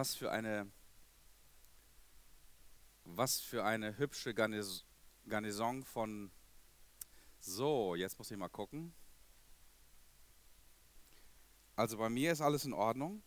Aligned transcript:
Was 0.00 0.14
für 0.14 0.32
eine, 0.32 0.66
was 3.04 3.38
für 3.38 3.66
eine 3.66 3.98
hübsche 3.98 4.32
Garnis 4.32 4.86
Garnison 5.28 5.82
von. 5.84 6.30
So, 7.38 7.94
jetzt 7.96 8.16
muss 8.16 8.30
ich 8.30 8.38
mal 8.38 8.48
gucken. 8.48 8.94
Also 11.76 11.98
bei 11.98 12.08
mir 12.08 12.32
ist 12.32 12.40
alles 12.40 12.64
in 12.64 12.72
Ordnung. 12.72 13.22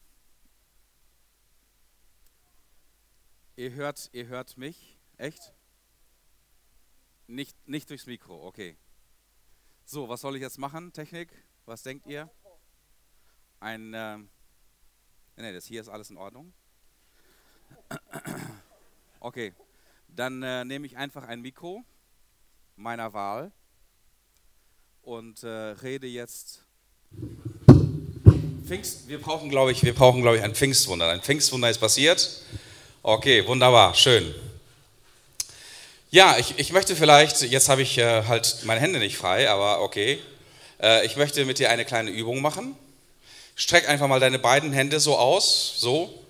Ihr 3.56 3.74
hört, 3.74 4.10
ihr 4.12 4.26
hört 4.26 4.58
mich, 4.58 4.98
echt? 5.18 5.54
Nicht, 7.28 7.68
nicht 7.68 7.88
durchs 7.92 8.08
Mikro, 8.08 8.48
okay. 8.48 8.80
So, 9.86 10.10
was 10.10 10.22
soll 10.22 10.38
ich 10.38 10.42
jetzt 10.42 10.58
machen, 10.58 10.92
Technik? 10.92 11.30
Was 11.68 11.84
denkt 11.84 12.08
ihr? 12.08 12.32
Ein, 13.60 13.94
äh, 13.94 14.18
nee, 15.36 15.54
das 15.54 15.66
hier 15.66 15.80
ist 15.80 15.90
alles 15.90 16.10
in 16.10 16.18
Ordnung. 16.18 16.52
Okay, 19.20 19.54
dann 20.10 20.44
äh, 20.44 20.66
nehme 20.66 20.86
ich 20.86 20.98
einfach 20.98 21.28
ein 21.28 21.42
Mikro 21.42 21.84
meiner 22.76 23.14
Wahl 23.14 23.52
und 25.02 25.44
äh, 25.44 25.48
rede 25.48 26.08
jetzt. 26.08 26.66
Pfingst, 28.66 29.08
wir 29.08 29.22
brauchen, 29.22 29.50
glaube 29.50 29.72
ich, 29.72 29.84
wir 29.84 29.94
brauchen, 29.94 30.22
glaube 30.22 30.38
ich, 30.38 30.44
ein 30.44 30.56
Pfingstwunder. 30.56 31.10
Ein 31.10 31.22
Pfingstwunder 31.22 31.70
ist 31.70 31.80
passiert. 31.80 32.42
Okay, 33.02 33.46
wunderbar, 33.48 33.94
schön. 33.96 34.34
Ja, 36.12 36.38
ich, 36.38 36.60
ich 36.60 36.72
möchte 36.72 36.96
vielleicht, 36.96 37.42
jetzt 37.42 37.70
habe 37.70 37.82
ich 37.82 37.98
äh, 37.98 38.24
halt 38.26 38.60
meine 38.66 38.80
Hände 38.80 39.00
nicht 39.00 39.18
frei, 39.18 39.50
aber 39.50 39.82
okay. 39.82 40.20
Äh, 40.82 41.06
ich 41.06 41.16
möchte 41.16 41.44
mit 41.46 41.60
dir 41.60 41.70
eine 41.70 41.86
kleine 41.86 42.12
Übung 42.12 42.42
machen. 42.42 42.76
Streck 43.56 43.90
einfach 43.90 44.08
mal 44.08 44.20
deine 44.20 44.40
beiden 44.40 44.74
Hände 44.74 45.00
so 45.00 45.18
aus, 45.18 45.76
so. 45.78 46.23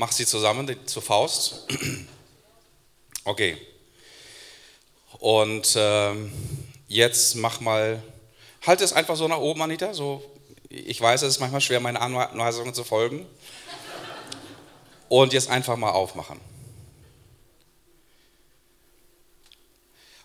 Mach 0.00 0.12
sie 0.12 0.24
zusammen 0.26 0.74
zur 0.86 1.02
Faust. 1.02 1.66
Okay. 3.24 3.58
Und 5.18 5.74
ähm, 5.76 6.32
jetzt 6.86 7.34
mach 7.34 7.60
mal, 7.60 8.02
halt 8.66 8.80
es 8.80 8.94
einfach 8.94 9.16
so 9.16 9.28
nach 9.28 9.36
oben, 9.36 9.60
Anita. 9.60 9.92
So, 9.92 10.24
ich 10.70 10.98
weiß, 10.98 11.20
es 11.20 11.34
ist 11.34 11.40
manchmal 11.40 11.60
schwer, 11.60 11.80
meine 11.80 12.00
Anweisungen 12.00 12.72
zu 12.72 12.84
folgen 12.84 13.26
und 15.10 15.34
jetzt 15.34 15.50
einfach 15.50 15.76
mal 15.76 15.90
aufmachen. 15.90 16.40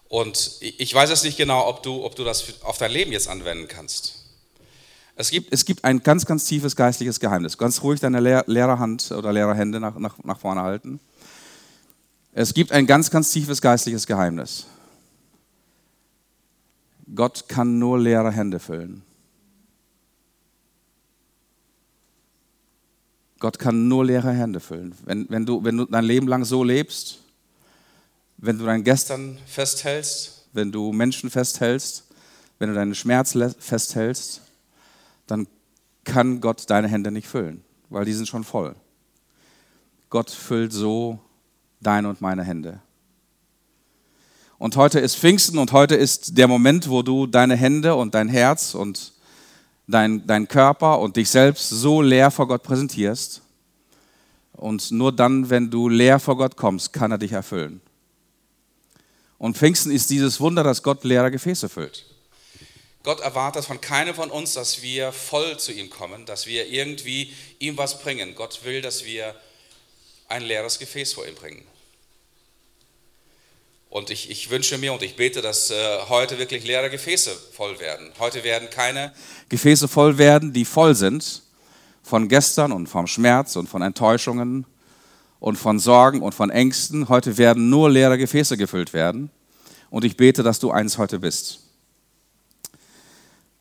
Und 0.08 0.52
ich 0.62 0.94
weiß 0.94 1.10
jetzt 1.10 1.26
nicht 1.26 1.36
genau, 1.36 1.68
ob 1.68 1.84
du, 1.84 2.06
ob 2.06 2.16
du 2.16 2.24
das 2.24 2.64
auf 2.64 2.78
dein 2.78 2.92
Leben 2.92 3.12
jetzt 3.12 3.28
anwenden 3.28 3.68
kannst. 3.68 4.23
Es 5.16 5.30
gibt, 5.30 5.54
es 5.54 5.66
gibt 5.66 5.84
ein 5.84 6.02
ganz, 6.02 6.26
ganz 6.26 6.46
tiefes 6.46 6.76
geistliches 6.76 7.20
Geheimnis. 7.20 7.58
Ganz 7.58 7.84
ruhig 7.84 8.00
deine 8.00 8.20
Lehr 8.20 8.44
Lehrerhand 8.48 9.12
oder 9.12 9.32
Lehrerhände 9.32 9.80
nach, 9.80 9.98
nach, 9.98 10.18
nach 10.24 10.40
vorne 10.40 10.62
halten. 10.62 11.00
Es 12.32 12.54
gibt 12.54 12.72
ein 12.72 12.88
ganz, 12.88 13.12
ganz 13.12 13.32
tiefes 13.32 13.62
geistliches 13.62 14.08
Geheimnis. 14.08 14.66
Gott 17.14 17.48
kann 17.48 17.78
nur 17.78 18.00
leere 18.00 18.32
Hände 18.32 18.60
füllen. 18.60 19.04
Gott 23.38 23.60
kann 23.60 23.88
nur 23.88 24.06
leere 24.06 24.32
Hände 24.32 24.60
füllen. 24.60 24.96
Wenn, 25.06 25.30
wenn, 25.30 25.46
du, 25.46 25.64
wenn 25.64 25.78
du 25.78 25.86
dein 25.86 26.06
Leben 26.06 26.28
lang 26.28 26.46
so 26.46 26.64
lebst, 26.64 27.20
wenn 28.38 28.58
du 28.58 28.66
dein 28.66 28.84
Gestern 28.84 29.38
festhältst, 29.46 30.48
wenn 30.54 30.72
du 30.72 30.92
Menschen 30.92 31.30
festhältst, 31.30 32.06
wenn 32.58 32.70
du 32.70 32.76
deinen 32.76 32.96
Schmerz 32.96 33.38
festhältst, 33.60 34.43
dann 35.28 35.48
kann 36.04 36.42
Gott 36.42 36.70
deine 36.70 36.88
Hände 36.88 37.12
nicht 37.12 37.28
füllen, 37.28 37.64
weil 37.90 38.06
die 38.06 38.14
sind 38.14 38.28
schon 38.28 38.44
voll. 38.44 38.76
Gott 40.10 40.30
füllt 40.30 40.74
so 40.74 41.20
deine 41.80 42.10
und 42.10 42.22
meine 42.22 42.44
Hände. 42.44 42.82
Und 44.58 44.76
heute 44.76 45.00
ist 45.00 45.18
Pfingsten 45.18 45.58
und 45.58 45.72
heute 45.72 45.96
ist 45.96 46.38
der 46.38 46.48
Moment, 46.48 46.90
wo 46.90 47.02
du 47.02 47.28
deine 47.28 47.56
Hände 47.56 47.96
und 47.96 48.14
dein 48.14 48.30
Herz 48.30 48.76
und 48.76 49.14
dein, 49.88 50.26
dein 50.26 50.48
Körper 50.48 51.00
und 51.00 51.18
dich 51.18 51.30
selbst 51.30 51.70
so 51.70 52.02
leer 52.02 52.32
vor 52.32 52.48
Gott 52.48 52.64
präsentierst. 52.64 53.42
Und 54.54 54.92
nur 54.92 55.12
dann, 55.12 55.50
wenn 55.50 55.70
du 55.70 55.90
leer 55.90 56.20
vor 56.20 56.38
Gott 56.38 56.56
kommst, 56.56 56.94
kann 56.94 57.12
er 57.12 57.18
dich 57.18 57.32
erfüllen. 57.32 57.82
Und 59.38 59.58
Pfingsten 59.58 59.92
ist 59.92 60.10
dieses 60.10 60.40
Wunder, 60.40 60.64
dass 60.64 60.84
Gott 60.84 61.04
leere 61.04 61.32
Gefäße 61.32 61.68
füllt. 61.68 62.06
Gott 63.04 63.20
erwartet 63.20 63.66
von 63.66 63.82
keinem 63.82 64.16
von 64.16 64.32
uns, 64.32 64.54
dass 64.54 64.82
wir 64.82 65.12
voll 65.12 65.60
zu 65.60 65.74
ihm 65.74 65.90
kommen, 65.90 66.26
dass 66.26 66.48
wir 66.48 66.68
irgendwie 66.68 67.34
ihm 67.60 67.78
was 67.78 68.00
bringen. 68.00 68.34
Gott 68.34 68.62
will, 68.64 68.82
dass 68.82 69.04
wir 69.04 69.36
ein 70.30 70.42
leeres 70.42 70.80
Gefäß 70.80 71.14
vor 71.14 71.28
ihm 71.28 71.36
bringen. 71.36 71.64
Und 73.90 74.10
ich, 74.10 74.32
ich, 74.32 74.50
wünsche 74.50 74.78
mir 74.80 74.94
und 74.94 75.04
ich 75.04 75.16
bete, 75.18 75.42
dass 75.42 75.70
äh, 75.70 75.76
heute 76.10 76.40
wirklich 76.40 76.64
leere 76.64 76.90
Gefäße 76.90 77.30
voll 77.52 77.80
werden. 77.80 78.12
Heute 78.18 78.44
werden 78.44 78.70
keine 78.72 79.14
Gefäße 79.50 79.88
voll 79.88 80.18
werden, 80.18 80.52
die 80.52 80.66
voll 80.66 80.96
sind 80.96 81.44
von 82.02 82.28
gestern 82.28 82.72
und 82.72 82.88
vom 82.88 83.06
Schmerz 83.06 83.56
und 83.56 83.68
von 83.68 83.82
Enttäuschungen 83.82 84.66
und 85.40 85.58
von 85.58 85.78
Sorgen 85.78 86.22
und 86.22 86.34
von 86.34 86.50
Ängsten. 86.50 87.10
Heute 87.10 87.38
werden 87.38 87.70
nur 87.70 87.90
leere 87.90 88.18
Gefäße 88.18 88.58
gefüllt 88.58 88.94
werden. 88.94 89.30
Und 89.90 90.06
ich 90.06 90.18
bete, 90.18 90.42
dass 90.42 90.60
du 90.60 90.72
eins 90.72 90.98
heute 90.98 91.20
bist. 91.20 91.60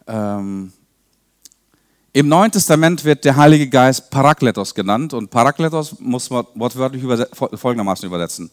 Ähm, 0.06 0.72
Im 2.12 2.28
Neuen 2.28 2.52
Testament 2.52 3.04
wird 3.04 3.24
der 3.24 3.36
Heilige 3.36 3.68
Geist 3.68 4.10
Parakletos 4.10 4.74
genannt 4.74 5.14
und 5.14 5.30
Parakletos 5.30 5.98
muss 6.00 6.30
man 6.30 6.46
wortwörtlich 6.54 7.02
überse 7.02 7.28
folgendermaßen 7.32 8.06
übersetzen 8.06 8.50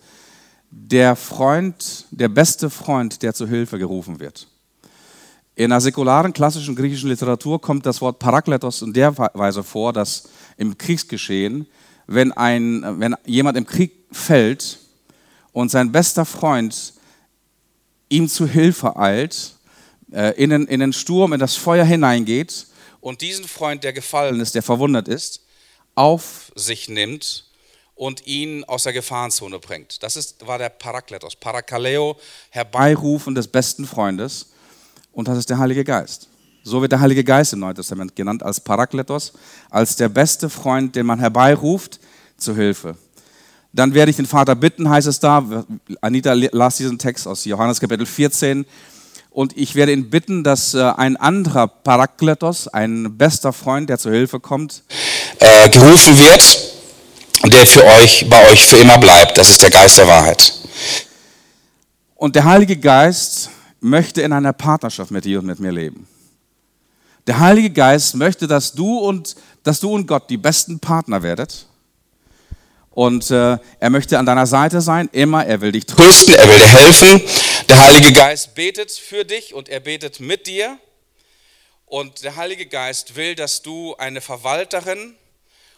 der 0.70 1.16
Freund, 1.16 2.06
der 2.12 2.30
beste 2.30 2.70
Freund, 2.70 3.22
der 3.24 3.34
zur 3.34 3.48
Hilfe 3.48 3.80
gerufen 3.80 4.20
wird. 4.20 4.48
In 5.56 5.72
der 5.72 5.82
säkularen 5.82 6.32
klassischen 6.32 6.76
griechischen 6.76 7.10
Literatur 7.10 7.60
kommt 7.60 7.86
das 7.86 8.02
Wort 8.02 8.20
Parakletos 8.20 8.82
in 8.82 8.94
der 8.94 9.18
Weise 9.18 9.64
vor, 9.64 9.92
dass 9.92 10.30
im 10.58 10.78
Kriegsgeschehen, 10.78 11.68
wenn, 12.08 12.32
ein, 12.32 12.84
wenn 13.00 13.16
jemand 13.26 13.58
im 13.58 13.66
Krieg 13.66 13.92
fällt 14.12 14.80
und 15.52 15.70
sein 15.70 15.92
bester 15.92 16.24
Freund 16.24 16.94
ihm 18.08 18.30
zu 18.30 18.48
Hilfe 18.48 18.96
eilt, 18.96 19.56
in 20.12 20.50
den, 20.50 20.66
in 20.68 20.80
den 20.80 20.94
Sturm, 20.94 21.34
in 21.34 21.40
das 21.40 21.56
Feuer 21.56 21.86
hineingeht 21.86 22.68
und 23.02 23.22
diesen 23.22 23.46
Freund, 23.48 23.84
der 23.84 23.94
gefallen 23.94 24.40
ist, 24.40 24.56
der 24.56 24.64
verwundet 24.64 25.08
ist, 25.08 25.46
auf 25.96 26.52
sich 26.56 26.90
nimmt 26.90 27.46
und 27.96 28.26
ihn 28.28 28.64
aus 28.64 28.84
der 28.84 28.94
Gefahrenzone 28.94 29.60
bringt. 29.60 30.02
Das 30.04 30.16
ist, 30.16 30.48
war 30.48 30.58
der 30.58 30.70
Parakletos, 30.70 31.36
Parakaleo, 31.36 32.18
Herbeirufen 32.50 33.36
des 33.36 33.48
besten 33.48 33.86
Freundes. 33.86 34.54
Und 35.12 35.28
das 35.28 35.38
ist 35.38 35.50
der 35.50 35.58
Heilige 35.58 35.84
Geist. 35.84 36.30
So 36.64 36.82
wird 36.82 36.92
der 36.92 37.02
Heilige 37.02 37.24
Geist 37.24 37.54
im 37.54 37.60
Neuen 37.60 37.76
Testament 37.76 38.16
genannt 38.16 38.44
als 38.44 38.60
Parakletos, 38.60 39.34
als 39.70 39.96
der 39.96 40.10
beste 40.10 40.50
Freund, 40.50 40.96
den 40.96 41.06
man 41.06 41.20
herbeiruft 41.20 42.00
zu 42.38 42.56
Hilfe. 42.56 42.96
Dann 43.72 43.94
werde 43.94 44.10
ich 44.12 44.16
den 44.16 44.26
Vater 44.26 44.56
bitten, 44.56 44.90
heißt 44.90 45.08
es 45.08 45.20
da. 45.20 45.66
Anita 46.02 46.34
las 46.34 46.78
diesen 46.78 46.98
Text 46.98 47.28
aus 47.28 47.46
Johannes 47.46 47.80
Kapitel 47.80 48.06
14. 48.06 48.66
Und 49.30 49.56
ich 49.56 49.76
werde 49.76 49.94
ihn 49.94 50.10
bitten, 50.10 50.44
dass 50.44 50.74
äh, 50.74 50.82
ein 50.82 51.16
anderer 51.16 51.68
Parakletos, 51.68 52.68
ein 52.68 53.18
bester 53.18 53.54
Freund, 53.54 53.90
der 53.90 54.00
zu 54.00 54.10
Hilfe 54.10 54.40
kommt, 54.40 54.84
äh, 55.40 55.70
gerufen 55.70 56.18
wird 56.18 56.60
und 57.44 57.54
der 57.54 57.66
für 57.66 57.86
euch, 57.86 58.28
bei 58.30 58.50
euch 58.50 58.66
für 58.66 58.78
immer 58.78 58.98
bleibt. 58.98 59.38
Das 59.38 59.50
ist 59.50 59.62
der 59.62 59.70
Geist 59.70 59.98
der 59.98 60.08
Wahrheit. 60.08 60.54
Und 62.16 62.36
der 62.36 62.44
Heilige 62.44 62.76
Geist 62.76 63.50
möchte 63.80 64.22
in 64.22 64.34
einer 64.34 64.52
Partnerschaft 64.52 65.12
mit 65.12 65.26
dir 65.26 65.40
und 65.40 65.46
mit 65.46 65.60
mir 65.60 65.72
leben. 65.72 66.08
Der 67.28 67.40
Heilige 67.40 67.70
Geist 67.70 68.16
möchte, 68.16 68.48
dass 68.48 68.74
du 68.74 68.98
und, 68.98 69.36
dass 69.64 69.80
du 69.80 69.92
und 69.92 70.08
Gott 70.08 70.30
die 70.30 70.38
besten 70.38 70.80
Partner 70.80 71.22
werdet. 71.22 71.68
Und 72.92 73.32
äh, 73.32 73.58
er 73.80 73.90
möchte 73.90 74.18
an 74.20 74.26
deiner 74.26 74.48
Seite 74.48 74.82
sein, 74.82 75.08
immer. 75.12 75.46
Er 75.46 75.62
will 75.62 75.72
dich 75.72 75.86
trösten, 75.86 76.34
er 76.34 76.48
will 76.48 76.58
dir 76.58 76.68
helfen. 76.68 77.22
Der 77.70 77.80
Heilige 77.84 78.14
Geist 78.14 78.56
betet 78.56 78.92
für 78.92 79.26
dich 79.26 79.54
und 79.54 79.70
er 79.70 79.80
betet 79.80 80.20
mit 80.20 80.48
dir. 80.48 80.80
Und 81.86 82.24
der 82.24 82.36
Heilige 82.36 82.66
Geist 82.66 83.16
will, 83.16 83.36
dass 83.36 83.62
du 83.62 83.96
eine 83.98 84.22
Verwalterin 84.22 85.16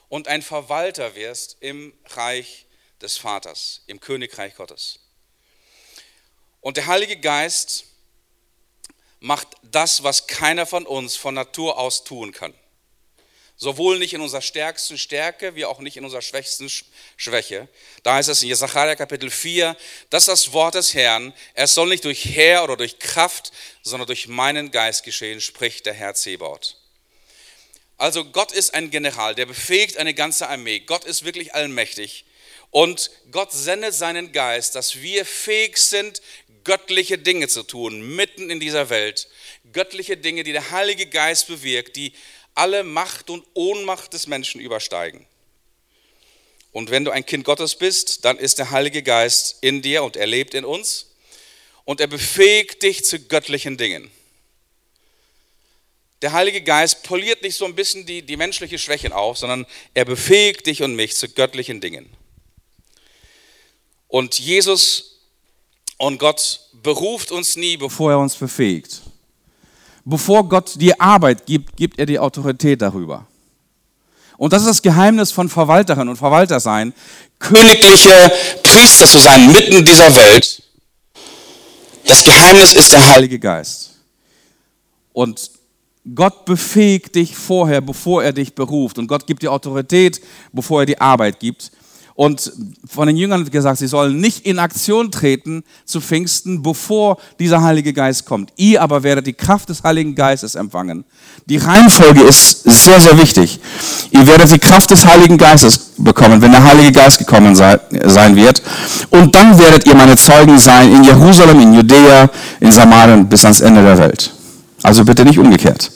und 0.07 0.29
ein 0.29 0.41
Verwalter 0.41 1.15
wirst 1.15 1.57
im 1.59 1.93
Reich 2.05 2.65
des 3.01 3.17
Vaters, 3.17 3.81
im 3.87 3.99
Königreich 3.99 4.55
Gottes. 4.55 4.99
Und 6.61 6.77
der 6.77 6.87
Heilige 6.87 7.19
Geist 7.19 7.83
macht 9.19 9.49
das, 9.61 10.01
was 10.01 10.27
keiner 10.27 10.65
von 10.65 10.85
uns 10.85 11.17
von 11.17 11.35
Natur 11.35 11.77
aus 11.77 12.05
tun 12.05 12.31
kann. 12.31 12.53
Sowohl 13.63 13.99
nicht 13.99 14.13
in 14.13 14.21
unserer 14.21 14.41
stärksten 14.41 14.97
Stärke, 14.97 15.53
wie 15.53 15.65
auch 15.65 15.77
nicht 15.77 15.95
in 15.95 16.03
unserer 16.03 16.23
schwächsten 16.23 16.67
Schwäche. 17.15 17.67
Da 18.01 18.15
heißt 18.15 18.27
es 18.27 18.41
in 18.41 18.47
Jesaja 18.47 18.95
Kapitel 18.95 19.29
4, 19.29 19.77
das 20.09 20.23
ist 20.23 20.27
das 20.29 20.53
Wort 20.53 20.73
des 20.73 20.95
Herrn. 20.95 21.31
Es 21.53 21.75
soll 21.75 21.89
nicht 21.89 22.03
durch 22.03 22.25
Heer 22.25 22.63
oder 22.63 22.75
durch 22.75 22.97
Kraft, 22.97 23.51
sondern 23.83 24.07
durch 24.07 24.27
meinen 24.27 24.71
Geist 24.71 25.03
geschehen, 25.03 25.39
spricht 25.41 25.85
der 25.85 25.93
Herr 25.93 26.15
Zebaut. 26.15 26.77
Also 27.99 28.25
Gott 28.25 28.51
ist 28.51 28.73
ein 28.73 28.89
General, 28.89 29.35
der 29.35 29.45
befähigt 29.45 29.97
eine 29.97 30.15
ganze 30.15 30.49
Armee. 30.49 30.79
Gott 30.79 31.05
ist 31.05 31.23
wirklich 31.23 31.53
allmächtig. 31.53 32.25
Und 32.71 33.11
Gott 33.29 33.51
sendet 33.51 33.93
seinen 33.93 34.31
Geist, 34.31 34.73
dass 34.73 35.03
wir 35.03 35.23
fähig 35.23 35.77
sind, 35.77 36.23
göttliche 36.63 37.19
Dinge 37.19 37.47
zu 37.47 37.61
tun, 37.61 38.15
mitten 38.15 38.49
in 38.49 38.59
dieser 38.59 38.89
Welt. 38.89 39.27
Göttliche 39.71 40.17
Dinge, 40.17 40.43
die 40.43 40.51
der 40.51 40.71
Heilige 40.71 41.05
Geist 41.05 41.47
bewirkt, 41.47 41.95
die 41.95 42.13
alle 42.55 42.83
Macht 42.83 43.29
und 43.29 43.45
Ohnmacht 43.53 44.13
des 44.13 44.27
Menschen 44.27 44.61
übersteigen. 44.61 45.25
Und 46.71 46.89
wenn 46.89 47.05
du 47.05 47.11
ein 47.11 47.25
Kind 47.25 47.43
Gottes 47.43 47.75
bist, 47.75 48.23
dann 48.25 48.37
ist 48.37 48.57
der 48.57 48.71
Heilige 48.71 49.03
Geist 49.03 49.57
in 49.61 49.81
dir 49.81 50.03
und 50.03 50.15
er 50.15 50.27
lebt 50.27 50.53
in 50.53 50.63
uns 50.63 51.07
und 51.85 51.99
er 51.99 52.07
befähigt 52.07 52.83
dich 52.83 53.03
zu 53.03 53.19
göttlichen 53.19 53.77
Dingen. 53.77 54.09
Der 56.21 56.33
Heilige 56.33 56.61
Geist 56.61 57.03
poliert 57.03 57.41
nicht 57.41 57.57
so 57.57 57.65
ein 57.65 57.75
bisschen 57.75 58.05
die, 58.05 58.21
die 58.21 58.37
menschliche 58.37 58.77
Schwächen 58.77 59.11
auf, 59.11 59.37
sondern 59.37 59.65
er 59.93 60.05
befähigt 60.05 60.67
dich 60.67 60.83
und 60.83 60.95
mich 60.95 61.15
zu 61.15 61.27
göttlichen 61.27 61.81
Dingen. 61.81 62.09
Und 64.07 64.37
Jesus 64.39 65.19
und 65.97 66.19
Gott 66.19 66.59
beruft 66.73 67.31
uns 67.31 67.55
nie, 67.55 67.77
bevor 67.77 68.11
er 68.11 68.19
uns 68.19 68.35
befähigt. 68.35 69.01
Bevor 70.03 70.47
Gott 70.47 70.79
dir 70.79 70.99
Arbeit 70.99 71.45
gibt, 71.45 71.77
gibt 71.77 71.99
er 71.99 72.05
die 72.05 72.19
Autorität 72.19 72.81
darüber. 72.81 73.27
Und 74.37 74.53
das 74.53 74.63
ist 74.63 74.69
das 74.69 74.81
Geheimnis 74.81 75.31
von 75.31 75.49
Verwalterin 75.49 76.09
und 76.09 76.15
Verwalter 76.15 76.59
sein, 76.59 76.93
königliche 77.37 78.31
Priester 78.63 79.05
zu 79.05 79.19
sein, 79.19 79.51
mitten 79.51 79.73
in 79.73 79.85
dieser 79.85 80.15
Welt. 80.15 80.63
Das 82.05 82.23
Geheimnis 82.23 82.73
ist 82.73 82.91
der 82.91 83.07
Heilige 83.07 83.37
Geist. 83.37 83.91
Und 85.13 85.51
Gott 86.15 86.45
befähigt 86.45 87.13
dich 87.13 87.35
vorher, 87.35 87.81
bevor 87.81 88.23
er 88.23 88.33
dich 88.33 88.55
beruft. 88.55 88.97
Und 88.97 89.07
Gott 89.07 89.27
gibt 89.27 89.43
dir 89.43 89.51
Autorität, 89.51 90.19
bevor 90.51 90.81
er 90.81 90.85
die 90.87 90.99
Arbeit 90.99 91.39
gibt. 91.39 91.71
Und 92.15 92.51
von 92.87 93.07
den 93.07 93.17
Jüngern 93.17 93.41
wird 93.41 93.51
gesagt, 93.51 93.79
sie 93.79 93.87
sollen 93.87 94.19
nicht 94.19 94.45
in 94.45 94.59
Aktion 94.59 95.11
treten 95.11 95.63
zu 95.85 96.01
Pfingsten, 96.01 96.61
bevor 96.61 97.17
dieser 97.39 97.61
Heilige 97.63 97.93
Geist 97.93 98.25
kommt. 98.25 98.51
Ihr 98.57 98.81
aber 98.81 99.03
werdet 99.03 99.27
die 99.27 99.33
Kraft 99.33 99.69
des 99.69 99.83
Heiligen 99.83 100.13
Geistes 100.13 100.55
empfangen. 100.55 101.05
Die 101.45 101.57
Reihenfolge 101.57 102.21
ist 102.21 102.63
sehr, 102.63 102.99
sehr 102.99 103.17
wichtig. 103.17 103.59
Ihr 104.11 104.27
werdet 104.27 104.51
die 104.51 104.59
Kraft 104.59 104.91
des 104.91 105.05
Heiligen 105.05 105.37
Geistes 105.37 105.91
bekommen, 105.97 106.41
wenn 106.41 106.51
der 106.51 106.63
Heilige 106.63 106.91
Geist 106.91 107.17
gekommen 107.17 107.55
sei, 107.55 107.79
sein 108.05 108.35
wird. 108.35 108.61
Und 109.09 109.33
dann 109.33 109.57
werdet 109.57 109.85
ihr 109.85 109.95
meine 109.95 110.15
Zeugen 110.17 110.59
sein 110.59 110.91
in 110.91 111.03
Jerusalem, 111.03 111.59
in 111.61 111.73
Judäa, 111.73 112.29
in 112.59 112.71
Samarien 112.71 113.27
bis 113.27 113.43
ans 113.45 113.61
Ende 113.61 113.81
der 113.83 113.97
Welt. 113.97 114.31
Also 114.83 115.05
bitte 115.05 115.23
nicht 115.23 115.39
umgekehrt. 115.39 115.91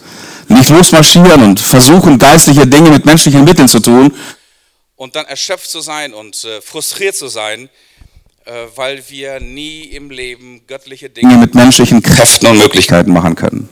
Nicht 0.48 0.70
losmarschieren 0.70 1.42
und 1.42 1.60
versuchen, 1.60 2.20
geistliche 2.20 2.68
Dinge 2.68 2.92
mit 2.92 3.06
menschlichen 3.06 3.44
Mitteln 3.44 3.68
zu 3.68 3.80
tun, 3.80 4.12
und 4.95 5.15
dann 5.15 5.25
erschöpft 5.25 5.69
zu 5.69 5.81
sein 5.81 6.13
und 6.13 6.44
äh, 6.44 6.62
frustriert 6.62 7.15
zu 7.15 7.27
sein, 7.27 7.69
äh, 8.45 8.51
weil 8.75 9.03
wir 9.09 9.39
nie 9.39 9.81
im 9.83 10.09
Leben 10.09 10.62
göttliche 10.68 11.09
Dinge 11.09 11.36
mit 11.38 11.56
menschlichen 11.56 12.01
Kräften 12.01 12.47
und 12.47 12.57
Möglichkeiten 12.59 13.12
machen 13.12 13.36
können. 13.36 13.69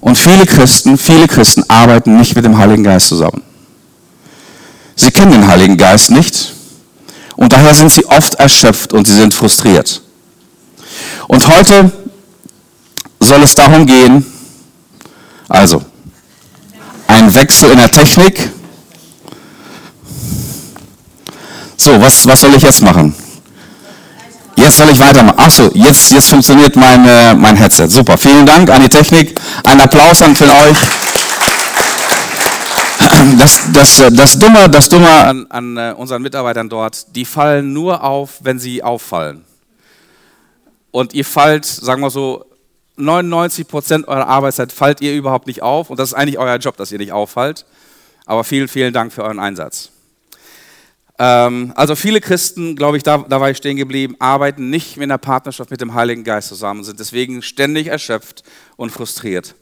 Und 0.00 0.16
viele 0.16 0.46
Christen, 0.46 0.98
viele 0.98 1.26
Christen 1.26 1.64
arbeiten 1.68 2.16
nicht 2.16 2.34
mit 2.34 2.44
dem 2.44 2.58
Heiligen 2.58 2.84
Geist 2.84 3.08
zusammen. 3.08 3.42
Sie 4.94 5.10
kennen 5.10 5.32
den 5.32 5.46
Heiligen 5.46 5.76
Geist 5.76 6.10
nicht 6.10 6.52
und 7.36 7.52
daher 7.52 7.74
sind 7.74 7.92
sie 7.92 8.06
oft 8.06 8.34
erschöpft 8.36 8.92
und 8.92 9.06
sie 9.06 9.14
sind 9.14 9.34
frustriert. 9.34 10.02
Und 11.28 11.46
heute 11.48 11.92
soll 13.20 13.42
es 13.42 13.54
darum 13.54 13.86
gehen, 13.86 14.24
also 15.48 15.82
ein 17.08 17.34
Wechsel 17.34 17.70
in 17.70 17.78
der 17.78 17.90
Technik, 17.90 18.50
So, 21.76 22.00
was, 22.00 22.26
was 22.26 22.40
soll 22.40 22.54
ich 22.54 22.62
jetzt 22.62 22.82
machen? 22.82 23.14
Jetzt 24.56 24.78
soll 24.78 24.88
ich 24.88 24.98
weitermachen. 24.98 25.38
Achso, 25.38 25.70
jetzt, 25.74 26.10
jetzt 26.12 26.30
funktioniert 26.30 26.74
mein, 26.76 27.06
äh, 27.06 27.34
mein 27.34 27.56
Headset. 27.56 27.88
Super. 27.88 28.16
Vielen 28.16 28.46
Dank 28.46 28.70
an 28.70 28.80
die 28.80 28.88
Technik. 28.88 29.38
Ein 29.64 29.80
Applaus 29.80 30.22
an 30.22 30.34
für 30.34 30.44
euch. 30.44 30.76
Das, 33.38 33.60
das, 33.72 34.02
das 34.12 34.38
Dumme, 34.38 34.68
das 34.68 34.88
Dumme 34.88 35.08
an, 35.08 35.46
an 35.48 35.76
äh, 35.76 35.94
unseren 35.96 36.22
Mitarbeitern 36.22 36.68
dort, 36.68 37.14
die 37.14 37.24
fallen 37.24 37.72
nur 37.72 38.02
auf, 38.02 38.38
wenn 38.40 38.58
sie 38.58 38.82
auffallen. 38.82 39.44
Und 40.90 41.14
ihr 41.14 41.24
fallt, 41.24 41.64
sagen 41.64 42.02
wir 42.02 42.10
so, 42.10 42.44
99 42.96 43.68
Prozent 43.68 44.08
eurer 44.08 44.26
Arbeitszeit 44.26 44.72
fallt 44.72 45.00
ihr 45.00 45.14
überhaupt 45.14 45.46
nicht 45.46 45.62
auf. 45.62 45.90
Und 45.90 45.98
das 45.98 46.10
ist 46.10 46.14
eigentlich 46.14 46.38
euer 46.38 46.56
Job, 46.56 46.76
dass 46.76 46.92
ihr 46.92 46.98
nicht 46.98 47.12
auffallt. 47.12 47.64
Aber 48.24 48.44
vielen, 48.44 48.68
vielen 48.68 48.92
Dank 48.92 49.12
für 49.12 49.22
euren 49.22 49.38
Einsatz. 49.38 49.90
Ähm, 51.18 51.72
also 51.76 51.96
viele 51.96 52.20
Christen, 52.20 52.76
glaube 52.76 52.96
ich, 52.96 53.02
da, 53.02 53.18
da 53.18 53.40
war 53.40 53.50
ich 53.50 53.56
stehen 53.56 53.76
geblieben, 53.76 54.16
arbeiten 54.18 54.68
nicht 54.68 54.96
in 54.98 55.08
der 55.08 55.18
Partnerschaft 55.18 55.70
mit 55.70 55.80
dem 55.80 55.94
Heiligen 55.94 56.24
Geist 56.24 56.48
zusammen, 56.48 56.84
sind 56.84 57.00
deswegen 57.00 57.42
ständig 57.42 57.86
erschöpft 57.86 58.42
und 58.76 58.90
frustriert. 58.90 59.54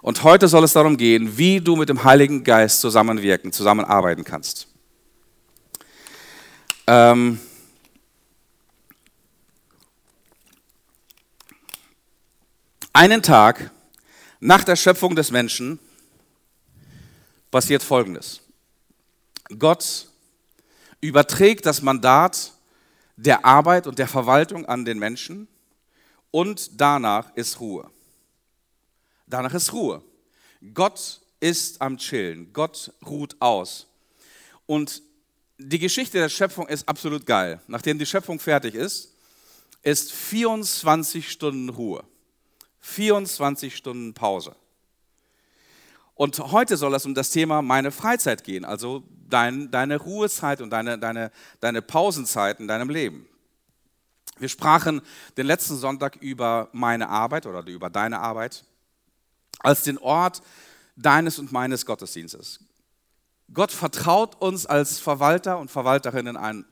Und 0.00 0.22
heute 0.22 0.48
soll 0.48 0.64
es 0.64 0.72
darum 0.72 0.96
gehen, 0.96 1.38
wie 1.38 1.60
du 1.60 1.76
mit 1.76 1.88
dem 1.88 2.04
Heiligen 2.04 2.44
Geist 2.44 2.80
zusammenwirken, 2.80 3.52
zusammenarbeiten 3.52 4.24
kannst. 4.24 4.68
Ähm, 6.86 7.40
einen 12.92 13.22
Tag 13.22 13.70
nach 14.40 14.64
der 14.64 14.76
Schöpfung 14.76 15.14
des 15.14 15.30
Menschen 15.30 15.78
passiert 17.50 17.82
Folgendes. 17.82 18.40
Gott 19.58 20.11
überträgt 21.02 21.66
das 21.66 21.82
Mandat 21.82 22.52
der 23.16 23.44
Arbeit 23.44 23.86
und 23.86 23.98
der 23.98 24.08
Verwaltung 24.08 24.64
an 24.64 24.86
den 24.86 24.98
Menschen 24.98 25.46
und 26.30 26.80
danach 26.80 27.34
ist 27.36 27.60
Ruhe. 27.60 27.90
Danach 29.26 29.52
ist 29.52 29.72
Ruhe. 29.72 30.02
Gott 30.72 31.20
ist 31.40 31.82
am 31.82 31.98
Chillen. 31.98 32.52
Gott 32.52 32.92
ruht 33.04 33.36
aus. 33.40 33.86
Und 34.66 35.02
die 35.58 35.78
Geschichte 35.78 36.18
der 36.18 36.28
Schöpfung 36.28 36.68
ist 36.68 36.88
absolut 36.88 37.26
geil. 37.26 37.60
Nachdem 37.66 37.98
die 37.98 38.06
Schöpfung 38.06 38.38
fertig 38.38 38.74
ist, 38.74 39.12
ist 39.82 40.12
24 40.12 41.30
Stunden 41.30 41.68
Ruhe. 41.68 42.04
24 42.80 43.74
Stunden 43.74 44.14
Pause. 44.14 44.54
Und 46.22 46.38
heute 46.38 46.76
soll 46.76 46.94
es 46.94 47.04
um 47.04 47.16
das 47.16 47.30
Thema 47.30 47.62
meine 47.62 47.90
Freizeit 47.90 48.44
gehen, 48.44 48.64
also 48.64 49.02
dein, 49.28 49.72
deine 49.72 49.96
Ruhezeit 49.96 50.60
und 50.60 50.70
deine, 50.70 50.96
deine, 50.96 51.32
deine 51.58 51.82
Pausenzeit 51.82 52.60
in 52.60 52.68
deinem 52.68 52.90
Leben. 52.90 53.26
Wir 54.38 54.48
sprachen 54.48 55.02
den 55.36 55.46
letzten 55.46 55.76
Sonntag 55.76 56.14
über 56.20 56.68
meine 56.70 57.08
Arbeit 57.08 57.44
oder 57.46 57.66
über 57.66 57.90
deine 57.90 58.20
Arbeit 58.20 58.62
als 59.58 59.82
den 59.82 59.98
Ort 59.98 60.42
deines 60.94 61.40
und 61.40 61.50
meines 61.50 61.86
Gottesdienstes. 61.86 62.60
Gott 63.52 63.72
vertraut 63.72 64.40
uns 64.40 64.64
als 64.64 65.00
Verwalter 65.00 65.58
und 65.58 65.72
Verwalterinnen 65.72 66.36
an 66.36 66.64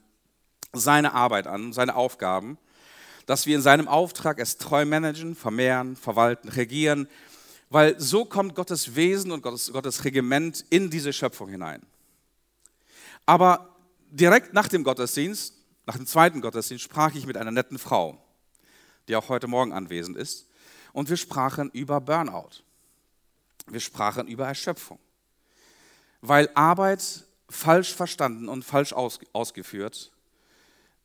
seine 0.72 1.12
Arbeit 1.12 1.48
an, 1.48 1.72
seine 1.72 1.96
Aufgaben, 1.96 2.56
dass 3.26 3.46
wir 3.46 3.56
in 3.56 3.62
seinem 3.62 3.88
Auftrag 3.88 4.38
es 4.38 4.58
treu 4.58 4.84
managen, 4.84 5.34
vermehren, 5.34 5.96
verwalten, 5.96 6.48
regieren, 6.50 7.08
weil 7.70 7.98
so 8.00 8.24
kommt 8.24 8.56
Gottes 8.56 8.96
Wesen 8.96 9.30
und 9.30 9.42
Gottes, 9.42 9.72
Gottes 9.72 10.04
Regiment 10.04 10.64
in 10.70 10.90
diese 10.90 11.12
Schöpfung 11.12 11.48
hinein. 11.48 11.86
Aber 13.24 13.76
direkt 14.10 14.52
nach 14.52 14.68
dem 14.68 14.82
Gottesdienst, 14.82 15.54
nach 15.86 15.96
dem 15.96 16.06
zweiten 16.06 16.40
Gottesdienst, 16.40 16.84
sprach 16.84 17.14
ich 17.14 17.26
mit 17.26 17.36
einer 17.36 17.52
netten 17.52 17.78
Frau, 17.78 18.22
die 19.06 19.14
auch 19.14 19.28
heute 19.28 19.46
Morgen 19.46 19.72
anwesend 19.72 20.16
ist. 20.16 20.48
Und 20.92 21.08
wir 21.08 21.16
sprachen 21.16 21.70
über 21.70 22.00
Burnout. 22.00 22.64
Wir 23.68 23.80
sprachen 23.80 24.26
über 24.26 24.46
Erschöpfung. 24.46 24.98
Weil 26.20 26.50
Arbeit 26.54 27.24
falsch 27.48 27.94
verstanden 27.94 28.48
und 28.48 28.64
falsch 28.64 28.92
aus, 28.92 29.20
ausgeführt 29.32 30.10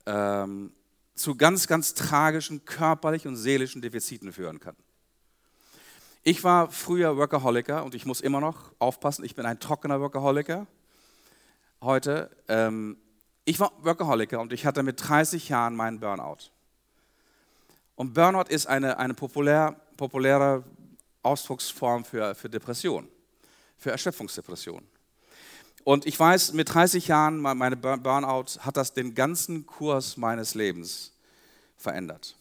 ähm, 0.07 0.73
zu 1.13 1.35
ganz, 1.35 1.67
ganz 1.67 1.93
tragischen 1.93 2.65
körperlichen 2.65 3.31
und 3.31 3.37
seelischen 3.37 3.81
Defiziten 3.81 4.33
führen 4.33 4.59
kann. 4.59 4.75
Ich 6.27 6.43
war 6.43 6.71
früher 6.71 7.17
Workaholiker 7.17 7.85
und 7.85 7.93
ich 7.93 8.07
muss 8.07 8.19
immer 8.19 8.41
noch 8.41 8.71
aufpassen, 8.79 9.23
ich 9.23 9.35
bin 9.35 9.45
ein 9.45 9.59
trockener 9.59 10.01
Workaholiker 10.01 10.65
heute. 11.83 12.31
Ähm, 12.47 12.97
ich 13.43 13.59
war 13.59 13.71
Workaholiker 13.83 14.39
und 14.41 14.51
ich 14.51 14.65
hatte 14.65 14.81
mit 14.81 15.07
30 15.07 15.49
Jahren 15.49 15.75
meinen 15.75 15.99
Burnout. 15.99 16.49
Und 17.93 18.15
Burnout 18.15 18.49
ist 18.49 18.65
eine, 18.65 18.97
eine 18.97 19.13
populär, 19.13 19.79
populäre 19.97 20.63
Ausdrucksform 21.21 22.03
für, 22.03 22.33
für 22.33 22.49
Depression, 22.49 23.07
für 23.77 23.91
Erschöpfungsdepression. 23.91 24.81
Und 25.83 26.07
ich 26.07 26.19
weiß, 26.19 26.53
mit 26.53 26.73
30 26.73 27.07
Jahren, 27.07 27.39
meine 27.39 27.77
Burnout, 27.77 28.61
hat 28.61 28.77
das 28.77 28.95
den 28.95 29.13
ganzen 29.13 29.67
Kurs 29.67 30.17
meines 30.17 30.55
Lebens 30.55 31.13
verändert. 31.77 32.35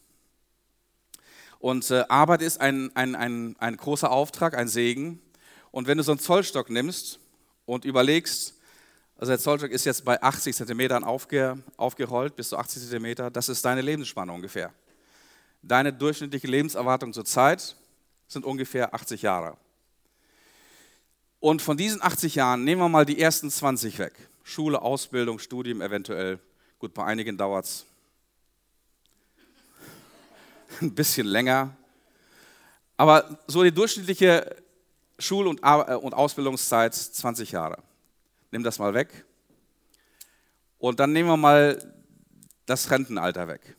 Und 1.65 1.91
äh, 1.91 2.05
Arbeit 2.11 2.43
ist 2.43 2.61
ein, 2.61 2.95
ein, 2.95 3.17
ein, 3.17 3.57
ein 3.59 3.79
großer 3.79 4.11
Auftrag, 4.11 4.55
ein 4.55 4.69
Segen. 4.69 5.23
Und 5.71 5.87
wenn 5.87 5.97
du 5.97 6.05
so 6.05 6.13
einen 6.13 6.19
Zollstock 6.19 6.69
nimmst 6.69 7.21
und 7.65 7.87
überlegst, 7.87 8.53
also 9.17 9.31
der 9.33 9.39
Zollstock 9.39 9.71
ist 9.71 9.87
jetzt 9.87 10.05
bei 10.05 10.23
80 10.23 10.55
Zentimetern 10.55 11.05
aufge, 11.05 11.57
aufgerollt, 11.79 12.37
bis 12.37 12.51
zu 12.51 12.59
80 12.59 12.83
Zentimeter, 12.83 13.31
das 13.31 13.49
ist 13.49 13.65
deine 13.65 13.81
Lebensspanne 13.81 14.31
ungefähr. 14.31 14.75
Deine 15.63 15.91
durchschnittliche 15.91 16.49
Lebenserwartung 16.49 17.15
zurzeit 17.15 17.75
sind 18.29 18.45
ungefähr 18.45 18.93
80 18.93 19.23
Jahre. 19.23 19.57
Und 21.41 21.63
von 21.63 21.79
diesen 21.79 22.03
80 22.03 22.35
Jahren 22.35 22.65
nehmen 22.65 22.83
wir 22.83 22.91
mal 22.91 23.07
die 23.07 23.19
ersten 23.19 23.51
20 23.51 23.99
weg. 23.99 24.13
Schule, 24.43 24.83
Ausbildung, 24.83 25.39
Studium 25.39 25.81
eventuell. 25.81 26.41
Gut, 26.79 26.93
bei 26.93 27.05
einigen 27.07 27.39
dauert 27.39 27.65
es 27.65 27.87
ein 30.81 30.95
bisschen 30.95 31.27
länger. 31.27 31.77
Aber 32.97 33.39
so 33.47 33.63
die 33.63 33.73
durchschnittliche 33.73 34.57
Schul- 35.19 35.47
und, 35.47 35.61
äh, 35.61 35.65
Ausbildungszeit 35.65 36.95
20 36.95 37.53
Jahre. 37.53 37.83
Nimm 38.51 38.63
das 38.63 38.79
mal 38.79 38.95
weg. 38.95 39.25
Und 40.79 41.01
dann 41.01 41.13
nehmen 41.13 41.29
wir 41.29 41.37
mal 41.37 41.95
das 42.67 42.91
Rentenalter 42.91 43.49
weg. 43.49 43.77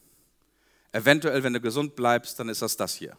Eventuell, 0.92 1.44
wenn 1.44 1.54
du 1.54 1.62
gesund 1.62 1.96
bleibst, 1.96 2.40
dann 2.40 2.50
ist 2.50 2.62
das 2.62 2.78
das 2.78 2.94
hier. 2.94 3.18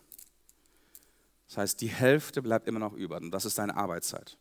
Das 1.49 1.59
heißt, 1.59 1.81
die 1.81 1.89
Hälfte 1.89 2.43
bleibt 2.43 2.67
immer 2.67 2.79
noch 2.79 2.95
über 2.95 3.17
und 3.17 3.31
das 3.31 3.45
ist 3.45 3.59
deine 3.59 3.77
Arbeitszeit. 3.77 4.37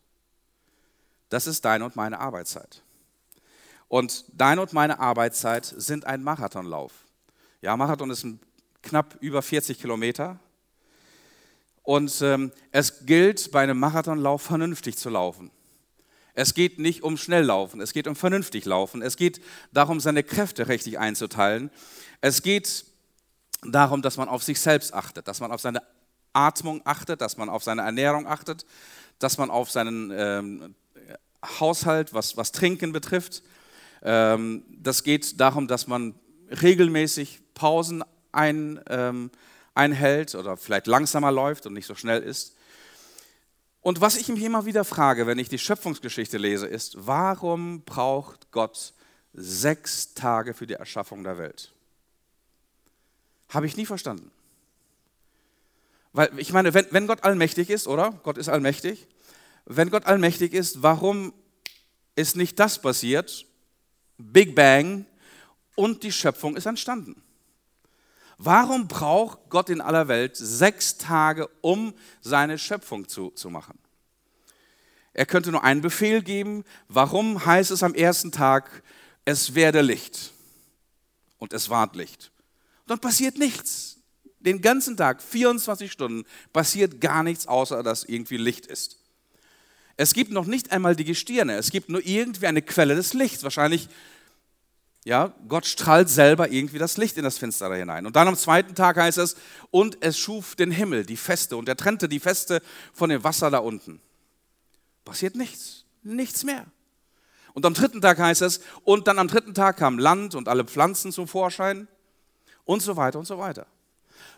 Das 1.30 1.48
ist 1.48 1.64
deine 1.66 1.86
und 1.86 1.96
meine 1.96 2.20
Arbeitszeit. 2.20 2.82
Und 3.88 4.26
deine 4.34 4.62
und 4.62 4.74
meine 4.74 5.00
Arbeitszeit 5.00 5.66
sind 5.66 6.06
ein 6.06 6.24
Marathonlauf. 6.24 6.92
Ja, 7.62 7.78
Marathon 7.78 8.10
ist 8.10 8.26
knapp 8.86 9.18
über 9.20 9.42
40 9.42 9.80
Kilometer. 9.80 10.40
Und 11.84 12.22
ähm, 12.22 12.52
es 12.72 13.06
gilt 13.06 13.52
bei 13.52 13.62
einem 13.62 13.78
Marathonlauf 13.80 14.42
vernünftig 14.42 14.98
zu 14.98 15.10
laufen. 15.10 15.52
Es 16.34 16.54
geht 16.54 16.80
nicht 16.80 17.02
um 17.04 17.16
Schnelllaufen, 17.16 17.80
es 17.80 17.94
geht 17.94 18.08
um 18.08 18.16
vernünftig 18.16 18.66
Laufen. 18.66 19.02
Es 19.02 19.16
geht 19.16 19.42
darum, 19.72 20.02
seine 20.02 20.22
Kräfte 20.22 20.68
richtig 20.68 21.00
einzuteilen. 21.00 21.72
Es 22.20 22.42
geht 22.42 22.86
darum, 23.64 24.02
dass 24.02 24.18
man 24.18 24.28
auf 24.28 24.44
sich 24.44 24.60
selbst 24.60 24.94
achtet, 24.94 25.28
dass 25.28 25.40
man 25.40 25.52
auf 25.52 25.62
seine 25.62 25.82
Atmung 26.34 26.82
achtet, 26.84 27.22
dass 27.22 27.38
man 27.38 27.50
auf 27.50 27.64
seine 27.64 27.84
Ernährung 27.84 28.28
achtet, 28.28 28.66
dass 29.20 29.38
man 29.38 29.50
auf 29.50 29.72
seinen 29.72 30.12
ähm, 30.14 30.76
Haushalt, 31.60 32.14
was, 32.14 32.36
was 32.36 32.52
Trinken 32.52 32.92
betrifft. 32.92 33.42
Ähm, 34.04 34.66
das 34.70 35.04
geht 35.04 35.40
darum, 35.40 35.70
dass 35.70 35.88
man 35.88 36.16
regelmäßig 36.62 37.40
Pausen 37.54 38.04
ein, 38.36 38.80
ähm, 38.90 39.32
einhält 39.74 40.36
oder 40.36 40.58
vielleicht 40.58 40.88
langsamer 40.88 41.32
läuft 41.32 41.66
und 41.66 41.74
nicht 41.74 41.88
so 41.88 41.96
schnell 41.96 42.22
ist. 42.22 42.56
Und 43.82 44.02
was 44.02 44.18
ich 44.18 44.28
mich 44.30 44.42
immer 44.42 44.66
wieder 44.66 44.84
frage, 44.84 45.28
wenn 45.28 45.38
ich 45.38 45.50
die 45.50 45.60
Schöpfungsgeschichte 45.60 46.38
lese, 46.38 46.66
ist, 46.66 47.06
warum 47.06 47.82
braucht 47.82 48.52
Gott 48.52 48.94
sechs 49.34 50.14
Tage 50.16 50.54
für 50.54 50.66
die 50.66 50.74
Erschaffung 50.74 51.24
der 51.24 51.38
Welt? 51.38 51.72
Habe 53.50 53.68
ich 53.68 53.78
nie 53.78 53.86
verstanden. 53.86 54.32
Weil 56.14 56.32
ich 56.38 56.54
meine, 56.54 56.74
wenn, 56.74 56.88
wenn 56.92 57.08
Gott 57.08 57.24
allmächtig 57.24 57.70
ist, 57.70 57.88
oder? 57.88 58.20
Gott 58.24 58.38
ist 58.38 58.50
allmächtig. 58.50 59.06
Wenn 59.66 59.90
Gott 59.90 60.06
allmächtig 60.06 60.54
ist, 60.54 60.82
warum 60.82 61.34
ist 62.16 62.36
nicht 62.38 62.60
das 62.60 62.82
passiert? 62.82 63.46
Big 64.18 64.56
Bang 64.56 65.06
und 65.76 66.04
die 66.04 66.12
Schöpfung 66.12 66.56
ist 66.56 66.66
entstanden. 66.66 67.22
Warum 68.38 68.88
braucht 68.88 69.50
Gott 69.50 69.70
in 69.70 69.82
aller 69.82 70.08
Welt 70.08 70.36
sechs 70.36 70.98
Tage, 70.98 71.48
um 71.62 71.94
seine 72.22 72.58
Schöpfung 72.58 73.08
zu, 73.08 73.32
zu 73.32 73.50
machen? 73.50 73.78
Er 75.14 75.26
könnte 75.26 75.52
nur 75.52 75.64
einen 75.64 75.82
Befehl 75.82 76.22
geben. 76.22 76.66
Warum 76.90 77.46
heißt 77.46 77.72
es 77.72 77.84
am 77.84 77.94
ersten 77.94 78.32
Tag, 78.32 78.84
es 79.24 79.56
werde 79.56 79.82
Licht? 79.82 80.34
Und 81.38 81.54
es 81.54 81.70
ward 81.70 81.96
Licht. 81.96 82.32
Dann 82.88 83.00
passiert 83.00 83.38
nichts 83.38 83.96
den 84.46 84.62
ganzen 84.62 84.96
Tag, 84.96 85.22
24 85.22 85.92
Stunden, 85.92 86.24
passiert 86.54 87.02
gar 87.02 87.24
nichts, 87.24 87.48
außer 87.48 87.84
dass 87.84 88.04
irgendwie 88.04 88.38
Licht 88.38 88.68
ist. 88.68 88.98
Es 89.98 90.14
gibt 90.14 90.32
noch 90.32 90.46
nicht 90.46 90.72
einmal 90.72 90.96
die 90.96 91.06
Gestirne, 91.06 91.56
es 91.56 91.72
gibt 91.72 91.90
nur 91.90 92.06
irgendwie 92.06 92.48
eine 92.48 92.62
Quelle 92.62 92.96
des 92.96 93.14
Lichts. 93.14 93.44
Wahrscheinlich, 93.44 93.88
ja, 95.06 95.36
Gott 95.48 95.68
strahlt 95.68 96.10
selber 96.10 96.50
irgendwie 96.50 96.80
das 96.80 96.98
Licht 96.98 97.16
in 97.18 97.24
das 97.24 97.38
Finstere 97.38 97.78
hinein. 97.78 98.08
Und 98.08 98.16
dann 98.16 98.28
am 98.28 98.36
zweiten 98.36 98.74
Tag 98.74 98.98
heißt 98.98 99.20
es, 99.20 99.36
und 99.70 100.00
es 100.02 100.18
schuf 100.18 100.56
den 100.56 100.72
Himmel, 100.72 101.06
die 101.06 101.16
Feste, 101.16 101.58
und 101.58 101.70
er 101.70 101.78
trennte 101.78 102.10
die 102.10 102.20
Feste 102.20 102.60
von 102.92 103.12
dem 103.12 103.24
Wasser 103.24 103.52
da 103.52 103.60
unten. 103.60 104.02
Passiert 105.06 105.36
nichts, 105.36 105.86
nichts 106.02 106.44
mehr. 106.44 106.66
Und 107.54 107.68
am 107.68 107.76
dritten 107.76 108.02
Tag 108.02 108.18
heißt 108.18 108.42
es, 108.42 108.62
und 108.84 109.08
dann 109.08 109.20
am 109.20 109.28
dritten 109.28 109.54
Tag 109.54 109.78
kam 109.78 110.00
Land 110.00 110.34
und 110.34 110.50
alle 110.50 110.66
Pflanzen 110.66 111.12
zum 111.12 111.28
Vorschein 111.28 111.88
und 112.66 112.82
so 112.82 112.98
weiter 112.98 113.20
und 113.20 113.26
so 113.26 113.38
weiter. 113.38 113.68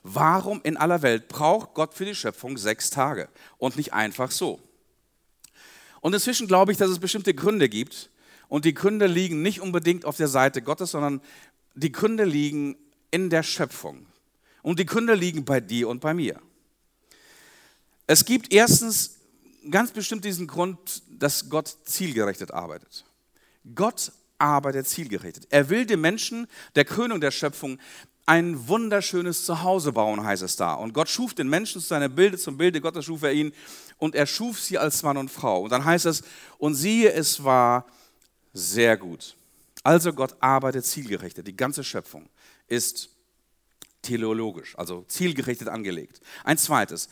Warum 0.03 0.59
in 0.63 0.75
aller 0.75 1.01
Welt 1.01 1.29
braucht 1.29 1.75
Gott 1.75 1.93
für 1.93 2.03
die 2.03 2.13
Schöpfung 2.13 2.57
sechs 2.57 2.89
Tage 2.89 3.29
und 3.57 3.77
nicht 3.77 3.93
einfach 3.93 4.31
so? 4.31 4.61
Und 6.01 6.13
inzwischen 6.13 6.47
glaube 6.47 6.73
ich, 6.73 6.77
dass 6.77 6.89
es 6.89 6.99
bestimmte 6.99 7.33
Gründe 7.33 7.69
gibt. 7.69 8.09
Und 8.49 8.65
die 8.65 8.73
Gründe 8.73 9.07
liegen 9.07 9.41
nicht 9.41 9.61
unbedingt 9.61 10.05
auf 10.05 10.17
der 10.17 10.27
Seite 10.27 10.61
Gottes, 10.61 10.91
sondern 10.91 11.21
die 11.75 11.91
Gründe 11.91 12.23
liegen 12.23 12.77
in 13.11 13.29
der 13.29 13.43
Schöpfung. 13.43 14.05
Und 14.61 14.79
die 14.79 14.85
Gründe 14.85 15.13
liegen 15.13 15.45
bei 15.45 15.59
dir 15.59 15.89
und 15.89 16.01
bei 16.01 16.13
mir. 16.13 16.41
Es 18.05 18.25
gibt 18.25 18.53
erstens 18.53 19.17
ganz 19.69 19.91
bestimmt 19.91 20.23
diesen 20.23 20.47
Grund, 20.47 21.03
dass 21.09 21.49
Gott 21.49 21.75
zielgerichtet 21.85 22.53
arbeitet. 22.53 23.05
Gott 23.75 24.11
arbeitet 24.37 24.87
zielgerichtet. 24.87 25.47
Er 25.49 25.69
will 25.69 25.85
den 25.85 26.01
Menschen, 26.01 26.47
der 26.75 26.85
Krönung 26.85 27.19
der 27.19 27.31
Schöpfung, 27.31 27.79
ein 28.25 28.67
wunderschönes 28.67 29.45
Zuhause 29.45 29.93
bauen, 29.93 30.23
heißt 30.23 30.43
es 30.43 30.57
da. 30.57 30.73
Und 30.73 30.93
Gott 30.93 31.07
schuf 31.07 31.33
den 31.33 31.47
Menschen 31.49 31.81
zu 31.81 31.87
seinem 31.87 32.13
Bilde, 32.13 32.37
zum 32.37 32.57
Bilde 32.57 32.81
Gottes 32.81 33.05
schuf 33.05 33.23
er 33.23 33.31
ihn 33.31 33.53
und 33.97 34.15
er 34.15 34.25
schuf 34.25 34.59
sie 34.59 34.77
als 34.77 35.01
Mann 35.01 35.17
und 35.17 35.31
Frau. 35.31 35.61
Und 35.61 35.71
dann 35.71 35.85
heißt 35.85 36.05
es, 36.05 36.23
und 36.57 36.75
siehe, 36.75 37.11
es 37.13 37.43
war 37.43 37.85
sehr 38.57 38.97
gut. 38.97 39.35
Also 39.83 40.11
Gott 40.13 40.35
arbeitet 40.39 40.85
zielgerichtet. 40.85 41.47
Die 41.47 41.55
ganze 41.55 41.83
Schöpfung 41.83 42.27
ist 42.67 43.09
teleologisch, 44.01 44.77
also 44.77 45.05
zielgerichtet 45.07 45.67
angelegt. 45.67 46.21
Ein 46.43 46.57
zweites, 46.57 47.09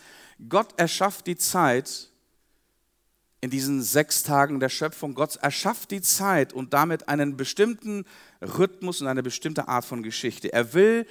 Gott 0.49 0.77
erschafft 0.77 1.27
die 1.27 1.37
Zeit 1.37 2.09
in 3.41 3.49
diesen 3.49 3.81
sechs 3.81 4.23
Tagen 4.23 4.59
der 4.59 4.69
Schöpfung. 4.69 5.13
Gott 5.13 5.35
erschafft 5.37 5.91
die 5.91 6.01
Zeit 6.01 6.51
und 6.51 6.73
damit 6.73 7.07
einen 7.07 7.37
bestimmten 7.37 8.05
Rhythmus 8.41 9.01
und 9.01 9.07
eine 9.07 9.23
bestimmte 9.23 9.67
Art 9.67 9.85
von 9.85 10.01
Geschichte. 10.01 10.51
Er 10.51 10.73
will, 10.73 11.05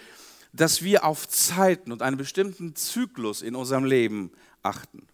dass 0.53 0.83
wir 0.83 1.05
auf 1.05 1.29
Zeiten 1.29 1.93
und 1.93 2.03
einen 2.03 2.17
bestimmten 2.17 2.75
Zyklus 2.75 3.41
in 3.41 3.55
unserem 3.55 3.85
Leben 3.85 4.33
achten. 4.63 5.07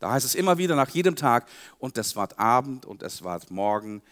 Da 0.00 0.12
heißt 0.12 0.26
es 0.26 0.34
immer 0.34 0.58
wieder 0.58 0.76
nach 0.76 0.88
jedem 0.88 1.14
Tag, 1.14 1.46
und 1.78 1.96
es 1.98 2.16
ward 2.16 2.38
Abend 2.38 2.86
und 2.86 3.02
es 3.02 3.22
ward 3.22 3.50
Morgen 3.50 4.02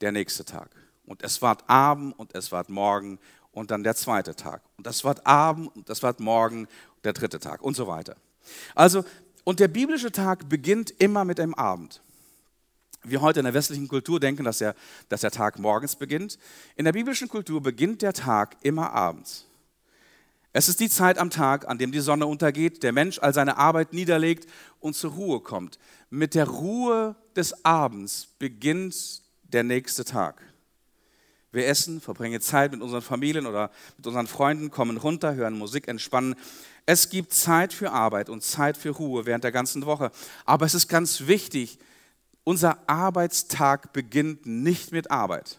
der 0.00 0.12
nächste 0.12 0.44
Tag. 0.44 0.70
Und 1.06 1.22
es 1.22 1.42
ward 1.42 1.68
Abend 1.68 2.18
und 2.18 2.34
es 2.34 2.52
ward 2.52 2.68
Morgen 2.68 3.18
und 3.52 3.70
dann 3.70 3.82
der 3.82 3.96
zweite 3.96 4.34
Tag. 4.34 4.62
Und 4.76 4.86
es 4.86 5.04
ward 5.04 5.26
Abend 5.26 5.74
und 5.74 5.88
es 5.90 6.02
ward 6.02 6.20
Morgen 6.20 6.68
der 7.04 7.12
dritte 7.12 7.40
Tag 7.40 7.62
und 7.62 7.74
so 7.74 7.86
weiter. 7.86 8.16
Also 8.74 9.04
und 9.44 9.60
der 9.60 9.68
biblische 9.68 10.12
Tag 10.12 10.48
beginnt 10.48 10.90
immer 10.98 11.24
mit 11.24 11.40
einem 11.40 11.54
Abend. 11.54 12.02
Wir 13.02 13.22
heute 13.22 13.40
in 13.40 13.44
der 13.44 13.54
westlichen 13.54 13.88
Kultur 13.88 14.20
denken, 14.20 14.44
dass 14.44 14.58
der, 14.58 14.74
dass 15.08 15.22
der 15.22 15.30
Tag 15.30 15.58
morgens 15.58 15.96
beginnt. 15.96 16.38
In 16.76 16.84
der 16.84 16.92
biblischen 16.92 17.28
Kultur 17.28 17.62
beginnt 17.62 18.02
der 18.02 18.12
Tag 18.12 18.56
immer 18.62 18.92
abends. 18.92 19.46
Es 20.52 20.68
ist 20.68 20.80
die 20.80 20.90
Zeit 20.90 21.16
am 21.16 21.30
Tag, 21.30 21.68
an 21.68 21.78
dem 21.78 21.92
die 21.92 22.00
Sonne 22.00 22.26
untergeht, 22.26 22.82
der 22.82 22.92
Mensch 22.92 23.18
all 23.20 23.32
seine 23.32 23.56
Arbeit 23.56 23.92
niederlegt 23.92 24.48
und 24.80 24.94
zur 24.94 25.12
Ruhe 25.12 25.40
kommt. 25.40 25.78
Mit 26.10 26.34
der 26.34 26.48
Ruhe 26.48 27.14
des 27.36 27.64
Abends 27.64 28.28
beginnt 28.38 29.22
der 29.52 29.64
nächste 29.64 30.04
Tag. 30.04 30.42
Wir 31.52 31.66
essen, 31.66 32.00
verbringen 32.00 32.40
Zeit 32.40 32.70
mit 32.70 32.80
unseren 32.80 33.02
Familien 33.02 33.46
oder 33.46 33.70
mit 33.96 34.06
unseren 34.06 34.28
Freunden, 34.28 34.70
kommen 34.70 34.96
runter, 34.96 35.34
hören 35.34 35.58
Musik, 35.58 35.88
entspannen. 35.88 36.36
Es 36.86 37.08
gibt 37.08 37.32
Zeit 37.32 37.72
für 37.72 37.90
Arbeit 37.90 38.28
und 38.28 38.44
Zeit 38.44 38.76
für 38.76 38.90
Ruhe 38.90 39.26
während 39.26 39.42
der 39.42 39.50
ganzen 39.50 39.84
Woche. 39.84 40.12
Aber 40.44 40.64
es 40.64 40.74
ist 40.74 40.88
ganz 40.88 41.26
wichtig, 41.26 41.78
unser 42.44 42.78
Arbeitstag 42.88 43.92
beginnt 43.92 44.46
nicht 44.46 44.92
mit 44.92 45.10
Arbeit. 45.10 45.58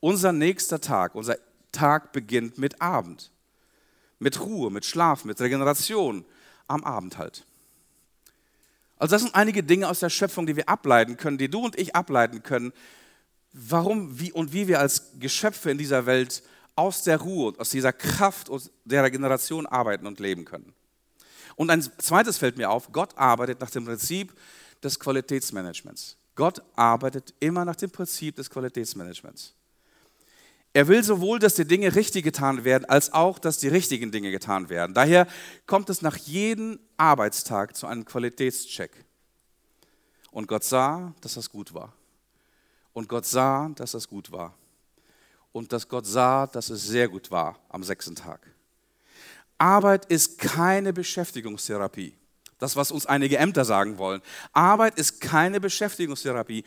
Unser 0.00 0.32
nächster 0.32 0.80
Tag, 0.80 1.14
unser 1.14 1.36
Tag 1.70 2.12
beginnt 2.12 2.56
mit 2.56 2.80
Abend. 2.80 3.30
Mit 4.18 4.40
Ruhe, 4.40 4.70
mit 4.70 4.86
Schlaf, 4.86 5.24
mit 5.24 5.40
Regeneration. 5.40 6.24
Am 6.66 6.84
Abend 6.84 7.18
halt. 7.18 7.44
Also 8.96 9.14
das 9.14 9.22
sind 9.22 9.34
einige 9.34 9.62
Dinge 9.62 9.88
aus 9.88 10.00
der 10.00 10.10
Schöpfung, 10.10 10.46
die 10.46 10.56
wir 10.56 10.68
ableiten 10.68 11.16
können, 11.16 11.38
die 11.38 11.48
du 11.48 11.64
und 11.64 11.78
ich 11.78 11.96
ableiten 11.96 12.42
können, 12.42 12.72
warum 13.52 14.18
wie 14.18 14.32
und 14.32 14.52
wie 14.52 14.68
wir 14.68 14.80
als 14.80 15.12
Geschöpfe 15.18 15.70
in 15.70 15.78
dieser 15.78 16.06
Welt 16.06 16.42
aus 16.76 17.02
der 17.02 17.18
Ruhe, 17.20 17.54
aus 17.58 17.70
dieser 17.70 17.92
Kraft 17.92 18.48
aus 18.48 18.70
der 18.84 19.04
Regeneration 19.04 19.66
arbeiten 19.66 20.06
und 20.06 20.20
leben 20.20 20.44
können. 20.44 20.72
Und 21.56 21.70
ein 21.70 21.82
zweites 21.82 22.38
fällt 22.38 22.56
mir 22.56 22.70
auf, 22.70 22.92
Gott 22.92 23.18
arbeitet 23.18 23.60
nach 23.60 23.70
dem 23.70 23.84
Prinzip, 23.84 24.32
des 24.82 24.98
Qualitätsmanagements. 24.98 26.16
Gott 26.34 26.62
arbeitet 26.74 27.34
immer 27.40 27.64
nach 27.64 27.76
dem 27.76 27.90
Prinzip 27.90 28.36
des 28.36 28.48
Qualitätsmanagements. 28.48 29.54
Er 30.72 30.86
will 30.86 31.02
sowohl, 31.02 31.40
dass 31.40 31.56
die 31.56 31.64
Dinge 31.64 31.94
richtig 31.94 32.24
getan 32.24 32.64
werden, 32.64 32.84
als 32.84 33.12
auch, 33.12 33.38
dass 33.38 33.58
die 33.58 33.68
richtigen 33.68 34.12
Dinge 34.12 34.30
getan 34.30 34.68
werden. 34.68 34.94
Daher 34.94 35.26
kommt 35.66 35.90
es 35.90 36.00
nach 36.00 36.16
jedem 36.16 36.78
Arbeitstag 36.96 37.76
zu 37.76 37.88
einem 37.88 38.04
Qualitätscheck. 38.04 39.04
Und 40.30 40.46
Gott 40.46 40.62
sah, 40.62 41.12
dass 41.20 41.34
das 41.34 41.50
gut 41.50 41.74
war. 41.74 41.92
Und 42.92 43.08
Gott 43.08 43.26
sah, 43.26 43.68
dass 43.70 43.92
das 43.92 44.08
gut 44.08 44.32
war. 44.32 44.54
Und 45.52 45.72
dass 45.72 45.88
Gott 45.88 46.06
sah, 46.06 46.46
dass 46.46 46.70
es 46.70 46.84
sehr 46.84 47.08
gut 47.08 47.30
war 47.30 47.58
am 47.68 47.82
sechsten 47.82 48.14
Tag. 48.14 48.40
Arbeit 49.58 50.06
ist 50.06 50.38
keine 50.38 50.92
Beschäftigungstherapie. 50.92 52.14
Das, 52.58 52.76
was 52.76 52.90
uns 52.90 53.06
einige 53.06 53.38
Ämter 53.38 53.64
sagen 53.64 53.98
wollen. 53.98 54.22
Arbeit 54.52 54.98
ist 54.98 55.20
keine 55.20 55.60
Beschäftigungstherapie. 55.60 56.64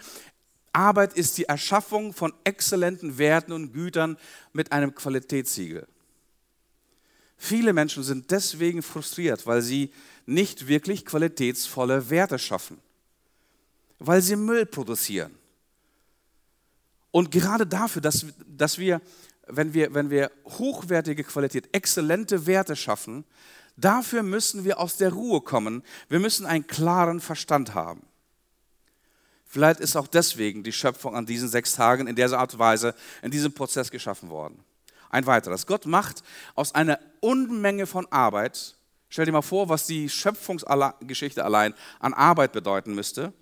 Arbeit 0.73 1.13
ist 1.13 1.37
die 1.37 1.45
Erschaffung 1.45 2.13
von 2.13 2.33
exzellenten 2.43 3.19
Werten 3.19 3.51
und 3.51 3.73
Gütern 3.73 4.17
mit 4.53 4.71
einem 4.71 4.95
Qualitätssiegel. 4.95 5.87
Viele 7.37 7.73
Menschen 7.73 8.03
sind 8.03 8.31
deswegen 8.31 8.81
frustriert, 8.81 9.45
weil 9.45 9.61
sie 9.61 9.91
nicht 10.25 10.67
wirklich 10.67 11.05
qualitätsvolle 11.05 12.09
Werte 12.09 12.39
schaffen, 12.39 12.79
weil 13.99 14.21
sie 14.21 14.35
Müll 14.35 14.65
produzieren. 14.65 15.37
Und 17.13 17.29
gerade 17.29 17.67
dafür, 17.67 18.01
dass, 18.01 18.25
dass 18.47 18.79
wir, 18.79 18.99
wenn 19.45 19.75
wir, 19.75 19.93
wenn 19.93 20.09
wir 20.09 20.31
hochwertige 20.45 21.23
Qualität, 21.23 21.69
exzellente 21.71 22.47
Werte 22.47 22.75
schaffen, 22.75 23.23
dafür 23.77 24.23
müssen 24.23 24.63
wir 24.63 24.79
aus 24.79 24.97
der 24.97 25.13
Ruhe 25.13 25.41
kommen. 25.41 25.83
Wir 26.09 26.19
müssen 26.19 26.47
einen 26.47 26.65
klaren 26.65 27.21
Verstand 27.21 27.75
haben. 27.75 28.01
Vielleicht 29.45 29.79
ist 29.79 29.95
auch 29.95 30.07
deswegen 30.07 30.63
die 30.63 30.71
Schöpfung 30.71 31.15
an 31.15 31.27
diesen 31.27 31.49
sechs 31.49 31.75
Tagen 31.75 32.07
in 32.07 32.15
dieser 32.15 32.39
Art 32.39 32.53
und 32.53 32.59
Weise, 32.59 32.95
in 33.21 33.29
diesem 33.29 33.53
Prozess 33.53 33.91
geschaffen 33.91 34.31
worden. 34.31 34.63
Ein 35.11 35.27
weiteres. 35.27 35.67
Gott 35.67 35.85
macht 35.85 36.23
aus 36.55 36.73
einer 36.73 36.97
Unmenge 37.19 37.85
von 37.85 38.11
Arbeit, 38.11 38.75
stell 39.09 39.25
dir 39.25 39.33
mal 39.33 39.43
vor, 39.43 39.69
was 39.69 39.85
die 39.85 40.09
Schöpfungsgeschichte 40.09 41.45
allein 41.45 41.75
an 41.99 42.15
Arbeit 42.15 42.53
bedeuten 42.53 42.95
müsste, 42.95 43.33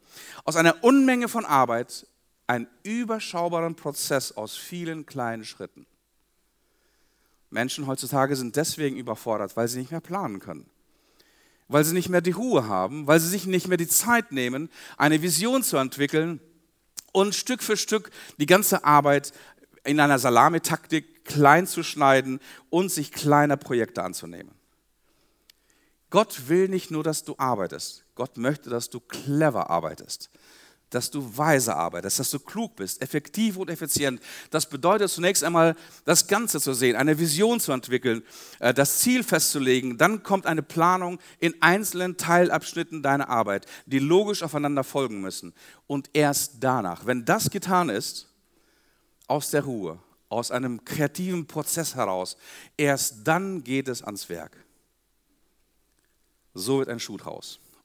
aus 0.44 0.58
einer 0.58 0.84
Unmenge 0.84 1.30
von 1.30 1.46
Arbeit 1.46 2.06
einen 2.48 2.68
überschaubaren 2.84 3.76
Prozess 3.76 4.32
aus 4.32 4.58
vielen 4.58 5.06
kleinen 5.06 5.46
Schritten. 5.46 5.86
Menschen 7.50 7.88
heutzutage 7.88 8.36
sind 8.36 8.56
deswegen 8.56 8.98
überfordert, 8.98 9.58
weil 9.58 9.68
sie 9.68 9.80
nicht 9.80 9.92
mehr 9.92 10.02
planen 10.02 10.40
können 10.40 10.70
weil 11.72 11.86
sie 11.86 11.94
nicht 11.94 12.10
mehr 12.10 12.22
die 12.22 12.32
Ruhe 12.32 12.68
haben, 12.68 13.08
weil 13.08 13.20
sie 13.20 13.30
sich 13.30 13.46
nicht 13.46 13.68
mehr 13.68 13.78
die 13.78 13.88
Zeit 13.88 14.32
nehmen, 14.32 14.70
eine 14.98 15.22
Vision 15.22 15.64
zu 15.64 15.78
entwickeln 15.78 16.42
und 17.14 17.34
Stück 17.34 17.64
für 17.64 17.78
Stück 17.78 18.12
die 18.38 18.46
ganze 18.46 18.84
Arbeit 18.84 19.32
in 19.84 20.00
einer 20.00 20.20
Salamitaktik 20.20 21.26
klein 21.26 21.68
zu 21.68 21.84
schneiden 21.84 22.40
und 22.70 22.92
sich 22.92 23.12
kleiner 23.12 23.58
Projekte 23.58 24.04
anzunehmen. 24.04 24.54
Gott 26.10 26.50
will 26.50 26.68
nicht 26.68 26.92
nur, 26.92 27.04
dass 27.04 27.24
du 27.24 27.36
arbeitest. 27.38 28.04
Gott 28.16 28.38
möchte, 28.38 28.70
dass 28.70 28.90
du 28.90 29.00
clever 29.00 29.70
arbeitest 29.70 30.30
dass 30.94 31.10
du 31.10 31.38
weise 31.38 31.76
arbeitest, 31.76 32.20
dass 32.20 32.30
du 32.30 32.40
klug 32.40 32.76
bist, 32.76 33.02
effektiv 33.02 33.58
und 33.58 33.70
effizient. 33.70 34.22
Das 34.50 34.68
bedeutet 34.68 35.10
zunächst 35.10 35.44
einmal, 35.44 35.76
das 36.06 36.28
Ganze 36.28 36.60
zu 36.60 36.74
sehen, 36.74 36.96
eine 36.96 37.18
Vision 37.18 37.60
zu 37.60 37.72
entwickeln, 37.72 38.24
äh, 38.60 38.74
das 38.74 39.00
Ziel 39.00 39.24
festzulegen. 39.24 39.98
Dann 39.98 40.24
kommt 40.24 40.46
eine 40.46 40.62
Planung 40.62 41.20
in 41.40 41.56
einzelnen 41.62 42.18
Teilabschnitten 42.18 43.01
deiner 43.01 43.30
Arbeit, 43.30 43.66
die 43.86 44.00
logisch 44.00 44.44
aufeinander 44.44 44.84
folgen 44.84 45.22
müssen. 45.22 45.54
Und 45.88 46.10
erst 46.14 46.56
danach, 46.60 47.06
wenn 47.06 47.25
das 47.25 47.50
getan 47.50 47.90
ist, 47.90 48.27
aus 49.27 49.50
der 49.50 49.64
Ruhe, 49.64 49.98
aus 50.30 50.51
einem 50.51 50.84
kreativen 50.86 51.48
Prozess 51.48 51.96
heraus, 51.96 52.38
erst 52.77 53.25
dann 53.27 53.64
geht 53.64 53.88
es 53.88 54.04
ans 54.04 54.30
Werk. 54.30 54.58
So 56.54 56.80
wird 56.80 56.90
ein 56.90 57.00
Schuh. 57.00 57.18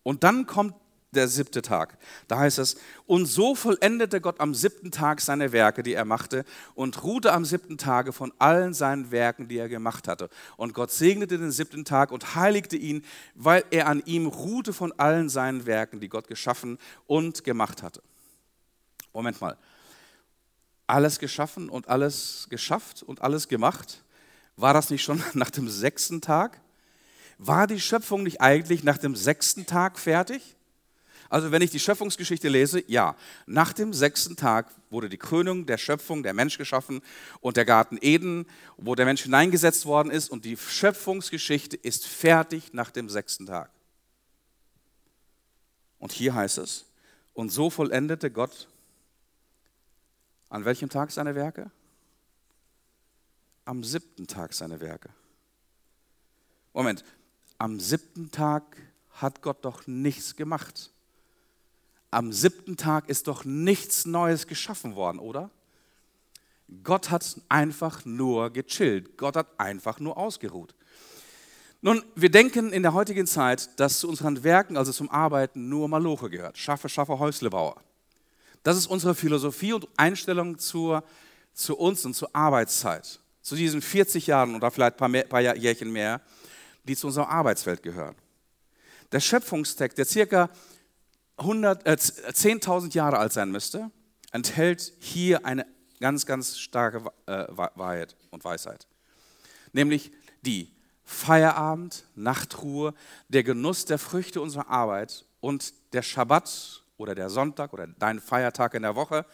Und 0.03 0.25
dann 0.25 0.47
kommt 0.47 0.75
der 1.17 1.29
siebte 1.29 1.63
Tag. 1.63 1.99
Da 2.29 2.39
heißt 2.39 2.59
es, 2.59 2.77
und 3.07 3.27
so 3.27 3.55
vollendete 3.55 4.21
Gott 4.21 4.41
am 4.41 4.55
siebten 4.55 4.91
Tag 4.91 5.21
seine 5.21 5.53
Werke, 5.53 5.83
die 5.83 5.95
er 5.95 6.05
machte, 6.05 6.45
und 6.75 7.03
ruhte 7.03 7.33
am 7.33 7.45
siebten 7.45 7.79
Tage 7.79 8.13
von 8.13 8.33
allen 8.39 8.75
seinen 8.75 9.11
Werken, 9.11 9.49
die 9.49 9.59
er 9.59 9.69
gemacht 9.69 10.07
hatte. 10.07 10.29
Und 10.57 10.75
Gott 10.75 10.93
segnete 10.93 11.39
den 11.39 11.51
siebten 11.51 11.85
Tag 11.85 12.13
und 12.13 12.37
heiligte 12.37 12.77
ihn, 12.77 13.05
weil 13.35 13.65
er 13.71 13.89
an 13.89 14.03
ihm 14.07 14.27
ruhte 14.27 14.73
von 14.73 14.93
allen 14.93 15.29
seinen 15.29 15.67
Werken, 15.67 16.01
die 16.01 16.09
Gott 16.09 16.29
geschaffen 16.29 16.79
und 17.07 17.43
gemacht 17.43 17.83
hatte. 17.83 18.03
Moment 19.13 19.41
mal. 19.41 19.57
Alles 20.87 21.19
geschaffen 21.19 21.69
und 21.69 21.89
alles 21.89 22.47
geschafft 22.51 23.03
und 23.03 23.23
alles 23.23 23.49
gemacht? 23.49 24.05
War 24.57 24.73
das 24.75 24.91
nicht 24.91 25.03
schon 25.03 25.23
nach 25.35 25.51
dem 25.51 25.69
sechsten 25.69 26.21
Tag? 26.21 26.61
War 27.39 27.67
die 27.67 27.81
Schöpfung 27.81 28.23
nicht 28.23 28.41
eigentlich 28.41 28.83
nach 28.83 28.99
dem 28.99 29.15
sechsten 29.15 29.67
Tag 29.67 29.99
fertig? 29.99 30.56
Also 31.29 31.51
wenn 31.51 31.63
ich 31.63 31.71
die 31.71 31.81
Schöpfungsgeschichte 31.81 32.49
lese, 32.49 32.83
ja, 32.87 33.17
nach 33.47 33.73
dem 33.73 33.93
sechsten 33.93 34.37
Tag 34.37 34.71
wurde 34.91 35.09
die 35.09 35.19
Krönung 35.19 35.67
der 35.67 35.79
Schöpfung, 35.79 36.23
der 36.23 36.35
Mensch 36.35 36.59
geschaffen 36.59 37.03
und 37.41 37.57
der 37.57 37.65
Garten 37.65 37.99
Eden, 38.01 38.47
wo 38.77 38.95
der 38.95 39.07
Mensch 39.07 39.23
hineingesetzt 39.23 39.87
worden 39.87 40.11
ist 40.11 40.31
und 40.31 40.45
die 40.45 40.57
Schöpfungsgeschichte 40.57 41.77
ist 41.77 42.07
fertig 42.07 42.73
nach 42.73 42.91
dem 42.91 43.09
sechsten 43.09 43.47
Tag. 43.47 43.71
Und 45.99 46.13
hier 46.13 46.35
heißt 46.35 46.59
es, 46.59 46.85
und 47.35 47.51
so 47.51 47.71
vollendete 47.71 48.31
Gott 48.31 48.69
an 50.49 50.65
welchem 50.65 50.89
Tag 50.89 51.11
seine 51.11 51.35
Werke? 51.35 51.71
Am 53.65 53.83
siebten 53.83 54.27
Tag 54.27 54.55
seine 54.55 54.81
Werke. 54.81 55.11
Moment, 56.73 57.05
am 57.59 57.81
siebten 57.81 58.31
Tag 58.31 58.63
hat 59.11 59.43
Gott 59.43 59.65
doch 59.65 59.87
nichts 59.87 60.37
gemacht 60.37 60.93
am 62.11 62.33
siebten 62.33 62.77
Tag 62.77 63.09
ist 63.09 63.27
doch 63.29 63.45
nichts 63.45 64.07
Neues 64.07 64.47
geschaffen 64.47 64.95
worden, 64.95 65.19
oder? 65.19 65.51
Gott 66.83 67.11
hat 67.11 67.41
einfach 67.49 68.05
nur 68.05 68.51
gechillt. 68.51 69.17
Gott 69.17 69.37
hat 69.37 69.49
einfach 69.59 70.01
nur 70.01 70.17
ausgeruht. 70.17 70.75
Nun, 71.81 72.03
wir 72.15 72.31
denken 72.31 72.73
in 72.73 72.83
der 72.83 72.95
heutigen 72.95 73.27
Zeit, 73.27 73.79
dass 73.79 74.01
zu 74.01 74.09
unseren 74.09 74.43
Werken, 74.43 74.77
also 74.77 74.93
zum 74.93 75.11
Arbeiten, 75.11 75.69
nur 75.69 75.89
Maloche 75.89 76.31
gehört. 76.31 76.59
Schaffe, 76.59 76.89
schaffe, 76.89 77.19
Häuslebauer. 77.19 77.77
Das 78.63 78.77
ist 78.77 78.87
unsere 78.87 79.15
Philosophie 79.15 79.73
und 79.73 79.87
Einstellung 79.97 80.59
zur, 80.59 81.05
zu 81.53 81.77
uns 81.77 82.05
und 82.05 82.15
zur 82.15 82.35
Arbeitszeit. 82.35 83.21
Zu 83.41 83.55
diesen 83.55 83.81
40 83.81 84.27
Jahren 84.27 84.57
oder 84.57 84.71
vielleicht 84.73 85.01
ein 85.01 85.13
paar, 85.13 85.23
paar 85.23 85.57
Jährchen 85.57 85.93
mehr, 85.93 86.21
die 86.83 86.97
zu 86.97 87.07
unserer 87.07 87.29
Arbeitswelt 87.29 87.83
gehören. 87.83 88.17
Der 89.13 89.21
Schöpfungstext, 89.21 89.99
der 89.99 90.05
circa 90.05 90.45
100, 90.45 90.57
äh, 91.85 91.93
10.000 91.93 92.95
Jahre 92.95 93.19
alt 93.19 93.33
sein 93.33 93.51
müsste, 93.51 93.91
enthält 94.33 94.93
hier 94.99 95.45
eine 95.45 95.67
ganz, 96.01 96.27
ganz 96.27 96.59
starke 96.59 97.11
äh, 97.27 97.47
Wahrheit 97.49 98.17
und 98.31 98.45
Weisheit. 98.45 98.87
Nämlich 99.73 100.13
die 100.43 100.73
Feierabend, 101.05 102.05
Nachtruhe, 102.15 102.95
der 103.29 103.45
Genuss 103.45 103.85
der 103.85 103.99
Früchte 103.99 104.41
unserer 104.41 104.69
Arbeit 104.69 105.25
und 105.41 105.73
der 105.93 106.03
Schabbat 106.03 106.83
oder 106.97 107.15
der 107.15 107.31
Sonntag 107.31 107.73
oder 107.73 107.87
dein 107.87 108.21
Feiertag 108.21 108.75
in 108.75 108.83
der 108.83 108.97
Woche, 108.97 109.25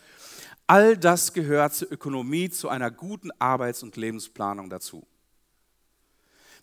all 0.66 0.96
das 0.96 1.32
gehört 1.32 1.74
zur 1.74 1.90
Ökonomie, 1.90 2.50
zu 2.50 2.68
einer 2.68 2.90
guten 2.90 3.30
Arbeits- 3.38 3.82
und 3.82 3.96
Lebensplanung 3.96 4.68
dazu. 4.68 5.06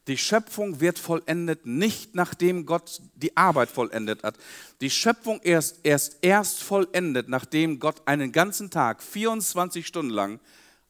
Die 0.09 0.17
Schöpfung 0.17 0.79
wird 0.79 0.97
vollendet 0.97 1.67
nicht 1.67 2.15
nachdem 2.15 2.65
Gott 2.65 2.99
die 3.13 3.37
Arbeit 3.37 3.69
vollendet 3.69 4.23
hat. 4.23 4.39
Die 4.81 4.89
Schöpfung 4.89 5.39
erst 5.43 5.81
erst 5.83 6.17
erst 6.21 6.63
vollendet, 6.63 7.29
nachdem 7.29 7.79
Gott 7.79 8.01
einen 8.07 8.31
ganzen 8.31 8.71
Tag, 8.71 9.03
24 9.03 9.85
Stunden 9.85 10.09
lang 10.09 10.39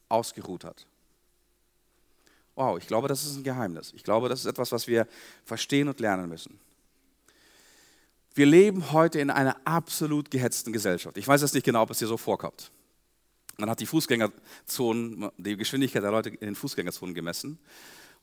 ausgeruht 0.08 0.64
hat. 0.64 0.86
Wow, 2.54 2.78
ich 2.78 2.86
glaube, 2.86 3.08
das 3.08 3.26
ist 3.26 3.36
ein 3.36 3.44
Geheimnis. 3.44 3.92
Ich 3.94 4.04
glaube, 4.04 4.30
das 4.30 4.40
ist 4.40 4.46
etwas, 4.46 4.72
was 4.72 4.86
wir 4.86 5.06
verstehen 5.44 5.88
und 5.88 6.00
lernen 6.00 6.26
müssen. 6.26 6.58
Wir 8.34 8.46
leben 8.46 8.90
heute 8.90 9.20
in 9.20 9.28
einer 9.28 9.54
absolut 9.66 10.30
gehetzten 10.30 10.72
Gesellschaft. 10.72 11.18
Ich 11.18 11.28
weiß 11.28 11.42
jetzt 11.42 11.52
nicht 11.52 11.64
genau, 11.64 11.82
ob 11.82 11.90
es 11.90 11.98
dir 11.98 12.06
so 12.06 12.16
vorkommt. 12.16 12.70
Man 13.58 13.68
hat 13.68 13.80
die 13.80 13.86
Fußgängerzonen, 13.86 15.28
die 15.36 15.58
Geschwindigkeit 15.58 16.02
der 16.02 16.10
Leute 16.10 16.30
in 16.30 16.38
den 16.38 16.54
Fußgängerzonen 16.54 17.14
gemessen. 17.14 17.58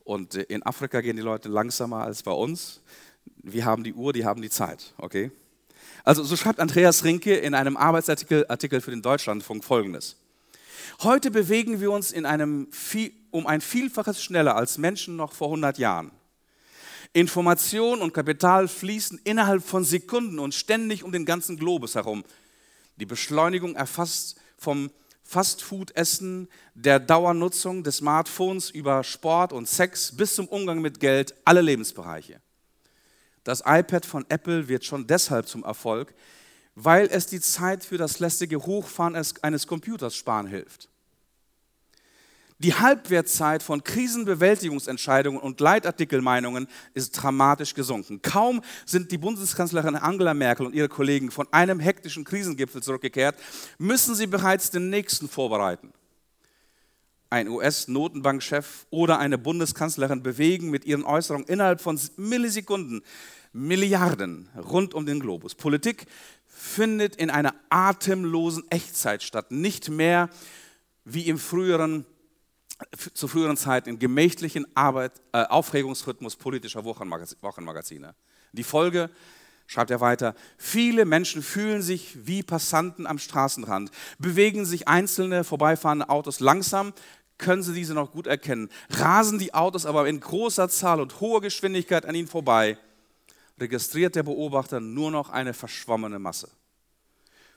Und 0.08 0.36
äh, 0.36 0.42
in 0.44 0.62
Afrika 0.62 1.02
gehen 1.02 1.16
die 1.16 1.22
Leute 1.22 1.50
langsamer 1.50 1.98
als 1.98 2.22
bei 2.22 2.30
uns. 2.30 2.80
Wir 3.42 3.66
haben 3.66 3.84
die 3.84 3.92
Uhr, 3.92 4.14
die 4.14 4.24
haben 4.24 4.40
die 4.40 4.48
Zeit, 4.48 4.94
okay? 4.96 5.30
Also 6.02 6.24
so 6.24 6.34
schreibt 6.34 6.60
Andreas 6.60 7.04
Rinke 7.04 7.36
in 7.36 7.52
einem 7.52 7.76
Arbeitsartikel 7.76 8.46
Artikel 8.48 8.80
für 8.80 8.90
den 8.90 9.02
Deutschlandfunk 9.02 9.64
folgendes. 9.64 10.16
Heute 11.02 11.30
bewegen 11.30 11.82
wir 11.82 11.90
uns 11.92 12.10
in 12.10 12.24
einem, 12.24 12.68
um 13.30 13.46
ein 13.46 13.60
Vielfaches 13.60 14.22
schneller 14.22 14.56
als 14.56 14.78
Menschen 14.78 15.16
noch 15.16 15.32
vor 15.34 15.48
100 15.48 15.76
Jahren. 15.76 16.10
Information 17.12 18.00
und 18.00 18.14
Kapital 18.14 18.66
fließen 18.66 19.20
innerhalb 19.24 19.62
von 19.62 19.84
Sekunden 19.84 20.38
und 20.38 20.54
ständig 20.54 21.04
um 21.04 21.12
den 21.12 21.26
ganzen 21.26 21.58
Globus 21.58 21.96
herum. 21.96 22.24
Die 22.96 23.06
Beschleunigung 23.06 23.76
erfasst 23.76 24.40
vom 24.56 24.90
Fastfood-Essen, 25.28 26.48
der 26.74 26.98
Dauernutzung 26.98 27.84
des 27.84 27.98
Smartphones 27.98 28.70
über 28.70 29.04
Sport 29.04 29.52
und 29.52 29.68
Sex 29.68 30.16
bis 30.16 30.34
zum 30.34 30.48
Umgang 30.48 30.80
mit 30.80 31.00
Geld 31.00 31.34
alle 31.44 31.60
Lebensbereiche. 31.60 32.40
Das 33.44 33.60
iPad 33.60 34.06
von 34.06 34.24
Apple 34.30 34.68
wird 34.68 34.86
schon 34.86 35.06
deshalb 35.06 35.46
zum 35.46 35.64
Erfolg, 35.64 36.14
weil 36.76 37.08
es 37.10 37.26
die 37.26 37.42
Zeit 37.42 37.84
für 37.84 37.98
das 37.98 38.20
lästige 38.20 38.64
Hochfahren 38.64 39.22
eines 39.42 39.66
Computers 39.66 40.16
sparen 40.16 40.46
hilft. 40.46 40.88
Die 42.60 42.74
Halbwertzeit 42.74 43.62
von 43.62 43.84
Krisenbewältigungsentscheidungen 43.84 45.40
und 45.40 45.60
Leitartikelmeinungen 45.60 46.66
ist 46.92 47.12
dramatisch 47.12 47.72
gesunken. 47.72 48.20
Kaum 48.20 48.62
sind 48.84 49.12
die 49.12 49.18
Bundeskanzlerin 49.18 49.94
Angela 49.94 50.34
Merkel 50.34 50.66
und 50.66 50.74
ihre 50.74 50.88
Kollegen 50.88 51.30
von 51.30 51.46
einem 51.52 51.78
hektischen 51.78 52.24
Krisengipfel 52.24 52.82
zurückgekehrt, 52.82 53.36
müssen 53.78 54.16
sie 54.16 54.26
bereits 54.26 54.72
den 54.72 54.90
nächsten 54.90 55.28
vorbereiten. 55.28 55.92
Ein 57.30 57.46
US-Notenbankchef 57.46 58.86
oder 58.90 59.20
eine 59.20 59.38
Bundeskanzlerin 59.38 60.24
bewegen 60.24 60.70
mit 60.70 60.84
ihren 60.84 61.04
Äußerungen 61.04 61.46
innerhalb 61.46 61.80
von 61.80 62.00
Millisekunden 62.16 63.02
Milliarden 63.52 64.48
rund 64.56 64.94
um 64.94 65.06
den 65.06 65.20
Globus. 65.20 65.54
Politik 65.54 66.06
findet 66.46 67.14
in 67.16 67.30
einer 67.30 67.54
atemlosen 67.70 68.64
Echtzeit 68.70 69.22
statt, 69.22 69.52
nicht 69.52 69.90
mehr 69.90 70.28
wie 71.04 71.28
im 71.28 71.38
früheren 71.38 72.04
zu 73.14 73.28
früheren 73.28 73.56
Zeiten 73.56 73.88
in 73.88 73.98
gemächlichen 73.98 74.66
Arbeit, 74.76 75.12
äh, 75.32 75.44
Aufregungsrhythmus 75.44 76.36
politischer 76.36 76.84
Wochenmagazine. 76.84 78.14
Die 78.52 78.64
Folge, 78.64 79.10
schreibt 79.66 79.90
er 79.90 80.00
weiter, 80.00 80.34
viele 80.56 81.04
Menschen 81.04 81.42
fühlen 81.42 81.82
sich 81.82 82.26
wie 82.26 82.42
Passanten 82.42 83.06
am 83.06 83.18
Straßenrand, 83.18 83.90
bewegen 84.18 84.64
sich 84.64 84.88
einzelne 84.88 85.44
vorbeifahrende 85.44 86.08
Autos 86.08 86.40
langsam, 86.40 86.92
können 87.36 87.62
sie 87.62 87.74
diese 87.74 87.94
noch 87.94 88.10
gut 88.10 88.26
erkennen, 88.26 88.68
rasen 88.90 89.38
die 89.38 89.54
Autos 89.54 89.86
aber 89.86 90.08
in 90.08 90.20
großer 90.20 90.68
Zahl 90.68 91.00
und 91.00 91.20
hoher 91.20 91.40
Geschwindigkeit 91.40 92.06
an 92.06 92.14
ihnen 92.14 92.28
vorbei, 92.28 92.78
registriert 93.58 94.16
der 94.16 94.22
Beobachter 94.22 94.80
nur 94.80 95.10
noch 95.10 95.30
eine 95.30 95.52
verschwommene 95.52 96.18
Masse. 96.18 96.48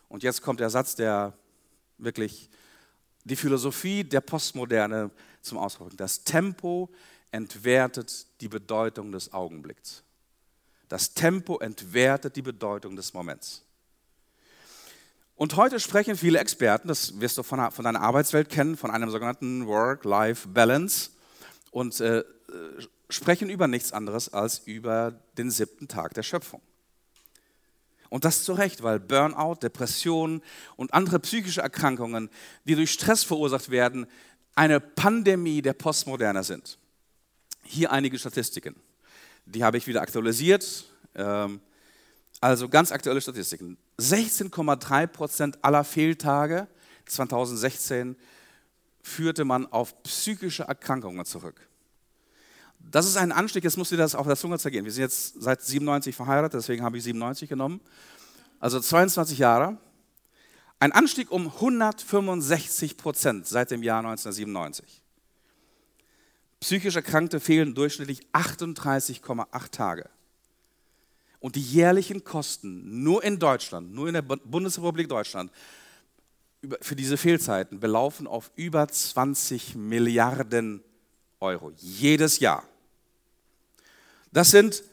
Und 0.09 0.23
jetzt 0.23 0.41
kommt 0.41 0.59
der 0.59 0.69
Satz, 0.69 0.95
der 0.95 1.33
wirklich 1.97 2.49
die 3.23 3.35
Philosophie 3.35 4.03
der 4.03 4.21
Postmoderne 4.21 5.11
zum 5.41 5.57
Ausdruck. 5.57 5.95
Das 5.97 6.23
Tempo 6.23 6.89
entwertet 7.31 8.27
die 8.41 8.47
Bedeutung 8.47 9.11
des 9.11 9.33
Augenblicks. 9.33 10.03
Das 10.89 11.13
Tempo 11.13 11.59
entwertet 11.59 12.35
die 12.35 12.41
Bedeutung 12.41 12.95
des 12.95 13.13
Moments. 13.13 13.63
Und 15.35 15.55
heute 15.55 15.79
sprechen 15.79 16.15
viele 16.15 16.39
Experten, 16.39 16.87
das 16.87 17.19
wirst 17.19 17.37
du 17.37 17.43
von, 17.43 17.71
von 17.71 17.85
deiner 17.85 18.01
Arbeitswelt 18.01 18.49
kennen, 18.49 18.77
von 18.77 18.91
einem 18.91 19.09
sogenannten 19.09 19.65
Work-Life-Balance 19.65 21.09
und 21.71 21.99
äh, 21.99 22.23
sprechen 23.09 23.49
über 23.49 23.67
nichts 23.67 23.91
anderes 23.91 24.33
als 24.33 24.59
über 24.59 25.13
den 25.37 25.49
siebten 25.49 25.87
Tag 25.87 26.13
der 26.13 26.23
Schöpfung. 26.23 26.61
Und 28.11 28.25
das 28.25 28.43
zu 28.43 28.51
Recht, 28.51 28.83
weil 28.83 28.99
Burnout, 28.99 29.61
Depressionen 29.63 30.41
und 30.75 30.93
andere 30.93 31.17
psychische 31.21 31.61
Erkrankungen, 31.61 32.29
die 32.65 32.75
durch 32.75 32.91
Stress 32.91 33.23
verursacht 33.23 33.71
werden, 33.71 34.05
eine 34.53 34.81
Pandemie 34.81 35.61
der 35.61 35.71
Postmoderne 35.71 36.43
sind. 36.43 36.77
Hier 37.63 37.89
einige 37.89 38.19
Statistiken. 38.19 38.75
Die 39.45 39.63
habe 39.63 39.77
ich 39.77 39.87
wieder 39.87 40.01
aktualisiert. 40.01 40.83
Ähm, 41.15 41.61
also 42.41 42.67
ganz 42.67 42.91
aktuelle 42.91 43.21
Statistiken. 43.21 43.77
16,3 43.97 45.07
Prozent 45.07 45.63
aller 45.63 45.85
Fehltage 45.85 46.67
2016 47.05 48.17
führte 49.01 49.45
man 49.45 49.71
auf 49.71 50.03
psychische 50.03 50.63
Erkrankungen 50.63 51.23
zurück. 51.23 51.65
Das 52.89 53.05
ist 53.05 53.17
ein 53.17 53.31
Anstieg, 53.31 53.63
jetzt 53.63 53.77
musst 53.77 53.91
du 53.91 53.95
dir 53.95 54.01
das 54.01 54.15
auf 54.15 54.27
der 54.27 54.35
Zunge 54.35 54.59
zergehen. 54.59 54.85
Wir 54.85 54.91
sind 54.91 55.03
jetzt 55.03 55.41
seit 55.41 55.61
97 55.61 56.15
verheiratet, 56.15 56.59
deswegen 56.59 56.83
habe 56.83 56.97
ich 56.97 57.03
97 57.03 57.47
genommen. 57.47 57.81
Also 58.59 58.79
22 58.79 59.37
Jahre. 59.37 59.77
Ein 60.79 60.91
Anstieg 60.91 61.31
um 61.31 61.47
165 61.47 62.97
Prozent 62.97 63.47
seit 63.47 63.71
dem 63.71 63.83
Jahr 63.83 63.99
1997. 63.99 65.01
Psychisch 66.59 66.95
Erkrankte 66.95 67.39
fehlen 67.39 67.73
durchschnittlich 67.73 68.27
38,8 68.33 69.71
Tage. 69.71 70.09
Und 71.39 71.55
die 71.55 71.61
jährlichen 71.61 72.23
Kosten 72.23 73.03
nur 73.03 73.23
in 73.23 73.39
Deutschland, 73.39 73.93
nur 73.93 74.07
in 74.07 74.13
der 74.13 74.21
Bundesrepublik 74.21 75.09
Deutschland, 75.09 75.51
für 76.81 76.95
diese 76.95 77.17
Fehlzeiten 77.17 77.79
belaufen 77.79 78.27
auf 78.27 78.51
über 78.55 78.87
20 78.87 79.75
Milliarden 79.75 80.83
Euro 81.39 81.71
jedes 81.77 82.39
Jahr. 82.39 82.63
Das 84.31 84.51
sind, 84.51 84.83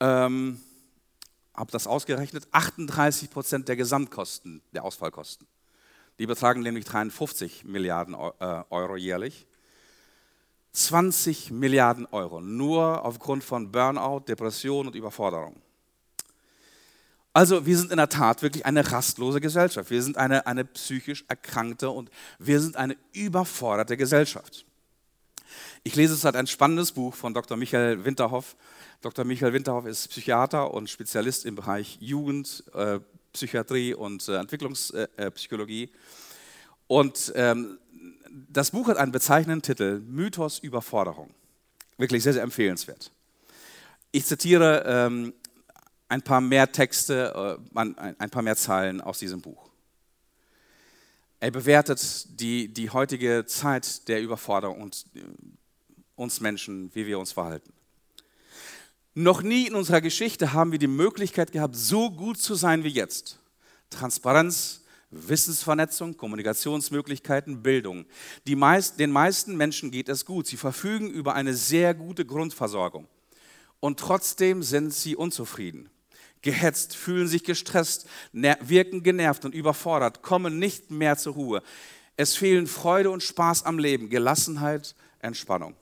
ähm, 0.00 0.60
habe 1.54 1.70
das 1.70 1.86
ausgerechnet, 1.86 2.48
38 2.50 3.30
Prozent 3.30 3.68
der 3.68 3.76
Gesamtkosten, 3.76 4.62
der 4.72 4.84
Ausfallkosten. 4.84 5.46
Die 6.18 6.26
betragen 6.26 6.60
nämlich 6.60 6.84
53 6.84 7.64
Milliarden 7.64 8.14
äh, 8.14 8.62
Euro 8.70 8.96
jährlich. 8.96 9.46
20 10.72 11.50
Milliarden 11.50 12.06
Euro, 12.06 12.40
nur 12.40 13.04
aufgrund 13.04 13.42
von 13.42 13.72
Burnout, 13.72 14.20
Depression 14.28 14.86
und 14.86 14.94
Überforderung. 14.94 15.60
Also 17.32 17.64
wir 17.64 17.78
sind 17.78 17.90
in 17.90 17.96
der 17.96 18.08
Tat 18.08 18.42
wirklich 18.42 18.66
eine 18.66 18.90
rastlose 18.90 19.40
Gesellschaft. 19.40 19.90
Wir 19.90 20.02
sind 20.02 20.16
eine, 20.16 20.46
eine 20.46 20.64
psychisch 20.64 21.24
erkrankte 21.28 21.90
und 21.90 22.10
wir 22.38 22.60
sind 22.60 22.76
eine 22.76 22.96
überforderte 23.12 23.96
Gesellschaft. 23.96 24.66
Ich 25.82 25.96
lese 25.96 26.12
zurzeit 26.12 26.36
ein 26.36 26.46
spannendes 26.46 26.92
Buch 26.92 27.14
von 27.14 27.32
Dr. 27.32 27.56
Michael 27.56 28.04
Winterhoff. 28.04 28.54
Dr. 29.00 29.24
Michael 29.24 29.54
Winterhoff 29.54 29.86
ist 29.86 30.08
Psychiater 30.08 30.74
und 30.74 30.90
Spezialist 30.90 31.46
im 31.46 31.54
Bereich 31.54 31.96
Jugend, 32.00 32.64
äh, 32.74 33.00
Psychiatrie 33.32 33.94
und 33.94 34.28
äh, 34.28 34.36
Entwicklungspsychologie. 34.36 35.84
Äh, 35.84 35.88
und 36.86 37.32
ähm, 37.34 37.78
das 38.50 38.72
Buch 38.72 38.88
hat 38.88 38.98
einen 38.98 39.10
bezeichnenden 39.10 39.62
Titel, 39.62 40.00
Mythos 40.00 40.58
Überforderung. 40.58 41.30
Wirklich 41.96 42.22
sehr, 42.22 42.34
sehr 42.34 42.42
empfehlenswert. 42.42 43.10
Ich 44.12 44.26
zitiere 44.26 44.84
ähm, 44.86 45.32
ein 46.10 46.20
paar 46.20 46.42
mehr 46.42 46.70
Texte, 46.70 47.58
äh, 47.74 47.80
ein 48.18 48.30
paar 48.30 48.42
mehr 48.42 48.56
Zeilen 48.56 49.00
aus 49.00 49.18
diesem 49.18 49.40
Buch. 49.40 49.70
Er 51.38 51.50
bewertet 51.50 52.38
die, 52.38 52.68
die 52.68 52.90
heutige 52.90 53.46
Zeit 53.46 54.08
der 54.08 54.20
Überforderung 54.20 54.82
und 54.82 55.06
äh, 55.14 55.20
uns 56.20 56.40
Menschen, 56.40 56.94
wie 56.94 57.06
wir 57.06 57.18
uns 57.18 57.32
verhalten. 57.32 57.72
Noch 59.14 59.42
nie 59.42 59.66
in 59.66 59.74
unserer 59.74 60.00
Geschichte 60.00 60.52
haben 60.52 60.70
wir 60.70 60.78
die 60.78 60.86
Möglichkeit 60.86 61.50
gehabt, 61.50 61.74
so 61.74 62.10
gut 62.10 62.38
zu 62.38 62.54
sein 62.54 62.84
wie 62.84 62.88
jetzt. 62.88 63.40
Transparenz, 63.88 64.82
Wissensvernetzung, 65.10 66.16
Kommunikationsmöglichkeiten, 66.16 67.62
Bildung. 67.62 68.04
Meist, 68.46 69.00
den 69.00 69.10
meisten 69.10 69.56
Menschen 69.56 69.90
geht 69.90 70.08
es 70.08 70.24
gut. 70.24 70.46
Sie 70.46 70.56
verfügen 70.56 71.10
über 71.10 71.34
eine 71.34 71.54
sehr 71.54 71.94
gute 71.94 72.24
Grundversorgung. 72.24 73.08
Und 73.80 73.98
trotzdem 73.98 74.62
sind 74.62 74.92
sie 74.92 75.16
unzufrieden, 75.16 75.88
gehetzt, 76.42 76.94
fühlen 76.94 77.26
sich 77.26 77.44
gestresst, 77.44 78.06
wirken 78.32 79.02
genervt 79.02 79.44
und 79.46 79.54
überfordert, 79.54 80.22
kommen 80.22 80.58
nicht 80.58 80.90
mehr 80.90 81.16
zur 81.16 81.32
Ruhe. 81.32 81.62
Es 82.16 82.36
fehlen 82.36 82.66
Freude 82.66 83.10
und 83.10 83.22
Spaß 83.22 83.64
am 83.64 83.78
Leben, 83.78 84.10
Gelassenheit, 84.10 84.94
Entspannung. 85.18 85.74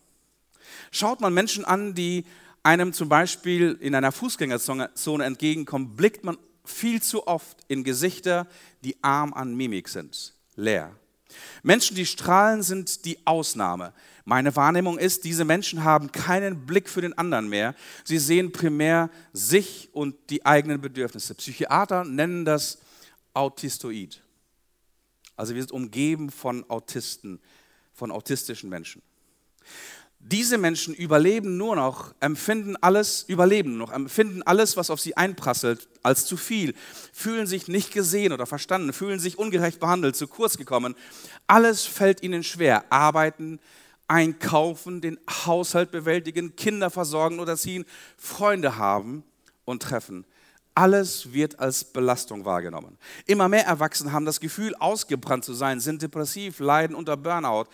Schaut 0.90 1.20
man 1.20 1.34
Menschen 1.34 1.64
an, 1.64 1.94
die 1.94 2.24
einem 2.62 2.92
zum 2.92 3.08
Beispiel 3.08 3.78
in 3.80 3.94
einer 3.94 4.12
Fußgängerzone 4.12 5.24
entgegenkommen, 5.24 5.96
blickt 5.96 6.24
man 6.24 6.36
viel 6.64 7.00
zu 7.00 7.26
oft 7.26 7.58
in 7.68 7.84
Gesichter, 7.84 8.46
die 8.84 8.96
arm 9.02 9.32
an 9.32 9.56
Mimik 9.56 9.88
sind, 9.88 10.34
leer. 10.54 10.94
Menschen, 11.62 11.96
die 11.96 12.06
strahlen, 12.06 12.62
sind 12.62 13.04
die 13.04 13.18
Ausnahme. 13.26 13.92
Meine 14.24 14.54
Wahrnehmung 14.56 14.98
ist, 14.98 15.24
diese 15.24 15.44
Menschen 15.44 15.84
haben 15.84 16.12
keinen 16.12 16.66
Blick 16.66 16.88
für 16.88 17.00
den 17.00 17.16
anderen 17.16 17.48
mehr. 17.48 17.74
Sie 18.04 18.18
sehen 18.18 18.52
primär 18.52 19.10
sich 19.32 19.88
und 19.92 20.14
die 20.30 20.44
eigenen 20.44 20.80
Bedürfnisse. 20.80 21.34
Psychiater 21.34 22.04
nennen 22.04 22.44
das 22.44 22.78
Autistoid. 23.34 24.22
Also 25.36 25.54
wir 25.54 25.62
sind 25.62 25.72
umgeben 25.72 26.30
von 26.30 26.68
Autisten, 26.68 27.40
von 27.94 28.10
autistischen 28.10 28.68
Menschen. 28.68 29.02
Diese 30.30 30.58
Menschen 30.58 30.92
überleben 30.92 31.56
nur 31.56 31.74
noch, 31.74 32.14
empfinden 32.20 32.76
alles, 32.82 33.24
überleben 33.28 33.78
noch, 33.78 33.90
empfinden 33.90 34.42
alles, 34.42 34.76
was 34.76 34.90
auf 34.90 35.00
sie 35.00 35.16
einprasselt, 35.16 35.88
als 36.02 36.26
zu 36.26 36.36
viel, 36.36 36.74
fühlen 37.14 37.46
sich 37.46 37.66
nicht 37.66 37.94
gesehen 37.94 38.34
oder 38.34 38.44
verstanden, 38.44 38.92
fühlen 38.92 39.20
sich 39.20 39.38
ungerecht 39.38 39.80
behandelt, 39.80 40.16
zu 40.16 40.28
kurz 40.28 40.58
gekommen. 40.58 40.94
Alles 41.46 41.86
fällt 41.86 42.22
ihnen 42.22 42.44
schwer. 42.44 42.84
Arbeiten, 42.92 43.58
einkaufen, 44.06 45.00
den 45.00 45.18
Haushalt 45.46 45.90
bewältigen, 45.92 46.56
Kinder 46.56 46.90
versorgen 46.90 47.40
oder 47.40 47.56
ziehen, 47.56 47.86
Freunde 48.18 48.76
haben 48.76 49.24
und 49.64 49.82
treffen. 49.82 50.26
Alles 50.74 51.32
wird 51.32 51.58
als 51.58 51.84
Belastung 51.84 52.44
wahrgenommen. 52.44 52.98
Immer 53.24 53.48
mehr 53.48 53.64
Erwachsene 53.64 54.12
haben 54.12 54.26
das 54.26 54.40
Gefühl, 54.40 54.74
ausgebrannt 54.74 55.46
zu 55.46 55.54
sein, 55.54 55.80
sind 55.80 56.02
depressiv, 56.02 56.58
leiden 56.58 56.94
unter 56.94 57.16
Burnout. 57.16 57.64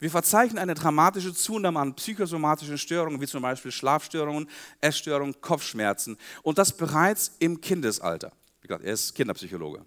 Wir 0.00 0.10
verzeichnen 0.10 0.58
eine 0.58 0.74
dramatische 0.74 1.34
Zunahme 1.34 1.80
an 1.80 1.94
psychosomatischen 1.94 2.78
Störungen, 2.78 3.20
wie 3.20 3.26
zum 3.26 3.42
Beispiel 3.42 3.72
Schlafstörungen, 3.72 4.48
Essstörungen, 4.80 5.40
Kopfschmerzen. 5.40 6.16
Und 6.42 6.58
das 6.58 6.76
bereits 6.76 7.32
im 7.40 7.60
Kindesalter. 7.60 8.32
Wie 8.60 8.68
gesagt, 8.68 8.84
er 8.84 8.92
ist 8.92 9.14
Kinderpsychologe. 9.14 9.84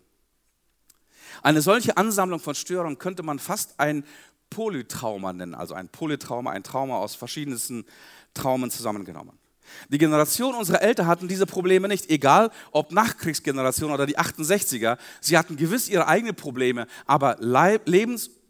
Eine 1.42 1.62
solche 1.62 1.96
Ansammlung 1.96 2.40
von 2.40 2.56
Störungen 2.56 2.98
könnte 2.98 3.24
man 3.24 3.40
fast 3.40 3.80
ein 3.80 4.04
Polytrauma 4.50 5.32
nennen, 5.32 5.56
also 5.56 5.74
ein 5.74 5.88
Polytrauma, 5.88 6.52
ein 6.52 6.64
Trauma 6.64 6.98
aus 6.98 7.16
verschiedensten 7.16 7.86
Traumen 8.34 8.70
zusammengenommen. 8.70 9.38
Die 9.88 9.98
Generation 9.98 10.56
unserer 10.56 10.82
Eltern 10.82 11.08
hatten 11.08 11.30
diese 11.30 11.46
Probleme 11.46 11.88
nicht, 11.88 12.10
egal 12.10 12.52
ob 12.72 12.92
Nachkriegsgeneration 12.92 13.92
oder 13.92 14.06
die 14.06 14.20
68er. 14.20 14.98
Sie 15.22 15.38
hatten 15.38 15.56
gewiss 15.56 15.88
ihre 15.88 16.08
eigenen 16.08 16.36
Probleme, 16.36 16.88
aber 17.06 17.38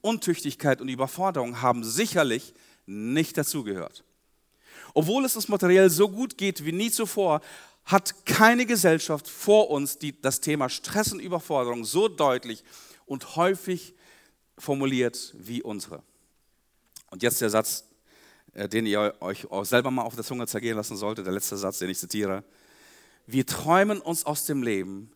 Lebensuntüchtigkeit 0.02 0.82
und 0.82 0.90
Überforderung 0.90 1.62
haben 1.62 1.84
sicherlich 1.84 2.54
nicht 2.86 3.38
dazugehört. 3.38 4.04
Obwohl 4.94 5.26
es 5.26 5.36
uns 5.36 5.48
materiell 5.48 5.90
so 5.90 6.10
gut 6.10 6.38
geht 6.38 6.66
wie 6.66 6.72
nie 6.72 6.92
zuvor, 6.92 7.42
hat 7.86 8.26
keine 8.26 8.66
Gesellschaft 8.66 9.28
vor 9.28 9.70
uns 9.70 9.98
die, 9.98 10.20
das 10.20 10.42
Thema 10.42 10.70
Stress 10.70 11.14
und 11.14 11.20
Überforderung 11.20 11.86
so 11.86 12.08
deutlich 12.08 12.64
und 13.06 13.36
häufig 13.36 13.96
formuliert 14.58 15.34
wie 15.38 15.64
unsere. 15.64 16.04
Und 17.10 17.24
jetzt 17.24 17.42
der 17.42 17.50
Satz, 17.50 17.86
äh, 18.54 18.68
den 18.68 18.86
ihr 18.86 19.16
euch 19.20 19.48
selber 19.64 19.92
mal 19.92 20.04
auf 20.04 20.16
der 20.16 20.24
Zunge 20.24 20.46
zergehen 20.48 20.78
lassen 20.78 20.98
solltet, 20.98 21.26
der 21.26 21.34
letzte 21.34 21.58
Satz, 21.58 21.80
den 21.80 21.90
ich 21.90 21.98
zitiere. 21.98 22.44
Wir 23.26 23.46
träumen 23.46 24.02
uns 24.02 24.26
aus 24.26 24.46
dem 24.46 24.62
Leben, 24.62 25.12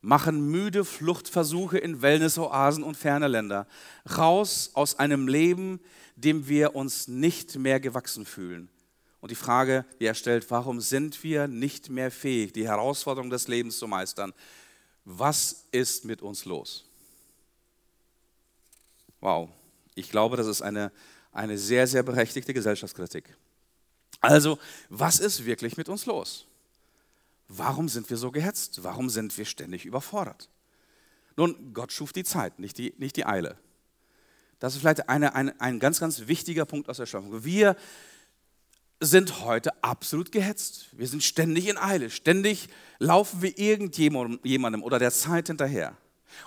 machen 0.00 0.50
müde 0.50 0.84
Fluchtversuche 0.84 1.78
in 1.78 2.02
Wellnessoasen 2.02 2.84
und 2.84 2.96
ferne 2.96 3.28
Länder, 3.28 3.66
raus 4.16 4.70
aus 4.74 4.98
einem 4.98 5.28
Leben, 5.28 5.80
dem 6.16 6.48
wir 6.48 6.74
uns 6.74 7.08
nicht 7.08 7.56
mehr 7.56 7.80
gewachsen 7.80 8.24
fühlen. 8.24 8.68
Und 9.20 9.30
die 9.30 9.36
Frage, 9.36 9.84
die 9.98 10.06
er 10.06 10.14
stellt, 10.14 10.50
warum 10.50 10.80
sind 10.80 11.24
wir 11.24 11.48
nicht 11.48 11.90
mehr 11.90 12.10
fähig, 12.10 12.52
die 12.52 12.68
Herausforderung 12.68 13.30
des 13.30 13.48
Lebens 13.48 13.78
zu 13.78 13.88
meistern? 13.88 14.32
Was 15.04 15.66
ist 15.72 16.04
mit 16.04 16.22
uns 16.22 16.44
los? 16.44 16.84
Wow, 19.20 19.50
ich 19.96 20.10
glaube, 20.10 20.36
das 20.36 20.46
ist 20.46 20.62
eine 20.62 20.92
eine 21.38 21.56
sehr, 21.56 21.86
sehr 21.86 22.02
berechtigte 22.02 22.52
Gesellschaftskritik. 22.52 23.36
Also, 24.20 24.58
was 24.88 25.20
ist 25.20 25.44
wirklich 25.44 25.76
mit 25.76 25.88
uns 25.88 26.06
los? 26.06 26.47
Warum 27.48 27.88
sind 27.88 28.10
wir 28.10 28.18
so 28.18 28.30
gehetzt? 28.30 28.84
Warum 28.84 29.08
sind 29.08 29.36
wir 29.36 29.46
ständig 29.46 29.86
überfordert? 29.86 30.50
Nun, 31.36 31.72
Gott 31.72 31.92
schuf 31.92 32.12
die 32.12 32.24
Zeit, 32.24 32.58
nicht 32.58 32.78
die, 32.78 32.94
nicht 32.98 33.16
die 33.16 33.24
Eile. 33.24 33.58
Das 34.58 34.74
ist 34.74 34.80
vielleicht 34.80 35.08
eine, 35.08 35.34
eine, 35.34 35.58
ein 35.60 35.78
ganz, 35.78 36.00
ganz 36.00 36.26
wichtiger 36.26 36.66
Punkt 36.66 36.88
aus 36.88 36.96
der 36.98 37.06
Schöpfung. 37.06 37.44
Wir 37.44 37.76
sind 39.00 39.44
heute 39.44 39.82
absolut 39.82 40.32
gehetzt. 40.32 40.88
Wir 40.92 41.06
sind 41.06 41.22
ständig 41.22 41.68
in 41.68 41.78
Eile. 41.78 42.10
Ständig 42.10 42.68
laufen 42.98 43.40
wir 43.40 43.56
irgendjemandem 43.56 44.82
oder 44.82 44.98
der 44.98 45.12
Zeit 45.12 45.46
hinterher. 45.46 45.96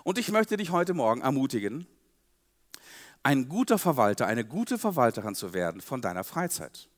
Und 0.03 0.17
ich 0.17 0.29
möchte 0.29 0.57
dich 0.57 0.71
heute 0.71 0.93
Morgen 0.93 1.21
ermutigen, 1.21 1.87
ein 3.23 3.47
guter 3.47 3.77
Verwalter, 3.77 4.27
eine 4.27 4.43
gute 4.43 4.77
Verwalterin 4.77 5.35
zu 5.35 5.53
werden 5.53 5.81
von 5.81 6.01
deiner 6.01 6.23
Freizeit. 6.23 6.89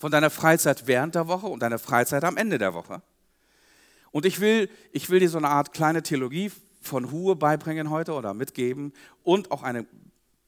Von 0.00 0.10
deiner 0.10 0.30
Freizeit 0.30 0.86
während 0.86 1.14
der 1.14 1.28
Woche 1.28 1.46
und 1.46 1.60
deiner 1.60 1.78
Freizeit 1.78 2.24
am 2.24 2.38
Ende 2.38 2.56
der 2.56 2.72
Woche. 2.72 3.02
Und 4.12 4.24
ich 4.24 4.40
will, 4.40 4.70
ich 4.92 5.10
will 5.10 5.20
dir 5.20 5.28
so 5.28 5.36
eine 5.36 5.50
Art 5.50 5.74
kleine 5.74 6.02
Theologie 6.02 6.50
von 6.80 7.04
Ruhe 7.04 7.36
beibringen 7.36 7.90
heute 7.90 8.14
oder 8.14 8.32
mitgeben 8.32 8.94
und 9.24 9.50
auch 9.50 9.62
eine 9.62 9.86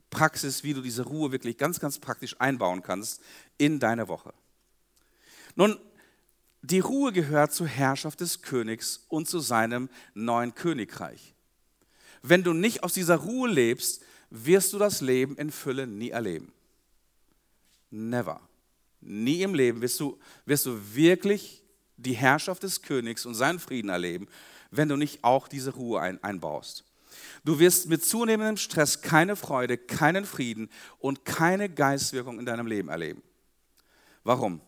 Praxis, 0.09 0.65
wie 0.65 0.73
du 0.73 0.81
diese 0.81 1.03
Ruhe 1.03 1.33
wirklich 1.33 1.59
ganz, 1.59 1.81
ganz 1.81 1.99
praktisch 1.99 2.41
einbauen 2.41 2.83
kannst 2.83 3.21
in 3.59 3.79
deine 3.79 4.09
Woche. 4.09 4.33
Nun, 5.55 5.79
die 6.63 6.81
Ruhe 6.81 7.13
gehört 7.13 7.53
zur 7.53 7.67
Herrschaft 7.67 8.23
des 8.23 8.41
Königs 8.41 9.05
und 9.11 9.29
zu 9.29 9.39
seinem 9.39 9.91
neuen 10.15 10.55
Königreich. 10.55 11.35
Wenn 12.23 12.43
du 12.43 12.55
nicht 12.55 12.85
aus 12.85 12.95
dieser 12.95 13.17
Ruhe 13.17 13.51
lebst, 13.51 14.03
wirst 14.31 14.73
du 14.73 14.79
das 14.79 15.03
Leben 15.03 15.37
in 15.37 15.51
Fülle 15.51 15.87
nie 15.87 16.09
erleben. 16.09 16.53
Never. 17.91 18.41
Nie 19.03 19.43
im 19.43 19.55
Leben 19.55 19.83
wirst 19.83 20.01
du, 20.01 20.19
wirst 20.47 20.67
du 20.67 20.79
wirklich 20.95 21.63
die 21.97 22.15
Herrschaft 22.15 22.63
des 22.63 22.83
Königs 22.83 23.27
und 23.27 23.35
seinen 23.35 23.59
Frieden 23.59 23.89
erleben, 23.89 24.29
wenn 24.71 24.89
du 24.89 24.97
nicht 24.97 25.23
auch 25.23 25.49
diese 25.49 25.75
Ruhe 25.75 26.01
ein, 26.01 26.23
einbaust. 26.23 26.85
Du 27.45 27.59
wirst 27.59 27.89
mit 27.89 28.05
zunehmendem 28.05 28.57
Stress 28.57 29.03
keine 29.03 29.37
Freude, 29.37 29.77
keinen 29.77 30.25
Frieden 30.25 30.71
und 30.99 31.25
keine 31.25 31.69
Geistwirkung 31.69 32.39
in 32.39 32.47
deinem 32.47 32.67
Leben 32.67 32.89
erleben. 32.89 33.23
Warum? 34.25 34.61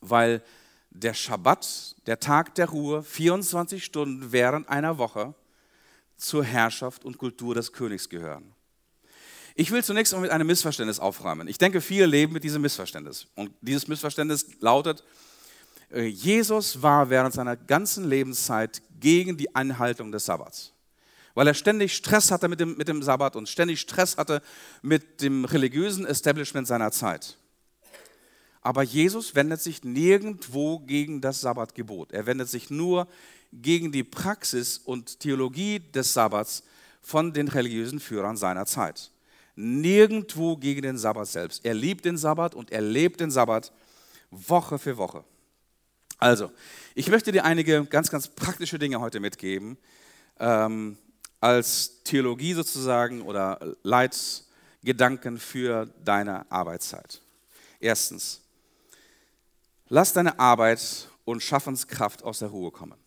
Weil 0.00 0.42
der 0.90 1.14
Schabbat, 1.14 1.96
der 2.06 2.20
Tag 2.20 2.54
der 2.54 2.68
Ruhe, 2.68 3.02
24 3.02 3.84
Stunden 3.84 4.32
während 4.32 4.68
einer 4.68 4.98
Woche 4.98 5.34
zur 6.16 6.44
Herrschaft 6.44 7.04
und 7.04 7.18
Kultur 7.18 7.54
des 7.54 7.72
Königs 7.72 8.08
gehören. 8.08 8.53
Ich 9.56 9.70
will 9.70 9.84
zunächst 9.84 10.12
mal 10.12 10.18
mit 10.18 10.32
einem 10.32 10.48
Missverständnis 10.48 10.98
aufräumen. 10.98 11.46
Ich 11.46 11.58
denke, 11.58 11.80
viele 11.80 12.06
leben 12.06 12.32
mit 12.32 12.42
diesem 12.42 12.60
Missverständnis. 12.60 13.28
Und 13.36 13.52
dieses 13.60 13.86
Missverständnis 13.86 14.46
lautet, 14.58 15.04
äh, 15.92 16.02
Jesus 16.02 16.82
war 16.82 17.08
während 17.08 17.34
seiner 17.34 17.56
ganzen 17.56 18.08
Lebenszeit 18.08 18.82
gegen 18.98 19.36
die 19.36 19.54
Einhaltung 19.54 20.10
des 20.10 20.24
Sabbats. 20.24 20.72
Weil 21.34 21.46
er 21.46 21.54
ständig 21.54 21.94
Stress 21.94 22.32
hatte 22.32 22.48
mit 22.48 22.58
dem, 22.58 22.76
mit 22.76 22.88
dem 22.88 23.00
Sabbat 23.00 23.36
und 23.36 23.48
ständig 23.48 23.80
Stress 23.80 24.16
hatte 24.16 24.42
mit 24.82 25.20
dem 25.20 25.44
religiösen 25.44 26.04
Establishment 26.04 26.66
seiner 26.66 26.90
Zeit. 26.90 27.38
Aber 28.60 28.82
Jesus 28.82 29.36
wendet 29.36 29.60
sich 29.60 29.84
nirgendwo 29.84 30.80
gegen 30.80 31.20
das 31.20 31.40
Sabbatgebot. 31.42 32.12
Er 32.12 32.26
wendet 32.26 32.48
sich 32.48 32.70
nur 32.70 33.06
gegen 33.52 33.92
die 33.92 34.04
Praxis 34.04 34.78
und 34.78 35.20
Theologie 35.20 35.78
des 35.78 36.12
Sabbats 36.12 36.64
von 37.02 37.32
den 37.32 37.46
religiösen 37.46 38.00
Führern 38.00 38.36
seiner 38.36 38.66
Zeit 38.66 39.12
nirgendwo 39.56 40.56
gegen 40.56 40.82
den 40.82 40.98
Sabbat 40.98 41.28
selbst. 41.28 41.64
Er 41.64 41.74
liebt 41.74 42.04
den 42.04 42.16
Sabbat 42.16 42.54
und 42.54 42.70
er 42.72 42.80
lebt 42.80 43.20
den 43.20 43.30
Sabbat 43.30 43.72
Woche 44.30 44.78
für 44.78 44.96
Woche. 44.96 45.24
Also, 46.18 46.50
ich 46.94 47.08
möchte 47.08 47.32
dir 47.32 47.44
einige 47.44 47.84
ganz, 47.84 48.10
ganz 48.10 48.28
praktische 48.28 48.78
Dinge 48.78 49.00
heute 49.00 49.20
mitgeben, 49.20 49.76
ähm, 50.38 50.96
als 51.40 52.02
Theologie 52.04 52.54
sozusagen 52.54 53.22
oder 53.22 53.76
Leitgedanken 53.82 55.38
für 55.38 55.86
deine 56.04 56.50
Arbeitszeit. 56.50 57.20
Erstens, 57.80 58.40
lass 59.88 60.12
deine 60.12 60.38
Arbeit 60.38 61.08
und 61.24 61.42
Schaffenskraft 61.42 62.22
aus 62.22 62.38
der 62.38 62.48
Ruhe 62.48 62.70
kommen. 62.70 62.98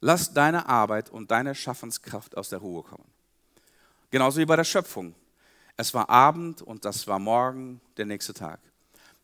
Lass 0.00 0.32
deine 0.32 0.68
Arbeit 0.68 1.10
und 1.10 1.30
deine 1.30 1.54
Schaffenskraft 1.54 2.36
aus 2.36 2.48
der 2.48 2.58
Ruhe 2.58 2.82
kommen. 2.82 3.06
Genauso 4.10 4.38
wie 4.38 4.46
bei 4.46 4.56
der 4.56 4.64
Schöpfung. 4.64 5.14
Es 5.76 5.92
war 5.92 6.08
Abend 6.08 6.62
und 6.62 6.84
das 6.84 7.06
war 7.06 7.18
morgen 7.18 7.80
der 7.96 8.06
nächste 8.06 8.32
Tag. 8.32 8.60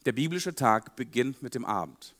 Der 0.04 0.12
biblische 0.12 0.54
Tag 0.54 0.96
beginnt 0.96 1.42
mit 1.42 1.54
dem 1.54 1.64
Abend. 1.64 2.14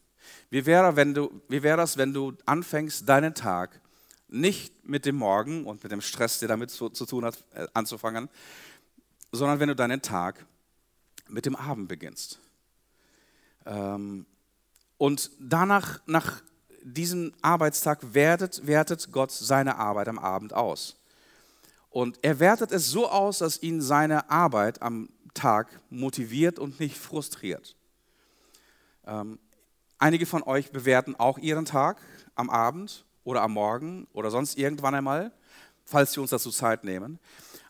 Wie 0.51 0.65
wäre, 0.67 0.97
wenn 0.97 1.15
du, 1.15 1.43
wie 1.49 1.63
wäre 1.63 1.83
es, 1.83 1.97
wenn 1.97 2.13
du 2.13 2.33
anfängst, 2.47 3.09
deinen 3.09 3.35
Tag 3.35 3.81
nicht 4.29 4.89
mit 4.89 5.05
dem 5.05 5.17
Morgen 5.17 5.67
und 5.67 5.83
mit 5.83 5.93
dem 5.93 6.01
Stress, 6.01 6.39
der 6.39 6.49
damit 6.49 6.71
zu, 6.71 6.89
zu 6.89 7.05
tun 7.05 7.25
hat, 7.25 7.45
äh, 7.53 7.67
anzufangen, 7.75 8.29
sondern 9.31 9.61
wenn 9.61 9.69
du 9.69 9.77
deinen 9.77 10.01
Tag 10.01 10.47
mit 11.29 11.45
dem 11.45 11.57
Abend 11.57 11.89
beginnst. 11.89 12.39
Ähm, 13.67 14.27
und 14.97 15.31
danach, 15.39 16.01
nach 16.07 16.43
diesem 16.83 17.33
Arbeitstag, 17.43 18.15
wertet, 18.15 18.67
wertet 18.67 19.11
Gott 19.13 19.33
seine 19.33 19.77
Arbeit 19.77 20.09
am 20.09 20.19
Abend 20.19 20.53
aus. 20.53 20.97
Und 21.93 22.19
er 22.23 22.41
wertet 22.41 22.73
es 22.73 22.91
so 22.91 23.09
aus, 23.09 23.39
dass 23.39 23.63
ihn 23.63 23.83
seine 23.83 24.31
Arbeit 24.31 24.81
am 24.81 25.11
Tag 25.35 25.69
motiviert 25.91 26.59
und 26.59 26.81
nicht 26.81 26.97
frustriert. 26.97 27.77
Ähm, 29.07 29.39
einige 29.99 30.25
von 30.25 30.43
euch 30.43 30.71
bewerten 30.71 31.15
auch 31.17 31.39
ihren 31.39 31.67
Tag 31.67 31.99
am 32.35 32.49
Abend 32.49 33.05
oder 33.25 33.43
am 33.43 33.53
Morgen 33.53 34.07
oder 34.15 34.31
sonst 34.31 34.57
irgendwann 34.57 34.95
einmal, 34.95 35.33
falls 35.85 36.13
sie 36.13 36.21
uns 36.21 36.31
dazu 36.31 36.51
Zeit 36.51 36.83
nehmen. 36.83 37.19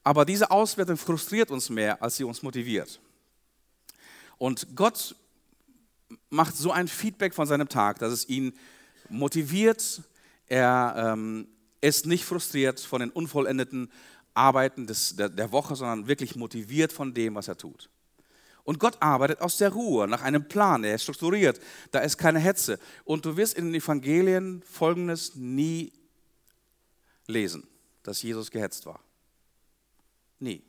Aber 0.04 0.24
diese 0.24 0.52
Auswertung 0.52 0.96
frustriert 0.96 1.50
uns 1.50 1.68
mehr, 1.68 2.00
als 2.00 2.16
sie 2.16 2.24
uns 2.24 2.44
motiviert. 2.44 3.00
Und 4.38 4.76
Gott 4.76 5.16
macht 6.30 6.56
so 6.56 6.70
ein 6.70 6.86
Feedback 6.86 7.34
von 7.34 7.46
seinem 7.48 7.68
Tag, 7.68 7.98
dass 7.98 8.12
es 8.12 8.28
ihn 8.28 8.52
motiviert. 9.08 10.02
Er 10.46 11.12
ähm, 11.12 11.48
ist 11.80 12.06
nicht 12.06 12.24
frustriert 12.24 12.80
von 12.80 13.00
den 13.00 13.10
unvollendeten 13.10 13.90
Arbeiten 14.34 14.86
des, 14.86 15.16
der, 15.16 15.28
der 15.28 15.52
Woche, 15.52 15.76
sondern 15.76 16.06
wirklich 16.06 16.36
motiviert 16.36 16.92
von 16.92 17.14
dem, 17.14 17.34
was 17.34 17.48
er 17.48 17.56
tut. 17.56 17.90
Und 18.64 18.78
Gott 18.78 18.96
arbeitet 19.00 19.40
aus 19.40 19.58
der 19.58 19.70
Ruhe, 19.70 20.06
nach 20.06 20.22
einem 20.22 20.46
Plan, 20.46 20.84
er 20.84 20.94
ist 20.94 21.02
strukturiert, 21.02 21.60
da 21.90 22.00
ist 22.00 22.16
keine 22.16 22.38
Hetze. 22.38 22.78
Und 23.04 23.24
du 23.24 23.36
wirst 23.36 23.54
in 23.54 23.66
den 23.66 23.74
Evangelien 23.74 24.62
Folgendes 24.62 25.34
nie 25.34 25.92
lesen, 27.26 27.66
dass 28.02 28.22
Jesus 28.22 28.50
gehetzt 28.50 28.86
war. 28.86 29.00
Nie. 30.38 30.62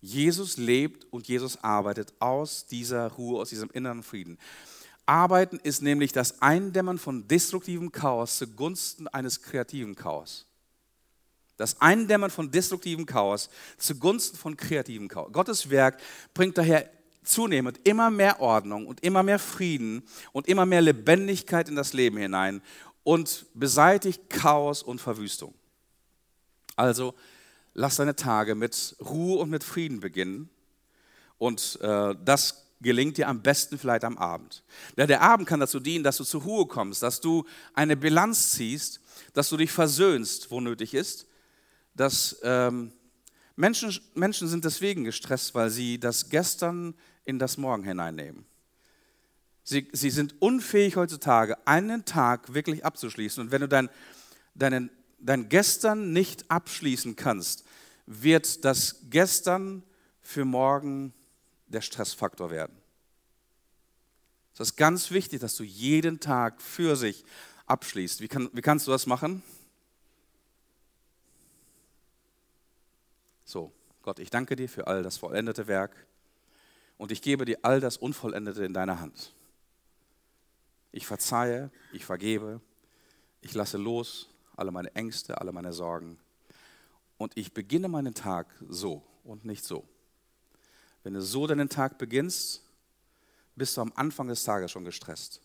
Jesus 0.00 0.56
lebt 0.58 1.10
und 1.12 1.26
Jesus 1.26 1.62
arbeitet 1.64 2.12
aus 2.20 2.66
dieser 2.66 3.08
Ruhe, 3.12 3.40
aus 3.40 3.48
diesem 3.48 3.70
inneren 3.70 4.02
Frieden. 4.02 4.38
Arbeiten 5.06 5.58
ist 5.62 5.80
nämlich 5.80 6.12
das 6.12 6.42
Eindämmen 6.42 6.98
von 6.98 7.26
destruktivem 7.26 7.90
Chaos 7.92 8.36
zugunsten 8.36 9.08
eines 9.08 9.40
kreativen 9.40 9.96
Chaos. 9.96 10.47
Das 11.58 11.80
Eindämmen 11.80 12.30
von 12.30 12.50
destruktivem 12.50 13.04
Chaos 13.04 13.50
zugunsten 13.76 14.38
von 14.38 14.56
kreativem 14.56 15.08
Chaos. 15.08 15.32
Gottes 15.32 15.68
Werk 15.68 16.00
bringt 16.32 16.56
daher 16.56 16.88
zunehmend 17.24 17.80
immer 17.84 18.10
mehr 18.10 18.40
Ordnung 18.40 18.86
und 18.86 19.02
immer 19.02 19.22
mehr 19.22 19.38
Frieden 19.38 20.02
und 20.32 20.48
immer 20.48 20.64
mehr 20.64 20.80
Lebendigkeit 20.80 21.68
in 21.68 21.76
das 21.76 21.92
Leben 21.92 22.16
hinein 22.16 22.62
und 23.02 23.46
beseitigt 23.54 24.30
Chaos 24.30 24.82
und 24.82 25.00
Verwüstung. 25.00 25.54
Also 26.76 27.14
lass 27.74 27.96
deine 27.96 28.16
Tage 28.16 28.54
mit 28.54 28.96
Ruhe 29.00 29.38
und 29.38 29.50
mit 29.50 29.64
Frieden 29.64 30.00
beginnen 30.00 30.48
und 31.38 31.78
äh, 31.82 32.14
das 32.24 32.66
gelingt 32.80 33.16
dir 33.16 33.28
am 33.28 33.42
besten 33.42 33.78
vielleicht 33.78 34.04
am 34.04 34.18
Abend. 34.18 34.62
Ja, 34.96 35.06
der 35.06 35.22
Abend 35.22 35.48
kann 35.48 35.60
dazu 35.60 35.80
dienen, 35.80 36.04
dass 36.04 36.18
du 36.18 36.24
zur 36.24 36.42
Ruhe 36.42 36.66
kommst, 36.66 37.02
dass 37.02 37.20
du 37.20 37.44
eine 37.74 37.96
Bilanz 37.96 38.52
ziehst, 38.52 39.00
dass 39.32 39.48
du 39.48 39.56
dich 39.56 39.72
versöhnst, 39.72 40.50
wo 40.50 40.60
nötig 40.60 40.94
ist. 40.94 41.27
Dass 41.98 42.38
ähm, 42.42 42.92
Menschen, 43.56 43.98
Menschen 44.14 44.46
sind 44.46 44.64
deswegen 44.64 45.02
gestresst, 45.02 45.54
weil 45.54 45.68
sie 45.68 45.98
das 45.98 46.30
Gestern 46.30 46.94
in 47.24 47.40
das 47.40 47.58
Morgen 47.58 47.82
hineinnehmen. 47.82 48.46
Sie, 49.64 49.88
sie 49.92 50.10
sind 50.10 50.40
unfähig 50.40 50.94
heutzutage, 50.94 51.58
einen 51.66 52.04
Tag 52.04 52.54
wirklich 52.54 52.84
abzuschließen. 52.84 53.42
Und 53.42 53.50
wenn 53.50 53.60
du 53.60 53.68
dein, 53.68 53.90
deinen, 54.54 54.90
dein 55.18 55.48
Gestern 55.48 56.12
nicht 56.12 56.48
abschließen 56.50 57.16
kannst, 57.16 57.64
wird 58.06 58.64
das 58.64 59.00
Gestern 59.10 59.82
für 60.22 60.44
morgen 60.44 61.12
der 61.66 61.80
Stressfaktor 61.80 62.50
werden. 62.50 62.76
Es 64.54 64.60
ist 64.60 64.76
ganz 64.76 65.10
wichtig, 65.10 65.40
dass 65.40 65.56
du 65.56 65.64
jeden 65.64 66.20
Tag 66.20 66.62
für 66.62 66.96
sich 66.96 67.24
abschließt. 67.66 68.20
Wie, 68.20 68.28
kann, 68.28 68.50
wie 68.52 68.62
kannst 68.62 68.86
du 68.86 68.92
das 68.92 69.06
machen? 69.06 69.42
So, 73.48 73.72
Gott, 74.02 74.18
ich 74.18 74.28
danke 74.28 74.56
dir 74.56 74.68
für 74.68 74.88
all 74.88 75.02
das 75.02 75.16
vollendete 75.16 75.68
Werk 75.68 76.06
und 76.98 77.10
ich 77.10 77.22
gebe 77.22 77.46
dir 77.46 77.58
all 77.62 77.80
das 77.80 77.96
Unvollendete 77.96 78.62
in 78.62 78.74
deine 78.74 79.00
Hand. 79.00 79.32
Ich 80.92 81.06
verzeihe, 81.06 81.70
ich 81.94 82.04
vergebe, 82.04 82.60
ich 83.40 83.54
lasse 83.54 83.78
los 83.78 84.28
alle 84.54 84.70
meine 84.70 84.94
Ängste, 84.94 85.40
alle 85.40 85.52
meine 85.52 85.72
Sorgen 85.72 86.18
und 87.16 87.38
ich 87.38 87.54
beginne 87.54 87.88
meinen 87.88 88.12
Tag 88.12 88.54
so 88.68 89.02
und 89.24 89.46
nicht 89.46 89.64
so. 89.64 89.88
Wenn 91.02 91.14
du 91.14 91.22
so 91.22 91.46
deinen 91.46 91.70
Tag 91.70 91.96
beginnst, 91.96 92.62
bist 93.56 93.78
du 93.78 93.80
am 93.80 93.94
Anfang 93.96 94.28
des 94.28 94.44
Tages 94.44 94.72
schon 94.72 94.84
gestresst 94.84 95.40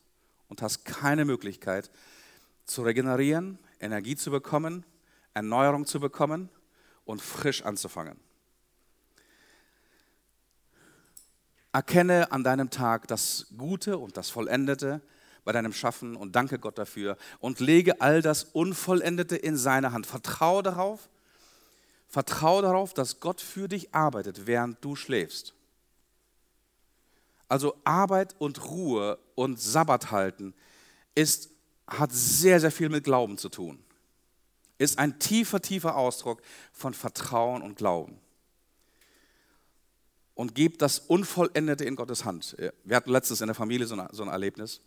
und 0.50 0.62
hast 0.62 0.84
keine 0.84 1.24
Möglichkeit 1.24 1.90
zu 2.66 2.82
regenerieren, 2.82 3.60
Energie 3.80 4.18
zu 4.18 4.30
bekommen, 4.30 4.86
Erneuerung 5.34 5.86
zu 5.86 6.02
bekommen 6.02 6.50
und 7.06 7.22
frisch 7.22 7.64
anzufangen. 7.64 8.20
Erkenne 11.72 12.32
an 12.32 12.44
deinem 12.44 12.70
Tag 12.70 13.08
das 13.08 13.48
Gute 13.58 13.98
und 13.98 14.16
das 14.16 14.30
Vollendete 14.30 15.02
bei 15.44 15.52
deinem 15.52 15.74
Schaffen 15.74 16.16
und 16.16 16.36
danke 16.36 16.60
Gott 16.60 16.78
dafür 16.78 17.18
und 17.40 17.60
lege 17.60 18.00
all 18.00 18.22
das 18.22 18.44
Unvollendete 18.44 19.36
in 19.36 19.58
seine 19.58 19.92
Hand. 19.92 20.06
Vertraue 20.06 20.64
darauf, 20.64 21.10
Vertraue 22.08 22.62
darauf, 22.62 22.94
dass 22.94 23.20
Gott 23.20 23.42
für 23.42 23.68
dich 23.68 23.94
arbeitet, 23.94 24.46
während 24.46 24.84
du 24.86 24.96
schläfst. 24.96 25.56
Also 27.48 27.76
Arbeit 27.84 28.36
und 28.38 28.64
Ruhe 28.70 29.18
und 29.36 29.60
Sabbat 29.60 30.12
halten 30.12 30.54
ist, 31.16 31.50
hat 31.88 32.12
sehr, 32.12 32.60
sehr 32.60 32.72
viel 32.72 32.90
mit 32.90 33.04
Glauben 33.04 33.38
zu 33.38 33.50
tun. 33.50 33.83
Ist 34.78 35.00
ein 35.00 35.20
tiefer, 35.20 35.62
tiefer 35.62 35.96
Ausdruck 35.96 36.42
von 36.72 36.94
Vertrauen 36.94 37.62
und 37.62 37.78
Glauben. 37.78 38.20
Und 40.36 40.56
gebt 40.56 40.82
das 40.82 41.00
Unvollendete 41.00 41.86
in 41.86 41.96
Gottes 41.96 42.26
Hand. 42.26 42.58
Wir 42.84 42.96
hatten 42.96 43.12
letztens 43.12 43.42
in 43.42 43.48
der 43.48 43.56
Familie 43.56 43.86
so 43.86 43.96
ein, 43.96 44.08
so 44.12 44.24
ein 44.24 44.30
Erlebnis. 44.30 44.82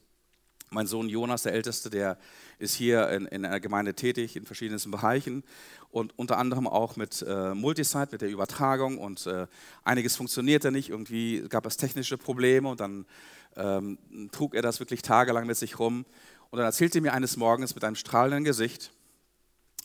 Mein 0.70 0.88
Sohn 0.88 1.09
Jonas, 1.09 1.42
der 1.44 1.53
Älteste, 1.53 1.90
der 1.90 2.18
ist 2.59 2.75
hier 2.75 3.09
in, 3.11 3.27
in 3.27 3.44
einer 3.44 3.61
Gemeinde 3.61 3.94
tätig 3.94 4.35
in 4.35 4.46
verschiedensten 4.46 4.90
Bereichen 4.90 5.44
und 5.90 6.18
unter 6.18 6.38
anderem 6.38 6.66
auch 6.66 6.96
mit 6.96 7.22
äh, 7.22 7.55
Multisite, 7.55 8.09
mit 8.11 8.20
der 8.20 8.31
Übertragung 8.31 8.99
und 8.99 9.27
äh, 9.27 9.46
einiges 9.85 10.16
funktionierte 10.16 10.72
nicht. 10.72 10.88
Irgendwie 10.88 11.44
gab 11.49 11.66
es 11.66 11.77
technische 11.77 12.18
Probleme 12.18 12.68
und 12.68 12.81
dann 12.81 13.07
ähm, 13.55 13.99
trug 14.33 14.57
er 14.57 14.62
das 14.62 14.81
wirklich 14.81 15.03
tagelang 15.03 15.46
mit 15.46 15.57
sich 15.57 15.79
rum. 15.79 16.05
Und 16.51 16.59
dann 16.59 16.66
erzählte 16.66 16.99
er 16.99 17.03
mir 17.03 17.12
eines 17.12 17.37
Morgens 17.37 17.77
mit 17.77 17.85
einem 17.85 17.96
strahlenden 17.96 18.42
Gesicht, 18.42 18.90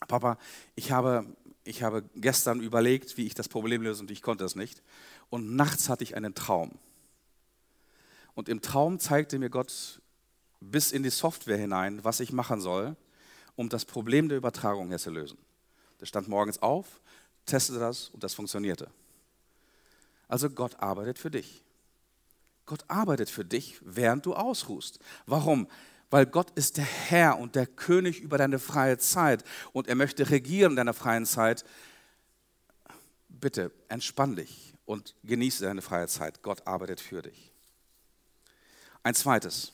Papa, 0.08 0.38
ich 0.76 0.92
habe, 0.92 1.26
ich 1.64 1.84
habe 1.84 2.04
gestern 2.16 2.62
überlegt, 2.62 3.18
wie 3.18 3.26
ich 3.26 3.34
das 3.34 3.50
Problem 3.50 3.82
löse 3.82 4.02
und 4.02 4.12
ich 4.12 4.22
konnte 4.22 4.44
es 4.44 4.56
nicht. 4.56 4.82
Und 5.30 5.56
nachts 5.56 5.90
hatte 5.90 6.04
ich 6.04 6.16
einen 6.16 6.36
Traum. 6.36 6.72
Und 8.34 8.50
im 8.50 8.62
Traum 8.62 9.00
zeigte 9.00 9.40
mir 9.40 9.50
Gott 9.50 10.02
bis 10.60 10.92
in 10.92 11.04
die 11.04 11.10
Software 11.10 11.58
hinein, 11.58 12.04
was 12.04 12.20
ich 12.20 12.32
machen 12.32 12.62
soll, 12.62 12.96
um 13.56 13.70
das 13.70 13.86
Problem 13.86 14.30
der 14.30 14.38
Übertragung 14.38 14.90
hier 14.90 15.00
zu 15.00 15.12
lösen. 15.12 15.38
Der 16.00 16.06
stand 16.06 16.28
morgens 16.28 16.62
auf, 16.62 17.02
testete 17.46 17.80
das 17.80 18.10
und 18.10 18.24
das 18.24 18.34
funktionierte. 18.34 18.90
Also 20.28 20.50
Gott 20.50 20.80
arbeitet 20.80 21.20
für 21.20 21.30
dich. 21.32 21.64
Gott 22.66 22.86
arbeitet 22.88 23.30
für 23.30 23.44
dich, 23.44 23.80
während 23.82 24.26
du 24.26 24.34
ausruhst. 24.34 25.00
Warum? 25.26 25.68
Weil 26.12 26.26
Gott 26.26 26.52
ist 26.52 26.78
der 26.78 26.86
Herr 26.86 27.40
und 27.40 27.56
der 27.56 27.66
König 27.66 28.20
über 28.20 28.38
deine 28.38 28.60
freie 28.60 28.98
Zeit 28.98 29.44
und 29.72 29.88
er 29.88 29.96
möchte 29.96 30.30
regieren 30.30 30.74
in 30.74 30.76
deiner 30.76 30.94
freien 30.94 31.26
Zeit. 31.26 31.64
Bitte 33.30 33.72
entspann 33.88 34.36
dich 34.36 34.76
und 34.86 35.16
genieße 35.24 35.64
deine 35.64 35.82
freie 35.82 36.10
Zeit. 36.10 36.44
Gott 36.44 36.68
arbeitet 36.68 37.00
für 37.00 37.22
dich. 37.22 37.54
Ein 39.04 39.16
zweites 39.16 39.72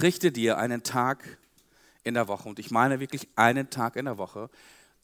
richte 0.00 0.32
dir 0.32 0.56
einen 0.56 0.82
Tag 0.82 1.38
in 2.02 2.14
der 2.14 2.26
Woche, 2.26 2.48
und 2.48 2.58
ich 2.58 2.70
meine 2.70 2.98
wirklich 2.98 3.28
einen 3.36 3.68
Tag 3.68 3.96
in 3.96 4.06
der 4.06 4.16
Woche, 4.16 4.48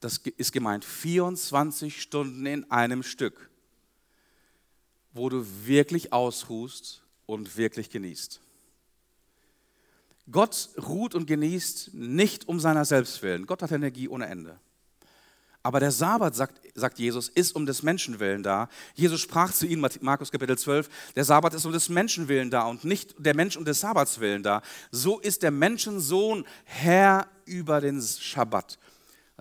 das 0.00 0.18
ist 0.18 0.52
gemeint 0.52 0.84
24 0.84 2.00
Stunden 2.00 2.46
in 2.46 2.70
einem 2.70 3.02
Stück, 3.02 3.50
wo 5.12 5.28
du 5.28 5.44
wirklich 5.66 6.14
ausruhst 6.14 7.02
und 7.26 7.58
wirklich 7.58 7.90
genießt. 7.90 8.40
Gott 10.30 10.70
ruht 10.86 11.14
und 11.14 11.26
genießt 11.26 11.94
nicht 11.94 12.48
um 12.48 12.58
seiner 12.58 12.84
selbst 12.84 13.22
willen. 13.22 13.46
Gott 13.46 13.62
hat 13.62 13.72
Energie 13.72 14.08
ohne 14.08 14.26
Ende. 14.26 14.58
Aber 15.62 15.80
der 15.80 15.90
Sabbat, 15.90 16.34
sagt, 16.36 16.60
sagt 16.76 16.98
Jesus, 17.00 17.28
ist 17.28 17.56
um 17.56 17.66
des 17.66 17.82
Menschen 17.82 18.20
willen 18.20 18.44
da. 18.44 18.68
Jesus 18.94 19.20
sprach 19.20 19.52
zu 19.52 19.66
ihnen, 19.66 19.84
Markus 20.00 20.30
Kapitel 20.30 20.56
12, 20.56 20.88
der 21.16 21.24
Sabbat 21.24 21.54
ist 21.54 21.64
um 21.64 21.72
des 21.72 21.88
Menschen 21.88 22.28
willen 22.28 22.50
da 22.50 22.66
und 22.66 22.84
nicht 22.84 23.16
der 23.18 23.34
Mensch 23.34 23.56
um 23.56 23.64
des 23.64 23.80
Sabbats 23.80 24.20
willen 24.20 24.44
da. 24.44 24.62
So 24.92 25.18
ist 25.18 25.42
der 25.42 25.50
Menschensohn 25.50 26.44
Herr 26.64 27.26
über 27.46 27.80
den 27.80 28.00
Schabbat. 28.00 28.78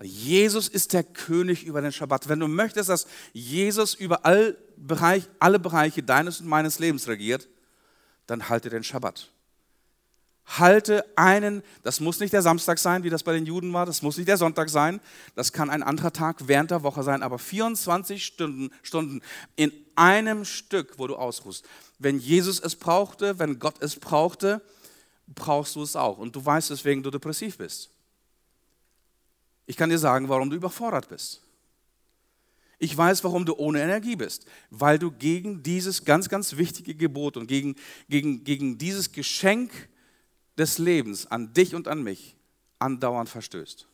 Jesus 0.02 0.66
ist 0.68 0.92
der 0.92 1.04
König 1.04 1.64
über 1.64 1.80
den 1.80 1.92
Schabbat. 1.92 2.28
Wenn 2.28 2.40
du 2.40 2.48
möchtest, 2.48 2.88
dass 2.88 3.06
Jesus 3.32 3.94
über 3.94 4.26
all 4.26 4.58
Bereich, 4.76 5.28
alle 5.38 5.58
Bereiche 5.58 6.02
deines 6.02 6.40
und 6.40 6.48
meines 6.48 6.80
Lebens 6.80 7.06
regiert, 7.06 7.48
dann 8.26 8.48
halte 8.48 8.68
den 8.68 8.82
Schabbat 8.82 9.30
halte 10.46 11.04
einen, 11.16 11.62
das 11.82 12.00
muss 12.00 12.20
nicht 12.20 12.32
der 12.32 12.42
Samstag 12.42 12.78
sein, 12.78 13.02
wie 13.02 13.10
das 13.10 13.24
bei 13.24 13.32
den 13.32 13.46
Juden 13.46 13.72
war, 13.72 13.84
das 13.84 14.02
muss 14.02 14.16
nicht 14.16 14.28
der 14.28 14.36
Sonntag 14.36 14.70
sein, 14.70 15.00
das 15.34 15.52
kann 15.52 15.70
ein 15.70 15.82
anderer 15.82 16.12
Tag 16.12 16.46
während 16.46 16.70
der 16.70 16.82
Woche 16.82 17.02
sein, 17.02 17.22
aber 17.22 17.38
24 17.38 18.24
Stunden, 18.24 18.70
Stunden 18.82 19.22
in 19.56 19.72
einem 19.96 20.44
Stück, 20.44 20.98
wo 20.98 21.06
du 21.06 21.16
ausruhst. 21.16 21.64
Wenn 21.98 22.18
Jesus 22.18 22.60
es 22.60 22.76
brauchte, 22.76 23.38
wenn 23.38 23.58
Gott 23.58 23.82
es 23.82 23.96
brauchte, 23.96 24.62
brauchst 25.26 25.74
du 25.74 25.82
es 25.82 25.96
auch. 25.96 26.18
Und 26.18 26.36
du 26.36 26.44
weißt, 26.44 26.70
weswegen 26.70 27.02
du 27.02 27.10
depressiv 27.10 27.58
bist. 27.58 27.90
Ich 29.66 29.76
kann 29.76 29.90
dir 29.90 29.98
sagen, 29.98 30.28
warum 30.28 30.50
du 30.50 30.56
überfordert 30.56 31.08
bist. 31.08 31.42
Ich 32.78 32.96
weiß, 32.96 33.24
warum 33.24 33.46
du 33.46 33.56
ohne 33.56 33.82
Energie 33.82 34.16
bist, 34.16 34.46
weil 34.70 34.98
du 34.98 35.10
gegen 35.10 35.62
dieses 35.62 36.04
ganz, 36.04 36.28
ganz 36.28 36.56
wichtige 36.56 36.94
Gebot 36.94 37.36
und 37.36 37.46
gegen, 37.46 37.74
gegen, 38.08 38.44
gegen 38.44 38.76
dieses 38.76 39.12
Geschenk 39.12 39.88
des 40.58 40.78
Lebens 40.78 41.26
an 41.26 41.52
dich 41.52 41.74
und 41.74 41.88
an 41.88 42.02
mich 42.02 42.36
andauernd 42.78 43.28
verstößt. 43.28 43.86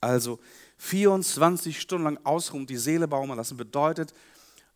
Also 0.00 0.38
24 0.78 1.80
Stunden 1.80 2.04
lang 2.04 2.18
ausruhen, 2.24 2.66
die 2.66 2.76
Seele 2.76 3.06
baumeln 3.06 3.36
lassen, 3.36 3.56
bedeutet 3.56 4.14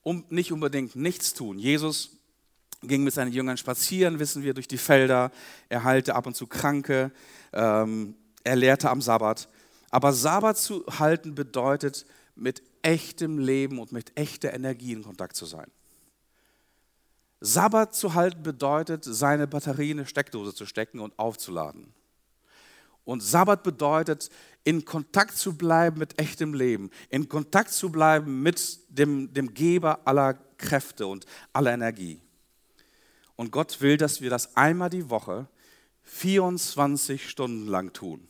um, 0.03 0.25
nicht 0.29 0.53
unbedingt 0.53 0.97
nichts 0.97 1.33
tun. 1.33 1.59
Jesus 1.59 2.11
ging 2.83 3.05
mit 3.05 3.15
seinen 3.15 3.33
Jüngern 3.33 3.57
spazieren, 3.57 4.19
wissen 4.19 4.43
wir, 4.43 4.53
durch 4.53 4.69
die 4.69 4.79
Felder. 4.79 5.31
Er 5.71 5.85
heilte 5.85 6.15
ab 6.15 6.27
und 6.27 6.37
zu 6.37 6.47
Kranke. 6.47 7.11
Ähm, 7.53 8.15
er 8.43 8.57
lehrte 8.57 8.91
am 8.91 9.01
Sabbat. 9.01 9.49
Aber 9.91 10.13
Sabbat 10.13 10.59
zu 10.59 10.85
halten 10.87 11.35
bedeutet, 11.35 12.05
mit 12.37 12.63
echtem 12.83 13.39
Leben 13.39 13.79
und 13.79 13.93
mit 13.93 14.13
echter 14.17 14.53
Energie 14.53 14.93
in 14.93 15.03
Kontakt 15.03 15.37
zu 15.37 15.47
sein. 15.47 15.71
Sabbat 17.45 17.95
zu 17.95 18.15
halten 18.15 18.43
bedeutet, 18.43 19.05
seine 19.05 19.47
Batterie 19.47 19.91
in 19.91 19.99
eine 19.99 20.07
Steckdose 20.07 20.55
zu 20.55 20.65
stecken 20.65 20.99
und 20.99 21.19
aufzuladen. 21.19 21.93
Und 23.05 23.23
Sabbat 23.23 23.63
bedeutet, 23.63 24.31
in 24.65 24.87
Kontakt 24.87 25.37
zu 25.37 25.55
bleiben 25.55 25.99
mit 25.99 26.19
echtem 26.19 26.55
Leben, 26.55 26.91
in 27.11 27.29
Kontakt 27.29 27.71
zu 27.71 27.93
bleiben 27.93 28.43
mit 28.43 28.79
dem, 28.89 29.33
dem 29.35 29.53
Geber 29.53 30.01
aller 30.07 30.39
Kräfte 30.57 31.07
und 31.07 31.27
aller 31.53 31.75
Energie. 31.75 32.19
Und 33.37 33.51
Gott 33.51 33.83
will, 33.83 33.99
dass 33.99 34.23
wir 34.23 34.31
das 34.31 34.57
einmal 34.57 34.89
die 34.89 35.11
Woche 35.11 35.47
24 36.05 37.29
Stunden 37.29 37.67
lang 37.67 37.93
tun. 37.93 38.27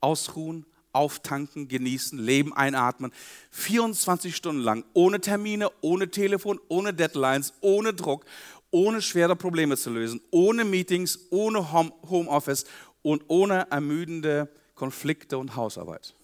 Ausruhen, 0.00 0.64
auftanken, 0.94 1.68
genießen, 1.68 2.18
Leben 2.18 2.52
einatmen. 2.54 3.12
24 3.50 4.34
Stunden 4.34 4.62
lang, 4.62 4.84
ohne 4.94 5.20
Termine, 5.20 5.70
ohne 5.80 6.10
Telefon, 6.10 6.60
ohne 6.68 6.94
Deadlines, 6.94 7.54
ohne 7.60 7.94
Druck, 7.94 8.24
ohne 8.70 9.02
schwere 9.02 9.36
Probleme 9.36 9.76
zu 9.76 9.90
lösen, 9.90 10.20
ohne 10.30 10.64
Meetings, 10.64 11.18
ohne 11.30 11.72
Homeoffice 11.72 12.64
und 13.02 13.24
ohne 13.28 13.70
ermüdende 13.70 14.48
Konflikte 14.74 15.38
und 15.38 15.56
Hausarbeit. 15.56 16.14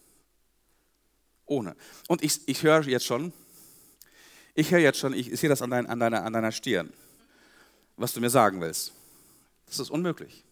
Ohne. 1.47 1.77
Und 2.09 2.23
ich, 2.23 2.41
ich 2.47 2.63
höre 2.63 2.83
jetzt 2.87 3.07
schon, 3.07 3.33
ich 4.55 4.71
höre 4.71 4.81
jetzt 4.81 4.99
schon, 4.99 5.13
ich 5.13 5.39
sehe 5.39 5.49
das 5.49 5.63
an, 5.63 5.71
dein, 5.71 5.87
an, 5.87 6.01
deiner, 6.01 6.25
an 6.25 6.33
deiner 6.33 6.53
Stirn 6.53 6.93
was 8.01 8.15
du 8.15 8.21
mir 8.21 8.31
sagen 8.31 8.61
willst. 8.61 8.93
Das 9.67 9.79
ist 9.79 9.91
unmöglich. 9.91 10.43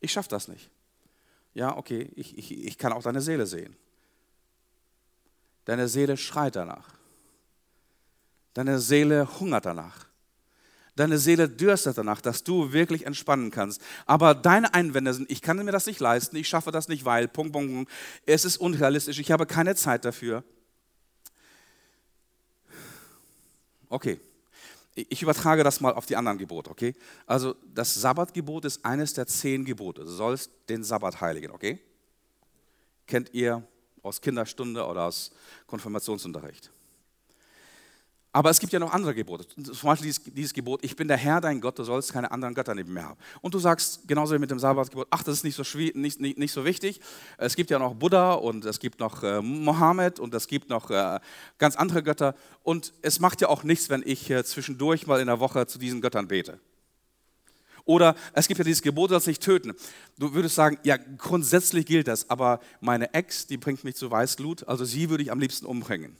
Ich 0.00 0.12
schaffe 0.12 0.28
das 0.28 0.48
nicht. 0.48 0.68
Ja, 1.54 1.76
okay, 1.76 2.10
ich, 2.16 2.36
ich, 2.36 2.52
ich 2.52 2.78
kann 2.78 2.92
auch 2.92 3.02
deine 3.02 3.20
Seele 3.20 3.46
sehen. 3.46 3.76
Deine 5.64 5.88
Seele 5.88 6.16
schreit 6.16 6.56
danach. 6.56 6.92
Deine 8.52 8.78
Seele 8.80 9.40
hungert 9.40 9.64
danach. 9.64 10.06
Deine 10.96 11.18
Seele 11.18 11.48
dürstet 11.48 11.98
danach, 11.98 12.20
dass 12.20 12.44
du 12.44 12.72
wirklich 12.72 13.06
entspannen 13.06 13.50
kannst. 13.50 13.80
Aber 14.06 14.34
deine 14.34 14.74
Einwände 14.74 15.12
sind, 15.14 15.30
ich 15.30 15.42
kann 15.42 15.56
mir 15.56 15.72
das 15.72 15.86
nicht 15.86 15.98
leisten, 15.98 16.36
ich 16.36 16.48
schaffe 16.48 16.70
das 16.70 16.86
nicht, 16.86 17.04
weil, 17.04 17.26
Punkt, 17.26 17.52
Punkt, 17.52 17.72
Punkt, 17.72 17.90
es 18.26 18.44
ist 18.44 18.58
unrealistisch, 18.58 19.18
ich 19.18 19.32
habe 19.32 19.46
keine 19.46 19.74
Zeit 19.74 20.04
dafür. 20.04 20.44
Okay, 23.88 24.20
ich 24.94 25.22
übertrage 25.22 25.64
das 25.64 25.80
mal 25.80 25.92
auf 25.92 26.06
die 26.06 26.16
anderen 26.16 26.38
Gebote, 26.38 26.70
okay? 26.70 26.94
Also 27.26 27.56
das 27.74 27.94
Sabbatgebot 27.94 28.64
ist 28.64 28.84
eines 28.84 29.12
der 29.12 29.26
zehn 29.26 29.64
Gebote. 29.64 30.02
Du 30.02 30.10
sollst 30.10 30.50
den 30.68 30.84
Sabbat 30.84 31.20
heiligen, 31.20 31.50
okay? 31.50 31.80
Kennt 33.06 33.34
ihr 33.34 33.66
aus 34.02 34.20
Kinderstunde 34.20 34.84
oder 34.86 35.06
aus 35.06 35.32
Konfirmationsunterricht? 35.66 36.70
Aber 38.34 38.50
es 38.50 38.58
gibt 38.58 38.72
ja 38.72 38.80
noch 38.80 38.92
andere 38.92 39.14
Gebote. 39.14 39.46
Zum 39.46 39.88
Beispiel 39.88 40.08
dieses, 40.08 40.24
dieses, 40.24 40.52
Gebot, 40.52 40.82
ich 40.82 40.96
bin 40.96 41.06
der 41.06 41.16
Herr, 41.16 41.40
dein 41.40 41.60
Gott, 41.60 41.78
du 41.78 41.84
sollst 41.84 42.12
keine 42.12 42.32
anderen 42.32 42.52
Götter 42.52 42.74
neben 42.74 42.92
mir 42.92 43.04
haben. 43.04 43.20
Und 43.42 43.54
du 43.54 43.60
sagst, 43.60 44.08
genauso 44.08 44.34
wie 44.34 44.40
mit 44.40 44.50
dem 44.50 44.58
Sabbatgebot, 44.58 45.06
ach, 45.10 45.22
das 45.22 45.36
ist 45.36 45.44
nicht 45.44 45.54
so, 45.54 45.62
nicht, 45.94 46.20
nicht, 46.20 46.36
nicht 46.36 46.50
so 46.50 46.64
wichtig. 46.64 47.00
Es 47.38 47.54
gibt 47.54 47.70
ja 47.70 47.78
noch 47.78 47.94
Buddha 47.94 48.32
und 48.32 48.64
es 48.64 48.80
gibt 48.80 48.98
noch 48.98 49.22
äh, 49.22 49.40
Mohammed 49.40 50.18
und 50.18 50.34
es 50.34 50.48
gibt 50.48 50.68
noch 50.68 50.90
äh, 50.90 51.20
ganz 51.58 51.76
andere 51.76 52.02
Götter. 52.02 52.34
Und 52.64 52.92
es 53.02 53.20
macht 53.20 53.40
ja 53.40 53.46
auch 53.46 53.62
nichts, 53.62 53.88
wenn 53.88 54.02
ich 54.04 54.28
äh, 54.30 54.42
zwischendurch 54.42 55.06
mal 55.06 55.20
in 55.20 55.28
der 55.28 55.38
Woche 55.38 55.68
zu 55.68 55.78
diesen 55.78 56.00
Göttern 56.00 56.26
bete. 56.26 56.58
Oder 57.84 58.16
es 58.32 58.48
gibt 58.48 58.58
ja 58.58 58.64
dieses 58.64 58.82
Gebot, 58.82 59.12
das 59.12 59.28
nicht 59.28 59.44
töten. 59.44 59.74
Du 60.18 60.34
würdest 60.34 60.56
sagen, 60.56 60.76
ja, 60.82 60.96
grundsätzlich 60.96 61.86
gilt 61.86 62.08
das, 62.08 62.28
aber 62.28 62.58
meine 62.80 63.14
Ex, 63.14 63.46
die 63.46 63.58
bringt 63.58 63.84
mich 63.84 63.94
zu 63.94 64.10
Weißglut, 64.10 64.66
also 64.66 64.84
sie 64.84 65.08
würde 65.08 65.22
ich 65.22 65.30
am 65.30 65.38
liebsten 65.38 65.66
umbringen. 65.66 66.16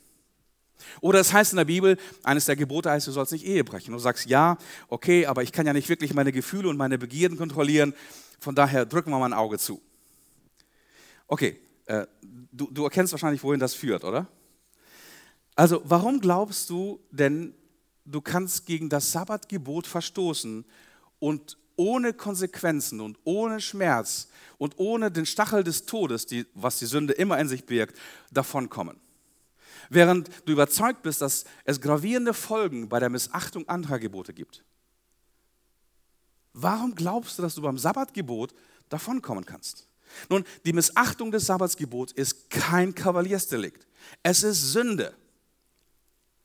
Oder 1.01 1.21
es 1.21 1.33
heißt 1.33 1.53
in 1.53 1.57
der 1.57 1.65
Bibel, 1.65 1.97
eines 2.23 2.47
der 2.47 2.57
Gebote 2.57 2.91
heißt, 2.91 3.07
du 3.07 3.13
sollst 3.13 3.33
nicht 3.33 3.47
Ehe 3.47 3.65
brechen. 3.65 3.93
Du 3.93 3.99
sagst, 3.99 4.27
ja, 4.27 4.59
okay, 4.89 5.27
aber 5.27 5.43
ich 5.43 5.53
kann 5.53 5.67
ja 5.67 5.73
nicht 5.73 5.89
wirklich 5.89 6.15
meine 6.15 6.33
Gefühle 6.33 6.69
und 6.69 6.77
meine 6.77 6.99
Begierden 6.99 7.39
kontrollieren. 7.39 7.95
Von 8.41 8.55
daher 8.55 8.87
drücken 8.87 9.11
wir 9.11 9.19
mal 9.19 9.27
ein 9.27 9.33
Auge 9.33 9.59
zu. 9.59 9.81
Okay, 11.27 11.59
äh, 11.87 12.07
du, 12.53 12.71
du 12.71 12.85
erkennst 12.85 13.13
wahrscheinlich, 13.13 13.43
wohin 13.43 13.61
das 13.61 13.75
führt, 13.75 14.05
oder? 14.05 14.27
Also, 15.57 15.83
warum 15.85 16.21
glaubst 16.21 16.69
du 16.71 17.01
denn, 17.11 17.55
du 18.05 18.21
kannst 18.21 18.67
gegen 18.67 18.89
das 18.89 19.13
Sabbatgebot 19.13 19.87
verstoßen 19.87 20.65
und 21.21 21.57
ohne 21.77 22.13
Konsequenzen 22.13 23.01
und 23.01 23.19
ohne 23.25 23.61
Schmerz 23.61 24.29
und 24.59 24.79
ohne 24.79 25.11
den 25.11 25.27
Stachel 25.27 25.65
des 25.65 25.87
Todes, 25.87 26.27
die, 26.27 26.47
was 26.55 26.79
die 26.79 26.87
Sünde 26.87 27.13
immer 27.15 27.39
in 27.39 27.49
sich 27.49 27.65
birgt, 27.67 27.99
davonkommen? 28.31 29.01
Während 29.91 30.31
du 30.47 30.53
überzeugt 30.53 31.03
bist, 31.03 31.21
dass 31.21 31.45
es 31.65 31.81
gravierende 31.81 32.35
Folgen 32.35 32.89
bei 32.89 33.01
der 33.01 33.11
Missachtung 33.11 33.69
anderer 33.69 33.99
Gebote 33.99 34.33
gibt. 34.33 34.65
Warum 36.53 36.95
glaubst 36.95 37.39
du, 37.39 37.43
dass 37.43 37.55
du 37.55 37.63
beim 37.63 37.79
Sabbatgebot 37.79 38.55
davonkommen 38.89 39.45
kannst? 39.45 39.89
Nun, 40.29 40.45
die 40.65 40.73
Missachtung 40.73 41.31
des 41.31 41.47
Sabbatsgebots 41.47 42.13
ist 42.13 42.51
kein 42.51 42.95
Kavaliersdelikt. 42.95 43.87
Es 44.23 44.43
ist 44.43 44.73
Sünde. 44.73 45.15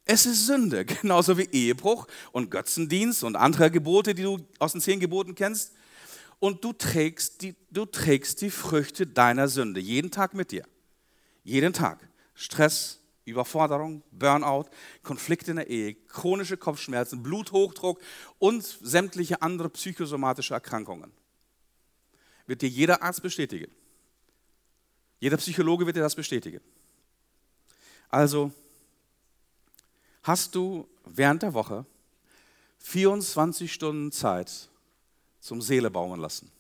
Es 0.05 0.25
ist 0.25 0.47
Sünde, 0.47 0.85
genauso 1.01 1.37
wie 1.37 1.47
Ehebruch 1.51 2.07
und 2.31 2.49
Götzendienst 2.49 3.23
und 3.23 3.35
andere 3.35 3.69
Gebote, 3.69 4.15
die 4.15 4.23
du 4.23 4.39
aus 4.57 4.71
den 4.71 4.81
zehn 4.81 4.99
Geboten 4.99 5.35
kennst. 5.35 5.73
Und 6.39 6.63
du 6.63 6.73
trägst 6.73 7.41
die, 7.41 7.55
du 7.69 7.85
trägst 7.85 8.41
die 8.41 8.49
Früchte 8.49 9.05
deiner 9.05 9.47
Sünde 9.47 9.79
jeden 9.79 10.09
Tag 10.09 10.33
mit 10.33 10.51
dir. 10.51 10.65
Jeden 11.43 11.73
Tag. 11.73 11.99
Stress, 12.33 13.01
Überforderung, 13.30 14.03
Burnout, 14.11 14.65
Konflikte 15.03 15.51
in 15.51 15.57
der 15.57 15.69
Ehe, 15.69 15.95
chronische 15.95 16.57
Kopfschmerzen, 16.57 17.23
Bluthochdruck 17.23 18.01
und 18.38 18.63
sämtliche 18.63 19.41
andere 19.41 19.69
psychosomatische 19.69 20.53
Erkrankungen. 20.53 21.11
Wird 22.45 22.61
dir 22.61 22.69
jeder 22.69 23.01
Arzt 23.01 23.21
bestätigen. 23.21 23.71
Jeder 25.19 25.38
Psychologe 25.38 25.86
wird 25.86 25.95
dir 25.95 26.01
das 26.01 26.15
bestätigen. 26.15 26.61
Also 28.09 28.51
hast 30.23 30.55
du 30.55 30.88
während 31.05 31.43
der 31.43 31.53
Woche 31.53 31.86
24 32.80 33.71
Stunden 33.71 34.11
Zeit 34.11 34.69
zum 35.39 35.61
Seele 35.61 35.91
bauen 35.91 36.19
lassen, 36.19 36.51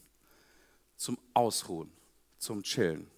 zum 0.97 1.17
Ausruhen, 1.33 1.91
zum 2.37 2.61
Chillen 2.63 3.09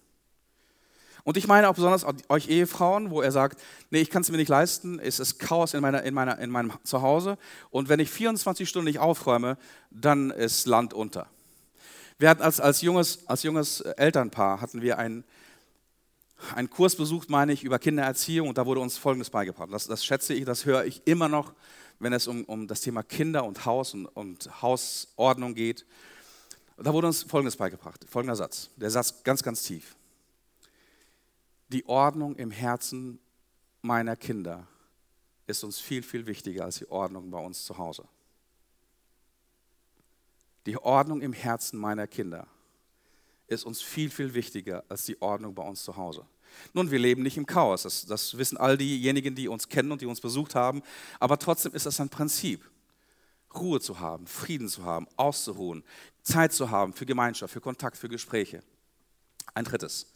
und 1.24 1.36
ich 1.36 1.46
meine 1.46 1.68
auch 1.68 1.74
besonders 1.74 2.04
euch 2.28 2.48
Ehefrauen, 2.48 3.10
wo 3.10 3.22
er 3.22 3.30
sagt, 3.30 3.60
nee, 3.90 4.00
ich 4.00 4.10
kann 4.10 4.22
es 4.22 4.30
mir 4.30 4.38
nicht 4.38 4.48
leisten, 4.48 4.98
es 4.98 5.20
ist 5.20 5.38
Chaos 5.38 5.74
in, 5.74 5.80
meiner, 5.80 6.02
in, 6.02 6.14
meiner, 6.14 6.38
in 6.38 6.50
meinem 6.50 6.72
Zuhause 6.82 7.38
und 7.70 7.88
wenn 7.88 8.00
ich 8.00 8.10
24 8.10 8.68
Stunden 8.68 8.86
nicht 8.86 8.98
aufräume, 8.98 9.56
dann 9.90 10.30
ist 10.30 10.66
Land 10.66 10.94
unter. 10.94 11.28
Wir 12.18 12.28
hatten 12.28 12.42
als, 12.42 12.60
als, 12.60 12.82
junges, 12.82 13.26
als 13.28 13.42
junges 13.42 13.80
Elternpaar 13.80 14.60
hatten 14.60 14.82
wir 14.82 14.98
einen, 14.98 15.24
einen 16.54 16.70
Kurs 16.70 16.96
besucht, 16.96 17.30
meine 17.30 17.52
ich, 17.52 17.62
über 17.62 17.78
Kindererziehung 17.78 18.48
und 18.48 18.58
da 18.58 18.66
wurde 18.66 18.80
uns 18.80 18.98
Folgendes 18.98 19.30
beigebracht. 19.30 19.68
Das, 19.72 19.86
das 19.86 20.04
schätze 20.04 20.34
ich, 20.34 20.44
das 20.44 20.64
höre 20.64 20.84
ich 20.84 21.02
immer 21.04 21.28
noch, 21.28 21.52
wenn 22.00 22.12
es 22.12 22.26
um, 22.26 22.44
um 22.44 22.66
das 22.66 22.80
Thema 22.80 23.04
Kinder 23.04 23.44
und 23.44 23.64
Haus 23.64 23.94
und, 23.94 24.06
und 24.06 24.60
Hausordnung 24.60 25.54
geht. 25.54 25.86
Da 26.78 26.92
wurde 26.92 27.06
uns 27.06 27.22
Folgendes 27.22 27.56
beigebracht, 27.56 28.04
folgender 28.08 28.34
Satz, 28.34 28.70
der 28.76 28.90
Satz 28.90 29.22
ganz, 29.22 29.42
ganz 29.44 29.62
tief 29.62 29.94
die 31.72 31.86
Ordnung 31.86 32.36
im 32.36 32.50
Herzen 32.50 33.18
meiner 33.80 34.16
Kinder 34.16 34.66
ist 35.46 35.64
uns 35.64 35.80
viel, 35.80 36.02
viel 36.02 36.26
wichtiger 36.26 36.64
als 36.64 36.76
die 36.76 36.90
Ordnung 36.90 37.30
bei 37.30 37.38
uns 37.38 37.64
zu 37.64 37.76
Hause. 37.78 38.04
Die 40.66 40.76
Ordnung 40.76 41.20
im 41.20 41.32
Herzen 41.32 41.78
meiner 41.78 42.06
Kinder 42.06 42.46
ist 43.48 43.64
uns 43.64 43.82
viel, 43.82 44.10
viel 44.10 44.34
wichtiger 44.34 44.84
als 44.88 45.04
die 45.04 45.20
Ordnung 45.20 45.54
bei 45.54 45.62
uns 45.62 45.82
zu 45.82 45.96
Hause. 45.96 46.24
Nun, 46.74 46.90
wir 46.90 46.98
leben 46.98 47.22
nicht 47.22 47.36
im 47.36 47.46
Chaos, 47.46 47.82
das, 47.82 48.04
das 48.04 48.36
wissen 48.36 48.58
all 48.58 48.76
diejenigen, 48.76 49.34
die 49.34 49.48
uns 49.48 49.68
kennen 49.68 49.90
und 49.90 50.00
die 50.02 50.06
uns 50.06 50.20
besucht 50.20 50.54
haben, 50.54 50.82
aber 51.18 51.38
trotzdem 51.38 51.72
ist 51.72 51.86
das 51.86 52.00
ein 52.00 52.10
Prinzip. 52.10 52.68
Ruhe 53.54 53.80
zu 53.80 54.00
haben, 54.00 54.26
Frieden 54.26 54.68
zu 54.68 54.84
haben, 54.84 55.06
auszuruhen, 55.16 55.84
Zeit 56.22 56.52
zu 56.52 56.70
haben 56.70 56.92
für 56.92 57.04
Gemeinschaft, 57.04 57.52
für 57.52 57.60
Kontakt, 57.60 57.96
für 57.96 58.08
Gespräche. 58.08 58.62
Ein 59.54 59.64
drittes. 59.64 60.11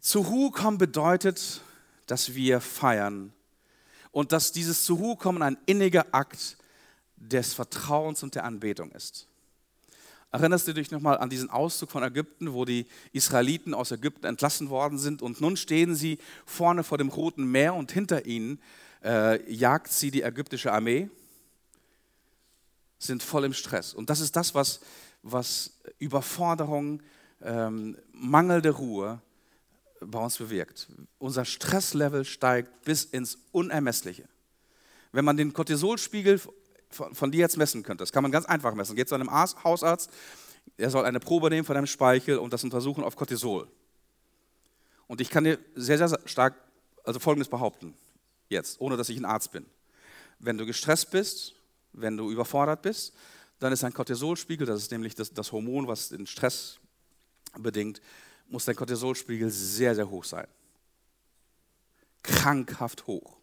Zur 0.00 0.24
Ruhe 0.26 0.50
kommen 0.50 0.78
bedeutet, 0.78 1.62
dass 2.06 2.34
wir 2.34 2.60
feiern 2.60 3.32
und 4.12 4.32
dass 4.32 4.52
dieses 4.52 4.84
zur 4.84 4.98
Ruhe 4.98 5.16
kommen 5.16 5.42
ein 5.42 5.58
inniger 5.66 6.06
Akt 6.12 6.56
des 7.16 7.54
Vertrauens 7.54 8.22
und 8.22 8.34
der 8.34 8.44
Anbetung 8.44 8.90
ist. 8.92 9.26
Erinnerst 10.30 10.68
du 10.68 10.74
dich 10.74 10.90
nochmal 10.90 11.18
an 11.18 11.30
diesen 11.30 11.48
Auszug 11.48 11.90
von 11.90 12.02
Ägypten, 12.02 12.52
wo 12.52 12.64
die 12.64 12.86
Israeliten 13.12 13.72
aus 13.72 13.90
Ägypten 13.90 14.26
entlassen 14.26 14.68
worden 14.68 14.98
sind 14.98 15.22
und 15.22 15.40
nun 15.40 15.56
stehen 15.56 15.94
sie 15.94 16.18
vorne 16.44 16.84
vor 16.84 16.98
dem 16.98 17.08
Roten 17.08 17.44
Meer 17.50 17.74
und 17.74 17.92
hinter 17.92 18.26
ihnen 18.26 18.60
äh, 19.02 19.50
jagt 19.50 19.90
sie 19.90 20.10
die 20.10 20.22
ägyptische 20.22 20.72
Armee, 20.72 21.08
sind 22.98 23.22
voll 23.22 23.44
im 23.44 23.54
Stress. 23.54 23.94
Und 23.94 24.10
das 24.10 24.20
ist 24.20 24.36
das, 24.36 24.54
was, 24.54 24.80
was 25.22 25.72
Überforderung, 25.98 27.02
ähm, 27.42 27.96
mangelnde 28.12 28.70
Ruhe 28.70 29.22
bei 30.00 30.18
uns 30.18 30.38
bewirkt. 30.38 30.88
Unser 31.18 31.44
Stresslevel 31.44 32.24
steigt 32.24 32.84
bis 32.84 33.04
ins 33.04 33.38
Unermessliche. 33.52 34.28
Wenn 35.12 35.24
man 35.24 35.36
den 35.36 35.52
Cortisolspiegel 35.52 36.40
von, 36.90 37.14
von 37.14 37.30
dir 37.30 37.40
jetzt 37.40 37.56
messen 37.56 37.82
könnte, 37.82 38.02
das 38.02 38.12
kann 38.12 38.22
man 38.22 38.32
ganz 38.32 38.46
einfach 38.46 38.74
messen. 38.74 38.96
Geht 38.96 39.08
zu 39.08 39.14
einem 39.14 39.30
Hausarzt, 39.30 40.10
er 40.76 40.90
soll 40.90 41.04
eine 41.04 41.20
Probe 41.20 41.50
nehmen 41.50 41.64
von 41.64 41.74
deinem 41.74 41.86
Speichel 41.86 42.38
und 42.38 42.52
das 42.52 42.64
untersuchen 42.64 43.02
auf 43.02 43.16
Cortisol. 43.16 43.68
Und 45.06 45.20
ich 45.20 45.30
kann 45.30 45.44
dir 45.44 45.58
sehr, 45.74 45.96
sehr 45.96 46.18
stark, 46.26 46.54
also 47.04 47.18
Folgendes 47.18 47.48
behaupten, 47.48 47.94
jetzt, 48.48 48.80
ohne 48.80 48.96
dass 48.96 49.08
ich 49.08 49.18
ein 49.18 49.24
Arzt 49.24 49.52
bin. 49.52 49.66
Wenn 50.38 50.58
du 50.58 50.66
gestresst 50.66 51.10
bist, 51.10 51.54
wenn 51.92 52.16
du 52.16 52.30
überfordert 52.30 52.82
bist, 52.82 53.14
dann 53.58 53.72
ist 53.72 53.82
dein 53.82 53.94
Cortisolspiegel, 53.94 54.66
das 54.66 54.82
ist 54.82 54.92
nämlich 54.92 55.14
das, 55.14 55.32
das 55.32 55.50
Hormon, 55.50 55.88
was 55.88 56.10
den 56.10 56.26
Stress 56.26 56.78
bedingt, 57.58 58.00
muss 58.48 58.64
dein 58.64 58.76
Cortisolspiegel 58.76 59.50
sehr, 59.50 59.94
sehr 59.94 60.08
hoch 60.08 60.24
sein. 60.24 60.46
Krankhaft 62.22 63.06
hoch. 63.06 63.36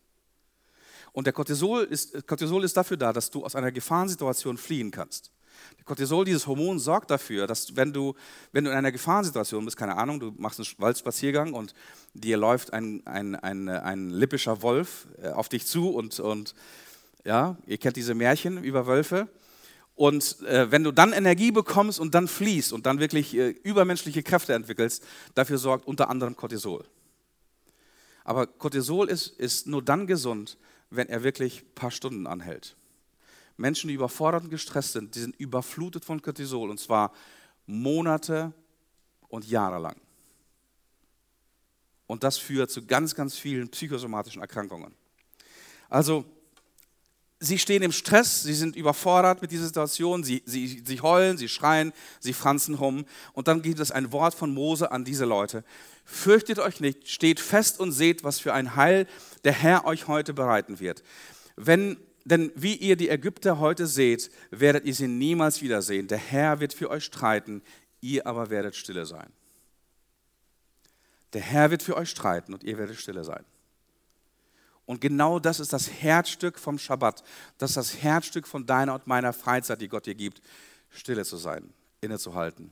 Und 1.11 1.27
der 1.27 1.33
Cortisol 1.33 1.83
ist, 1.83 2.27
Cortisol 2.27 2.63
ist 2.63 2.75
dafür 2.75 2.97
da, 2.97 3.13
dass 3.13 3.29
du 3.29 3.45
aus 3.45 3.55
einer 3.55 3.71
Gefahrensituation 3.71 4.57
fliehen 4.57 4.91
kannst. 4.91 5.31
Der 5.77 5.85
Cortisol, 5.85 6.25
dieses 6.25 6.45
Hormon, 6.47 6.79
sorgt 6.79 7.09
dafür, 7.09 7.47
dass 7.47 7.75
wenn 7.75 7.93
du, 7.93 8.15
wenn 8.51 8.65
du 8.65 8.71
in 8.71 8.75
einer 8.75 8.91
Gefahrensituation 8.91 9.63
bist, 9.63 9.77
keine 9.77 9.95
Ahnung, 9.95 10.19
du 10.19 10.33
machst 10.37 10.59
einen 10.59 10.67
Waldspaziergang 10.77 11.53
und 11.53 11.73
dir 12.13 12.37
läuft 12.37 12.73
ein, 12.73 13.01
ein, 13.05 13.35
ein, 13.35 13.69
ein 13.69 14.09
lippischer 14.09 14.61
Wolf 14.61 15.07
äh, 15.21 15.29
auf 15.29 15.47
dich 15.47 15.65
zu 15.65 15.89
und, 15.89 16.19
und 16.19 16.53
ja, 17.23 17.57
ihr 17.65 17.77
kennt 17.77 17.95
diese 17.95 18.13
Märchen 18.13 18.63
über 18.63 18.85
Wölfe. 18.85 19.27
Und 19.95 20.41
äh, 20.41 20.69
wenn 20.71 20.83
du 20.83 20.91
dann 20.91 21.13
Energie 21.13 21.51
bekommst 21.51 21.99
und 21.99 22.13
dann 22.13 22.27
fließt 22.27 22.73
und 22.73 22.85
dann 22.85 22.99
wirklich 22.99 23.33
äh, 23.33 23.49
übermenschliche 23.49 24.23
Kräfte 24.23 24.53
entwickelst, 24.53 25.03
dafür 25.35 25.57
sorgt 25.57 25.87
unter 25.87 26.09
anderem 26.09 26.35
Cortisol. 26.35 26.83
Aber 28.25 28.45
Cortisol 28.45 29.09
ist, 29.09 29.27
ist 29.27 29.67
nur 29.67 29.81
dann 29.81 30.05
gesund, 30.05 30.57
wenn 30.89 31.07
er 31.07 31.23
wirklich 31.23 31.61
ein 31.61 31.75
paar 31.75 31.91
Stunden 31.91 32.27
anhält. 32.27 32.75
Menschen, 33.55 33.87
die 33.87 33.93
überfordert 33.93 34.43
und 34.43 34.49
gestresst 34.49 34.93
sind, 34.93 35.15
die 35.15 35.19
sind 35.19 35.35
überflutet 35.37 36.03
von 36.03 36.21
Cortisol 36.21 36.69
und 36.69 36.79
zwar 36.79 37.13
Monate 37.65 38.51
und 39.29 39.47
Jahre 39.47 39.79
lang. 39.79 39.95
Und 42.07 42.23
das 42.23 42.37
führt 42.37 42.69
zu 42.69 42.85
ganz, 42.85 43.15
ganz 43.15 43.37
vielen 43.37 43.69
psychosomatischen 43.69 44.41
Erkrankungen. 44.41 44.93
Also 45.89 46.25
sie 47.45 47.59
stehen 47.59 47.81
im 47.83 47.91
Stress, 47.91 48.43
sie 48.43 48.53
sind 48.53 48.75
überfordert 48.75 49.41
mit 49.41 49.51
dieser 49.51 49.65
Situation, 49.65 50.23
sie, 50.23 50.43
sie, 50.45 50.83
sie 50.85 51.01
heulen, 51.01 51.37
sie 51.37 51.49
schreien, 51.49 51.93
sie 52.19 52.33
franzen 52.33 52.75
rum. 52.75 53.05
Und 53.33 53.47
dann 53.47 53.61
gibt 53.61 53.79
es 53.79 53.91
ein 53.91 54.11
Wort 54.11 54.33
von 54.33 54.53
Mose 54.53 54.91
an 54.91 55.05
diese 55.05 55.25
Leute. 55.25 55.63
Fürchtet 56.05 56.59
euch 56.59 56.79
nicht, 56.79 57.09
steht 57.09 57.39
fest 57.39 57.79
und 57.79 57.91
seht, 57.91 58.23
was 58.23 58.39
für 58.39 58.53
ein 58.53 58.75
Heil 58.75 59.07
der 59.43 59.53
Herr 59.53 59.85
euch 59.85 60.07
heute 60.07 60.33
bereiten 60.33 60.79
wird. 60.79 61.03
Wenn, 61.55 61.97
denn 62.25 62.51
wie 62.55 62.75
ihr 62.75 62.95
die 62.95 63.09
Ägypter 63.09 63.59
heute 63.59 63.87
seht, 63.87 64.29
werdet 64.51 64.85
ihr 64.85 64.93
sie 64.93 65.07
niemals 65.07 65.61
wiedersehen. 65.61 66.07
Der 66.07 66.17
Herr 66.17 66.59
wird 66.59 66.73
für 66.73 66.89
euch 66.89 67.05
streiten, 67.05 67.61
ihr 68.01 68.27
aber 68.27 68.49
werdet 68.49 68.75
stille 68.75 69.05
sein. 69.05 69.31
Der 71.33 71.41
Herr 71.41 71.71
wird 71.71 71.83
für 71.83 71.97
euch 71.97 72.09
streiten 72.09 72.53
und 72.53 72.63
ihr 72.63 72.77
werdet 72.77 72.97
stille 72.97 73.23
sein. 73.23 73.43
Und 74.85 75.01
genau 75.01 75.39
das 75.39 75.59
ist 75.59 75.73
das 75.73 75.89
Herzstück 75.89 76.59
vom 76.59 76.77
Schabbat. 76.77 77.23
Das 77.57 77.71
ist 77.71 77.77
das 77.77 78.03
Herzstück 78.03 78.47
von 78.47 78.65
deiner 78.65 78.93
und 78.93 79.07
meiner 79.07 79.33
Freizeit, 79.33 79.81
die 79.81 79.87
Gott 79.87 80.05
dir 80.05 80.15
gibt, 80.15 80.41
stille 80.89 81.25
zu 81.25 81.37
sein, 81.37 81.73
innezuhalten. 82.01 82.71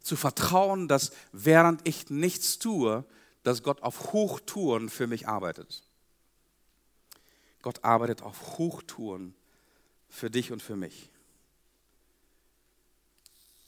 Zu 0.00 0.14
vertrauen, 0.14 0.86
dass 0.86 1.10
während 1.32 1.86
ich 1.86 2.10
nichts 2.10 2.58
tue, 2.58 3.04
dass 3.42 3.62
Gott 3.62 3.82
auf 3.82 4.12
Hochtouren 4.12 4.88
für 4.88 5.06
mich 5.06 5.26
arbeitet. 5.26 5.82
Gott 7.62 7.82
arbeitet 7.82 8.22
auf 8.22 8.58
Hochtouren 8.58 9.34
für 10.08 10.30
dich 10.30 10.52
und 10.52 10.62
für 10.62 10.76
mich. 10.76 11.10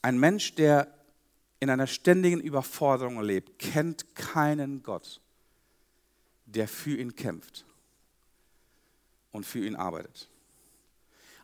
Ein 0.00 0.18
Mensch, 0.18 0.54
der 0.54 0.94
in 1.58 1.70
einer 1.70 1.88
ständigen 1.88 2.40
Überforderung 2.40 3.20
lebt, 3.20 3.58
kennt 3.58 4.14
keinen 4.14 4.82
Gott 4.82 5.20
der 6.55 6.68
für 6.68 6.96
ihn 6.96 7.14
kämpft 7.14 7.64
und 9.32 9.46
für 9.46 9.64
ihn 9.64 9.76
arbeitet. 9.76 10.28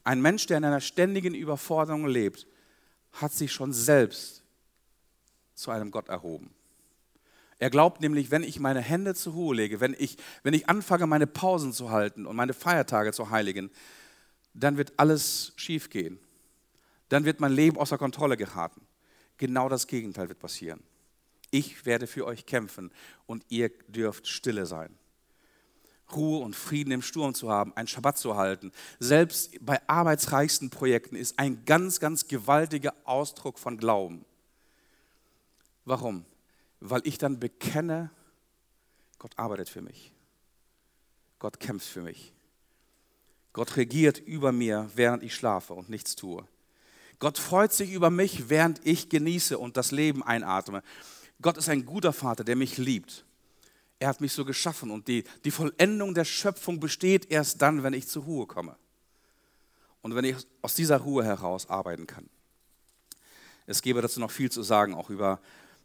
Ein 0.05 0.21
Mensch, 0.21 0.47
der 0.47 0.59
in 0.59 0.65
einer 0.65 0.81
ständigen 0.81 1.35
Überforderung 1.35 2.07
lebt, 2.07 2.47
hat 3.13 3.33
sich 3.33 3.53
schon 3.53 3.73
selbst 3.73 4.43
zu 5.55 5.71
einem 5.71 5.91
Gott 5.91 6.09
erhoben. 6.09 6.51
Er 7.59 7.71
glaubt 7.71 8.03
nämlich, 8.03 8.31
wenn 8.31 8.43
ich 8.43 8.61
meine 8.61 8.81
Hände 8.81 9.15
zur 9.15 9.33
Ruhe 9.33 9.57
lege, 9.57 9.81
wenn 9.81 9.97
ich, 9.99 10.19
wenn 10.43 10.53
ich 10.53 10.69
anfange, 10.69 11.07
meine 11.07 11.27
Pausen 11.27 11.73
zu 11.73 11.91
halten 11.91 12.27
und 12.27 12.37
meine 12.37 12.53
Feiertage 12.53 13.13
zu 13.13 13.31
heiligen, 13.31 13.71
dann 14.53 14.77
wird 14.77 14.93
alles 14.99 15.53
schiefgehen. 15.57 16.19
Dann 17.09 17.25
wird 17.25 17.41
mein 17.41 17.53
Leben 17.53 17.79
außer 17.79 17.99
Kontrolle 17.99 18.37
geraten. 18.37 18.83
Genau 19.39 19.69
das 19.69 19.87
Gegenteil 19.87 20.29
wird 20.29 20.39
passieren. 20.39 20.83
Ich 21.57 21.87
werde 21.87 22.07
für 22.07 22.27
euch 22.27 22.45
kämpfen 22.45 22.91
und 23.27 23.43
ihr 23.49 23.71
dürft 23.89 24.29
stille 24.29 24.67
sein. 24.67 24.95
Ruhe 26.15 26.45
und 26.45 26.55
Frieden 26.55 26.91
im 26.91 27.01
Sturm 27.01 27.33
zu 27.33 27.51
haben, 27.51 27.75
einen 27.79 27.89
Schabbat 27.89 28.19
zu 28.19 28.37
halten, 28.37 28.73
selbst 29.01 29.57
bei 29.65 29.81
arbeitsreichsten 29.89 30.69
Projekten, 30.69 31.17
ist 31.17 31.39
ein 31.39 31.65
ganz, 31.65 31.99
ganz 31.99 32.29
gewaltiger 32.29 32.93
Ausdruck 33.05 33.59
von 33.59 33.79
Glauben. 33.79 34.27
Warum? 35.87 36.27
Weil 36.81 37.01
ich 37.05 37.17
dann 37.17 37.41
bekenne, 37.41 38.11
Gott 39.19 39.33
arbeitet 39.39 39.71
für 39.71 39.81
mich. 39.81 40.13
Gott 41.39 41.59
kämpft 41.59 41.89
für 41.89 42.03
mich. 42.03 42.35
Gott 43.55 43.79
regiert 43.79 44.19
über 44.19 44.53
mir, 44.53 44.91
während 44.95 45.23
ich 45.23 45.35
schlafe 45.35 45.73
und 45.73 45.89
nichts 45.89 46.17
tue. 46.17 46.47
Gott 47.19 47.39
freut 47.39 47.73
sich 47.73 47.93
über 47.93 48.11
mich, 48.11 48.51
während 48.51 48.87
ich 48.87 49.09
genieße 49.09 49.59
und 49.59 49.79
das 49.79 49.91
Leben 49.91 50.23
einatme. 50.23 50.83
Gott 51.43 51.57
ist 51.57 51.69
ein 51.69 51.85
guter 51.85 52.13
Vater, 52.13 52.45
der 52.45 52.57
mich 52.57 52.79
liebt. 52.79 53.25
Er 53.99 54.09
hat 54.09 54.21
mich 54.21 54.33
so 54.33 54.45
geschaffen 54.45 54.91
und 54.91 55.09
die, 55.09 55.25
die 55.45 55.51
Vollendung 55.51 56.15
der 56.15 56.25
Schöpfung 56.25 56.81
besteht 56.81 57.31
erst 57.31 57.63
dann, 57.63 57.83
wenn 57.83 57.95
ich 57.95 58.09
zur 58.09 58.25
Ruhe 58.25 58.47
komme. 58.47 58.77
Und 60.03 60.15
wenn 60.15 60.25
ich 60.25 60.37
aus 60.63 60.75
dieser 60.75 60.99
Ruhe 60.99 61.25
heraus 61.25 61.69
arbeiten 61.69 62.07
kann. 62.07 62.29
Es 63.67 63.83
gäbe 63.83 64.03
dazu 64.03 64.21
noch 64.21 64.31
viel 64.31 64.51
zu 64.51 64.63
sagen, 64.63 64.95
auch 64.95 65.11
über 65.11 65.41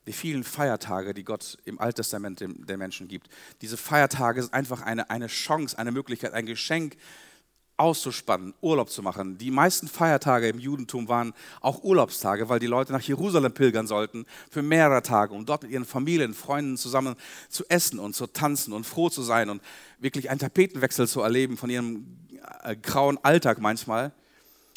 die 0.05 0.13
vielen 0.13 0.43
Feiertage, 0.43 1.13
die 1.13 1.23
Gott 1.23 1.57
im 1.65 1.79
Alttestament 1.79 2.39
den 2.41 2.79
Menschen 2.79 3.07
gibt. 3.07 3.29
Diese 3.61 3.77
Feiertage 3.77 4.41
sind 4.41 4.53
einfach 4.53 4.81
eine, 4.81 5.09
eine 5.09 5.27
Chance, 5.27 5.77
eine 5.77 5.91
Möglichkeit, 5.91 6.33
ein 6.33 6.45
Geschenk 6.45 6.97
auszuspannen, 7.81 8.53
Urlaub 8.61 8.91
zu 8.91 9.01
machen. 9.01 9.39
Die 9.39 9.49
meisten 9.49 9.87
Feiertage 9.87 10.47
im 10.47 10.59
Judentum 10.59 11.07
waren 11.07 11.33
auch 11.61 11.83
Urlaubstage, 11.83 12.47
weil 12.47 12.59
die 12.59 12.67
Leute 12.67 12.93
nach 12.93 13.01
Jerusalem 13.01 13.51
pilgern 13.53 13.87
sollten 13.87 14.25
für 14.51 14.61
mehrere 14.61 15.01
Tage, 15.01 15.33
um 15.33 15.47
dort 15.47 15.63
mit 15.63 15.71
ihren 15.71 15.85
Familien, 15.85 16.35
Freunden 16.35 16.77
zusammen 16.77 17.15
zu 17.49 17.65
essen 17.69 17.97
und 17.97 18.15
zu 18.15 18.27
tanzen 18.27 18.71
und 18.71 18.85
froh 18.85 19.09
zu 19.09 19.23
sein 19.23 19.49
und 19.49 19.63
wirklich 19.97 20.29
einen 20.29 20.39
Tapetenwechsel 20.39 21.07
zu 21.07 21.21
erleben 21.21 21.57
von 21.57 21.71
ihrem 21.71 22.05
äh, 22.63 22.75
grauen 22.75 23.17
Alltag 23.23 23.59
manchmal. 23.59 24.13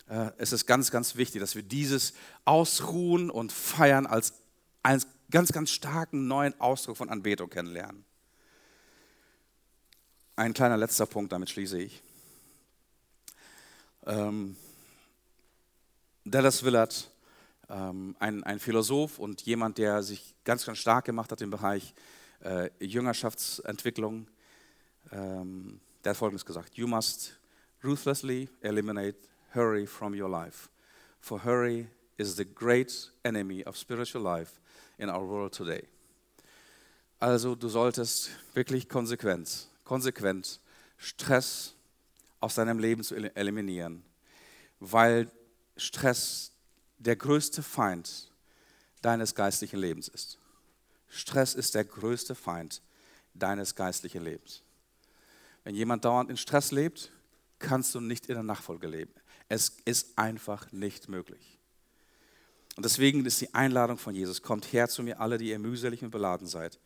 Äh, 0.08 0.30
es 0.38 0.52
ist 0.52 0.64
ganz, 0.64 0.90
ganz 0.90 1.16
wichtig, 1.16 1.42
dass 1.42 1.54
wir 1.54 1.62
dieses 1.62 2.14
Ausruhen 2.46 3.28
und 3.28 3.52
Feiern 3.52 4.06
als 4.06 4.32
einen 4.82 5.02
ganz, 5.30 5.52
ganz 5.52 5.70
starken 5.70 6.26
neuen 6.26 6.58
Ausdruck 6.58 6.96
von 6.96 7.10
Anbetung 7.10 7.50
kennenlernen. 7.50 8.04
Ein 10.36 10.54
kleiner 10.54 10.78
letzter 10.78 11.06
Punkt, 11.06 11.32
damit 11.32 11.50
schließe 11.50 11.78
ich. 11.78 12.03
Ähm, 14.06 14.54
Dallas 16.26 16.62
Willard, 16.62 17.10
ähm, 17.70 18.14
ein, 18.18 18.44
ein, 18.44 18.58
Philosoph 18.58 19.18
und 19.18 19.42
jemand, 19.42 19.78
der 19.78 20.02
sich 20.02 20.34
ganz, 20.44 20.66
ganz 20.66 20.78
stark 20.78 21.06
gemacht 21.06 21.32
hat 21.32 21.40
im 21.40 21.50
Bereich 21.50 21.94
äh, 22.42 22.68
Jüngerschaftsentwicklung, 22.80 24.26
ähm, 25.10 25.80
der 26.04 26.10
hat 26.10 26.18
Folgendes 26.18 26.44
gesagt: 26.44 26.76
You 26.76 26.86
must 26.86 27.38
ruthlessly 27.82 28.50
eliminate 28.60 29.16
hurry 29.54 29.86
from 29.86 30.12
your 30.12 30.28
life, 30.28 30.68
for 31.20 31.42
hurry 31.42 31.88
is 32.18 32.36
the 32.36 32.44
great 32.44 33.10
enemy 33.24 33.64
of 33.64 33.76
spiritual 33.78 34.22
life 34.22 34.60
in 34.98 35.08
our 35.08 35.26
world 35.26 35.54
today. 35.54 35.88
Also 37.20 37.54
du 37.54 37.70
solltest 37.70 38.30
wirklich 38.52 38.86
konsequent, 38.86 39.68
konsequent 39.82 40.60
Stress 40.98 41.73
aus 42.40 42.54
deinem 42.54 42.78
Leben 42.78 43.02
zu 43.02 43.14
eliminieren, 43.14 44.04
weil 44.80 45.30
Stress 45.76 46.52
der 46.98 47.16
größte 47.16 47.62
Feind 47.62 48.30
deines 49.02 49.34
geistlichen 49.34 49.78
Lebens 49.78 50.08
ist. 50.08 50.38
Stress 51.08 51.54
ist 51.54 51.74
der 51.74 51.84
größte 51.84 52.34
Feind 52.34 52.82
deines 53.34 53.74
geistlichen 53.74 54.22
Lebens. 54.22 54.62
Wenn 55.62 55.74
jemand 55.74 56.04
dauernd 56.04 56.30
in 56.30 56.36
Stress 56.36 56.70
lebt, 56.70 57.10
kannst 57.58 57.94
du 57.94 58.00
nicht 58.00 58.26
in 58.26 58.34
der 58.34 58.42
Nachfolge 58.42 58.86
leben. 58.86 59.12
Es 59.48 59.76
ist 59.84 60.18
einfach 60.18 60.70
nicht 60.72 61.08
möglich. 61.08 61.58
Und 62.76 62.84
deswegen 62.84 63.24
ist 63.24 63.40
die 63.40 63.54
Einladung 63.54 63.98
von 63.98 64.14
Jesus, 64.14 64.42
kommt 64.42 64.72
her 64.72 64.88
zu 64.88 65.02
mir 65.02 65.20
alle, 65.20 65.38
die 65.38 65.50
ihr 65.50 65.58
mühselig 65.58 66.02
und 66.02 66.10
beladen 66.10 66.46
seid. 66.46 66.78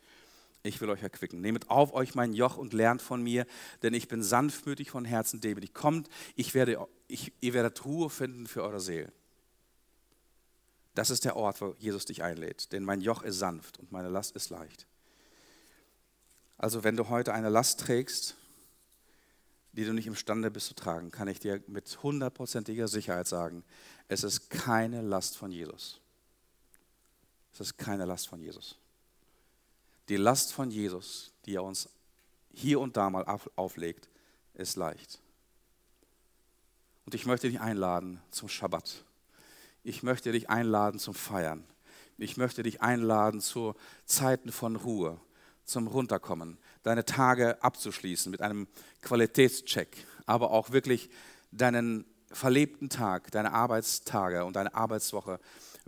Ich 0.62 0.80
will 0.80 0.90
euch 0.90 1.02
erquicken. 1.02 1.40
Nehmet 1.40 1.70
auf 1.70 1.92
euch 1.94 2.14
mein 2.14 2.32
Joch 2.32 2.56
und 2.56 2.72
lernt 2.72 3.00
von 3.00 3.22
mir, 3.22 3.46
denn 3.82 3.94
ich 3.94 4.08
bin 4.08 4.22
sanftmütig 4.22 4.90
von 4.90 5.04
Herzen 5.04 5.40
demütig. 5.40 5.72
Kommt, 5.72 6.08
ich 6.34 6.54
werde, 6.54 6.86
ich, 7.06 7.32
ihr 7.40 7.54
werdet 7.54 7.84
Ruhe 7.84 8.10
finden 8.10 8.46
für 8.46 8.62
eure 8.62 8.80
Seele. 8.80 9.12
Das 10.94 11.10
ist 11.10 11.24
der 11.24 11.36
Ort, 11.36 11.60
wo 11.60 11.76
Jesus 11.78 12.06
dich 12.06 12.24
einlädt, 12.24 12.72
denn 12.72 12.82
mein 12.82 13.00
Joch 13.00 13.22
ist 13.22 13.38
sanft 13.38 13.78
und 13.78 13.92
meine 13.92 14.08
Last 14.08 14.34
ist 14.34 14.50
leicht. 14.50 14.86
Also 16.56 16.82
wenn 16.82 16.96
du 16.96 17.08
heute 17.08 17.32
eine 17.32 17.50
Last 17.50 17.78
trägst, 17.78 18.34
die 19.72 19.84
du 19.84 19.92
nicht 19.92 20.08
imstande 20.08 20.50
bist 20.50 20.66
zu 20.66 20.74
tragen, 20.74 21.12
kann 21.12 21.28
ich 21.28 21.38
dir 21.38 21.62
mit 21.68 22.02
hundertprozentiger 22.02 22.88
Sicherheit 22.88 23.28
sagen, 23.28 23.62
es 24.08 24.24
ist 24.24 24.50
keine 24.50 25.02
Last 25.02 25.36
von 25.36 25.52
Jesus. 25.52 26.00
Es 27.52 27.60
ist 27.60 27.78
keine 27.78 28.04
Last 28.04 28.26
von 28.26 28.40
Jesus. 28.40 28.76
Die 30.08 30.16
Last 30.16 30.52
von 30.52 30.70
Jesus, 30.70 31.32
die 31.44 31.54
er 31.54 31.62
uns 31.62 31.88
hier 32.52 32.80
und 32.80 32.96
da 32.96 33.10
mal 33.10 33.24
auflegt, 33.56 34.08
ist 34.54 34.76
leicht. 34.76 35.20
Und 37.04 37.14
ich 37.14 37.26
möchte 37.26 37.48
dich 37.48 37.60
einladen 37.60 38.20
zum 38.30 38.48
Schabbat. 38.48 39.04
Ich 39.82 40.02
möchte 40.02 40.32
dich 40.32 40.50
einladen 40.50 40.98
zum 40.98 41.14
Feiern. 41.14 41.64
Ich 42.18 42.36
möchte 42.36 42.62
dich 42.62 42.82
einladen 42.82 43.40
zu 43.40 43.74
Zeiten 44.04 44.50
von 44.50 44.76
Ruhe, 44.76 45.20
zum 45.64 45.86
Runterkommen, 45.86 46.58
deine 46.82 47.04
Tage 47.04 47.62
abzuschließen 47.62 48.30
mit 48.30 48.40
einem 48.42 48.66
Qualitätscheck, 49.02 50.04
aber 50.26 50.50
auch 50.50 50.70
wirklich 50.70 51.10
deinen 51.52 52.04
verlebten 52.32 52.88
Tag, 52.88 53.30
deine 53.30 53.52
Arbeitstage 53.52 54.44
und 54.44 54.56
deine 54.56 54.74
Arbeitswoche 54.74 55.38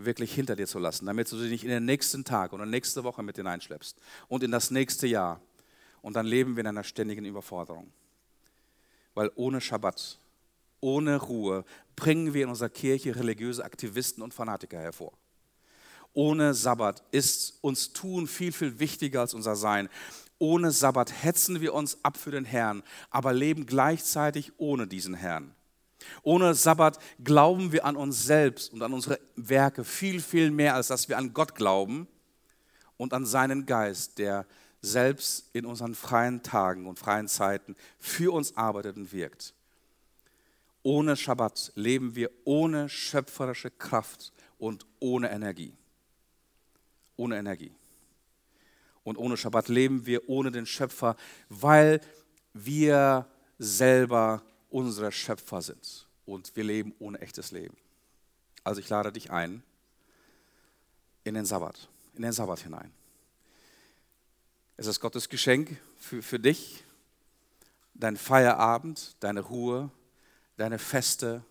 wirklich 0.05 0.35
hinter 0.35 0.57
dir 0.57 0.67
zu 0.67 0.79
lassen, 0.79 1.07
damit 1.07 1.31
du 1.31 1.39
sie 1.39 1.49
nicht 1.49 1.65
in 1.65 1.71
den 1.71 1.85
nächsten 1.85 2.25
Tag 2.25 2.53
oder 2.53 2.67
nächste 2.67 3.05
Woche 3.05 3.23
mit 3.23 3.37
hineinschleppst 3.37 3.99
und 4.29 4.43
in 4.43 4.51
das 4.51 4.71
nächste 4.71 5.07
Jahr. 5.07 5.41
Und 6.03 6.15
dann 6.15 6.27
leben 6.27 6.57
wir 6.57 6.63
in 6.63 6.67
einer 6.67 6.85
ständigen 6.85 7.25
Überforderung. 7.25 7.93
Weil 9.15 9.31
ohne 9.35 9.61
Schabbat, 9.61 10.19
ohne 10.81 11.17
Ruhe 11.17 11.65
bringen 11.95 12.33
wir 12.33 12.45
in 12.45 12.49
unserer 12.49 12.71
Kirche 12.71 13.15
religiöse 13.15 13.65
Aktivisten 13.65 14.23
und 14.23 14.33
Fanatiker 14.33 14.79
hervor. 14.79 15.13
Ohne 16.13 16.55
Sabbat 16.55 17.05
ist 17.13 17.59
uns 17.61 17.93
Tun 17.93 18.27
viel, 18.27 18.53
viel 18.53 18.79
wichtiger 18.79 19.21
als 19.21 19.35
unser 19.35 19.57
Sein. 19.57 19.89
Ohne 20.39 20.71
Sabbat 20.73 21.23
hetzen 21.23 21.61
wir 21.61 21.75
uns 21.75 21.99
ab 22.03 22.17
für 22.17 22.31
den 22.31 22.45
Herrn, 22.45 22.83
aber 23.11 23.33
leben 23.33 23.67
gleichzeitig 23.67 24.53
ohne 24.57 24.87
diesen 24.87 25.15
Herrn. 25.15 25.55
Ohne 26.23 26.55
Sabbat 26.55 26.99
glauben 27.23 27.73
wir 27.73 27.85
an 27.85 27.97
uns 27.97 28.25
selbst 28.25 28.73
und 28.73 28.83
an 28.83 28.93
unsere 28.93 29.21
Werke 29.37 29.85
viel, 29.85 30.21
viel 30.21 30.51
mehr, 30.51 30.75
als 30.75 30.89
dass 30.89 31.09
wir 31.09 31.19
an 31.19 31.33
Gott 31.33 31.55
glauben 31.55 32.09
und 32.97 33.13
an 33.13 33.27
seinen 33.27 33.67
Geist, 33.67 34.19
der 34.19 34.47
selbst 34.83 35.51
in 35.53 35.67
unseren 35.67 35.95
freien 35.95 36.43
Tagen 36.43 36.87
und 36.87 36.99
freien 36.99 37.29
Zeiten 37.29 37.77
für 37.99 38.33
uns 38.33 38.57
arbeitet 38.57 38.97
und 38.97 39.13
wirkt. 39.13 39.55
Ohne 40.83 41.17
Schabbat 41.17 41.73
leben 41.75 42.15
wir 42.15 42.31
ohne 42.45 42.89
schöpferische 42.89 43.71
Kraft 43.71 44.33
und 44.59 44.87
ohne 44.99 45.31
Energie. 45.31 45.75
Ohne 47.17 47.39
Energie. 47.39 47.73
Und 49.05 49.19
ohne 49.19 49.37
Schabbat 49.37 49.69
leben 49.69 50.07
wir 50.07 50.29
ohne 50.29 50.51
den 50.51 50.67
Schöpfer, 50.67 51.17
weil 51.49 52.01
wir 52.55 53.27
selber 53.59 54.43
unsere 54.71 55.13
Schöpfer 55.13 55.63
sind. 55.63 56.07
Und 56.27 56.55
wir 56.57 56.65
leben 56.65 56.95
ohne 56.99 57.21
echtes 57.21 57.51
Leben. 57.51 57.77
Also 58.65 58.81
ich 58.81 58.89
lade 58.89 59.13
dich 59.13 59.31
ein 59.31 59.63
in 61.25 61.35
den 61.35 61.45
Sabbat, 61.45 61.89
in 62.15 62.23
den 62.23 62.33
Sabbat 62.33 62.61
hinein. 62.61 62.93
Es 64.77 64.87
ist 64.87 65.01
Gottes 65.01 65.29
Geschenk 65.29 65.77
für, 65.99 66.23
für 66.23 66.39
dich, 66.39 66.85
dein 67.95 68.17
Feierabend, 68.17 69.17
deine 69.21 69.41
Ruhe, 69.41 69.91
deine 70.57 70.79
Feste 70.79 71.45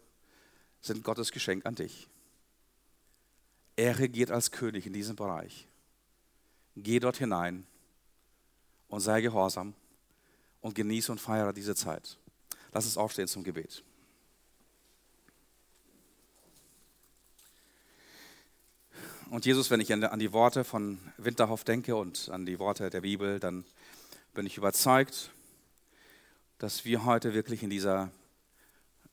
sind 0.82 1.04
Gottes 1.04 1.32
Geschenk 1.32 1.66
an 1.66 1.76
dich. 1.76 2.08
Er 3.76 4.00
regiert 4.00 4.32
als 4.32 4.52
König 4.52 4.86
in 4.86 4.94
diesem 4.94 5.16
Bereich. 5.16 5.68
Geh 6.76 7.00
dort 7.00 7.18
hinein 7.18 7.66
und 8.88 9.02
sei 9.02 9.22
gehorsam 9.22 9.74
und 10.62 10.76
genieße 10.76 11.12
und 11.12 11.20
feiere 11.20 11.54
diese 11.54 11.76
Zeit. 11.76 12.18
Lass 12.74 12.86
uns 12.86 12.98
aufstehen 12.98 13.28
zum 13.28 13.44
Gebet. 13.44 13.84
Und 19.30 19.46
Jesus, 19.46 19.70
wenn 19.70 19.80
ich 19.80 19.94
an 19.94 20.20
die 20.20 20.34
Worte 20.34 20.64
von 20.64 21.00
Winterhoff 21.18 21.64
denke 21.64 21.96
und 21.96 22.30
an 22.30 22.46
die 22.46 22.58
Worte 22.58 22.90
der 22.90 23.02
Bibel, 23.02 23.40
dann 23.40 23.64
bin 24.34 24.46
ich 24.46 24.58
überzeugt, 24.58 25.32
dass 26.58 26.84
wir 26.84 27.06
heute 27.06 27.34
wirklich 27.34 27.62
in 27.62 27.70
dieser 27.70 28.12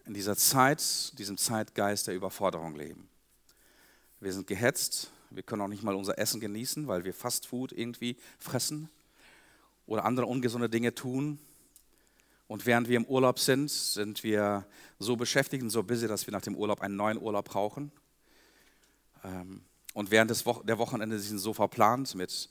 in 0.07 0.15
dieser 0.15 0.37
Zeit, 0.37 1.19
diesem 1.19 1.37
Zeitgeist 1.37 2.07
der 2.07 2.15
Überforderung 2.15 2.77
leben. 2.77 3.09
Wir 4.21 4.33
sind 4.33 4.47
gehetzt, 4.47 5.11
wir 5.31 5.43
können 5.43 5.63
auch 5.63 5.69
nicht 5.69 5.83
mal 5.83 5.97
unser 5.97 6.19
Essen 6.19 6.41
genießen, 6.41 6.87
weil 6.87 7.05
wir 7.05 7.13
Fastfood 7.13 7.73
irgendwie 7.73 8.17
fressen 8.39 8.89
oder 9.87 10.05
andere 10.05 10.27
ungesunde 10.27 10.71
Dinge 10.71 10.95
tun. 10.95 11.39
Und 12.49 12.65
während 12.65 12.89
wir 12.89 12.97
im 12.97 13.05
Urlaub 13.07 13.39
sind, 13.39 13.71
sind 13.71 14.23
wir 14.23 14.67
so 14.99 15.17
beschäftigt 15.17 15.63
und 15.63 15.71
so 15.71 15.83
busy, 15.83 16.07
dass 16.07 16.27
wir 16.27 16.33
nach 16.33 16.43
dem 16.43 16.55
Urlaub 16.55 16.81
einen 16.81 16.97
neuen 16.97 17.21
Urlaub 17.21 17.47
brauchen. 17.47 17.91
Ähm, 19.25 19.63
und 19.95 20.11
während 20.11 20.31
des 20.31 20.47
Wo 20.47 20.63
der 20.63 20.79
Wochenende 20.79 21.19
sind 21.19 21.39
so 21.39 21.53
verplant 21.53 22.15
mit 22.15 22.49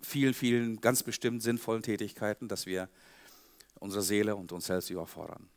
vielen, 0.00 0.34
vielen 0.34 0.80
ganz 0.80 1.02
bestimmt 1.02 1.42
sinnvollen 1.42 1.82
Tätigkeiten, 1.82 2.48
dass 2.48 2.66
wir 2.66 2.88
unsere 3.80 4.02
Seele 4.02 4.36
und 4.36 4.52
uns 4.52 4.66
selbst 4.66 4.90
überfordern. 4.90 5.48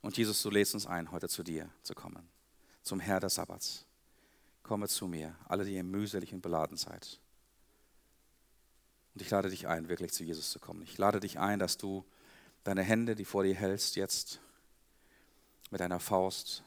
Und 0.00 0.16
Jesus, 0.16 0.40
du 0.42 0.50
lädst 0.50 0.74
uns 0.74 0.86
ein, 0.86 1.10
heute 1.10 1.28
zu 1.28 1.42
dir 1.42 1.68
zu 1.82 1.94
kommen, 1.94 2.28
zum 2.82 3.00
Herr 3.00 3.18
des 3.18 3.34
Sabbats. 3.34 3.84
Komme 4.62 4.88
zu 4.88 5.08
mir, 5.08 5.36
alle, 5.46 5.64
die 5.64 5.74
ihr 5.74 5.84
mühselig 5.84 6.32
und 6.32 6.42
beladen 6.42 6.76
seid. 6.76 7.18
Und 9.16 9.22
ich 9.22 9.30
lade 9.30 9.48
dich 9.48 9.66
ein, 9.66 9.88
wirklich 9.88 10.12
zu 10.12 10.24
Jesus 10.24 10.50
zu 10.50 10.58
kommen. 10.58 10.82
Ich 10.82 10.98
lade 10.98 11.20
dich 11.20 11.38
ein, 11.38 11.58
dass 11.58 11.78
du 11.78 12.04
deine 12.64 12.82
Hände, 12.82 13.14
die 13.14 13.24
vor 13.24 13.44
dir 13.44 13.54
hältst, 13.54 13.96
jetzt 13.96 14.40
mit 15.70 15.80
deiner 15.80 16.00
Faust 16.00 16.62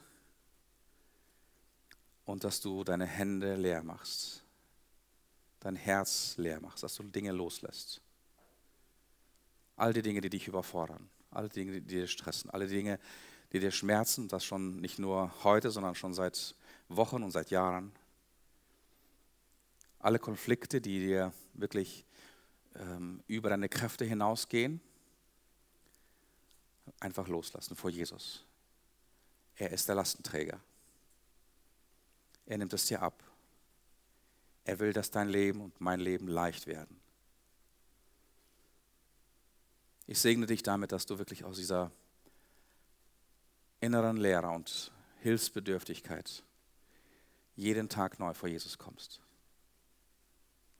und 2.24 2.42
dass 2.42 2.60
du 2.60 2.82
deine 2.82 3.06
Hände 3.06 3.54
leer 3.54 3.84
machst, 3.84 4.42
dein 5.60 5.76
Herz 5.76 6.34
leer 6.38 6.60
machst, 6.60 6.82
dass 6.82 6.96
du 6.96 7.04
Dinge 7.04 7.30
loslässt. 7.30 8.00
All 9.76 9.92
die 9.92 10.02
Dinge, 10.02 10.20
die 10.20 10.30
dich 10.30 10.48
überfordern, 10.48 11.08
alle 11.30 11.50
Dinge, 11.50 11.70
die 11.70 11.82
dir 11.82 12.08
stressen, 12.08 12.50
alle 12.50 12.66
Dinge, 12.66 12.98
die 13.52 13.60
dir 13.60 13.70
schmerzen, 13.70 14.26
das 14.26 14.44
schon 14.44 14.80
nicht 14.80 14.98
nur 14.98 15.32
heute, 15.44 15.70
sondern 15.70 15.94
schon 15.94 16.14
seit 16.14 16.56
Wochen 16.88 17.22
und 17.22 17.30
seit 17.30 17.52
Jahren. 17.52 17.92
Alle 20.00 20.18
Konflikte, 20.18 20.80
die 20.80 20.98
dir 20.98 21.32
wirklich 21.54 22.04
über 23.26 23.50
deine 23.50 23.68
Kräfte 23.68 24.04
hinausgehen, 24.04 24.80
einfach 27.00 27.28
loslassen 27.28 27.76
vor 27.76 27.90
Jesus. 27.90 28.44
Er 29.56 29.70
ist 29.70 29.88
der 29.88 29.96
Lastenträger. 29.96 30.60
Er 32.46 32.58
nimmt 32.58 32.72
es 32.72 32.86
dir 32.86 33.02
ab. 33.02 33.22
Er 34.64 34.78
will, 34.78 34.92
dass 34.92 35.10
dein 35.10 35.28
Leben 35.28 35.60
und 35.60 35.80
mein 35.80 36.00
Leben 36.00 36.28
leicht 36.28 36.66
werden. 36.66 37.00
Ich 40.06 40.18
segne 40.18 40.46
dich 40.46 40.62
damit, 40.62 40.92
dass 40.92 41.06
du 41.06 41.18
wirklich 41.18 41.44
aus 41.44 41.56
dieser 41.56 41.92
inneren 43.80 44.16
Leere 44.16 44.48
und 44.48 44.92
Hilfsbedürftigkeit 45.20 46.42
jeden 47.54 47.88
Tag 47.88 48.18
neu 48.18 48.34
vor 48.34 48.48
Jesus 48.48 48.78
kommst. 48.78 49.20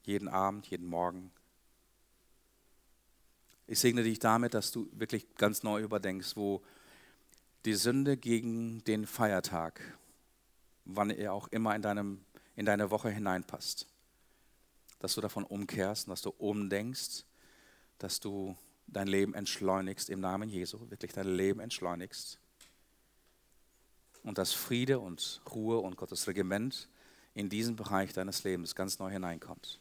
Jeden 0.03 0.28
Abend, 0.28 0.66
jeden 0.66 0.86
Morgen. 0.86 1.30
Ich 3.71 3.79
segne 3.79 4.03
dich 4.03 4.18
damit, 4.18 4.55
dass 4.55 4.73
du 4.73 4.89
wirklich 4.91 5.33
ganz 5.37 5.62
neu 5.62 5.81
überdenkst, 5.81 6.35
wo 6.35 6.61
die 7.64 7.75
Sünde 7.75 8.16
gegen 8.16 8.83
den 8.83 9.07
Feiertag, 9.07 9.81
wann 10.85 11.11
er 11.11 11.33
auch 11.33 11.47
immer 11.53 11.77
in, 11.77 11.81
deinem, 11.81 12.25
in 12.57 12.66
deine 12.66 12.91
Woche 12.91 13.11
hineinpasst, 13.11 13.87
dass 14.99 15.14
du 15.14 15.21
davon 15.21 15.45
umkehrst 15.45 16.09
und 16.09 16.11
dass 16.11 16.23
du 16.23 16.31
umdenkst, 16.31 17.25
dass 17.99 18.18
du 18.18 18.57
dein 18.89 19.07
Leben 19.07 19.35
entschleunigst 19.35 20.11
im 20.11 20.18
Namen 20.18 20.49
Jesu, 20.49 20.91
wirklich 20.91 21.12
dein 21.12 21.29
Leben 21.29 21.61
entschleunigst 21.61 22.41
und 24.25 24.37
dass 24.39 24.53
Friede 24.53 24.99
und 24.99 25.43
Ruhe 25.49 25.79
und 25.79 25.97
Gottes 25.97 26.27
Regiment 26.27 26.89
in 27.35 27.49
diesen 27.49 27.77
Bereich 27.77 28.12
deines 28.12 28.43
Lebens 28.43 28.75
ganz 28.75 28.99
neu 28.99 29.12
hineinkommt. 29.12 29.79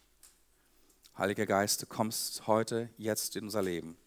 Heiliger 1.20 1.46
Geist, 1.46 1.82
du 1.82 1.86
kommst 1.86 2.48
heute, 2.48 2.88
jetzt 2.98 3.36
in 3.36 3.44
unser 3.44 3.62
Leben. 3.62 3.98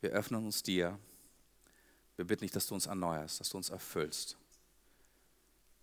Wir 0.00 0.12
öffnen 0.12 0.46
uns 0.46 0.62
dir. 0.62 0.98
Wir 2.16 2.24
bitten 2.24 2.40
dich, 2.40 2.52
dass 2.52 2.66
du 2.66 2.74
uns 2.74 2.86
erneuerst, 2.86 3.38
dass 3.38 3.50
du 3.50 3.58
uns 3.58 3.68
erfüllst. 3.68 4.38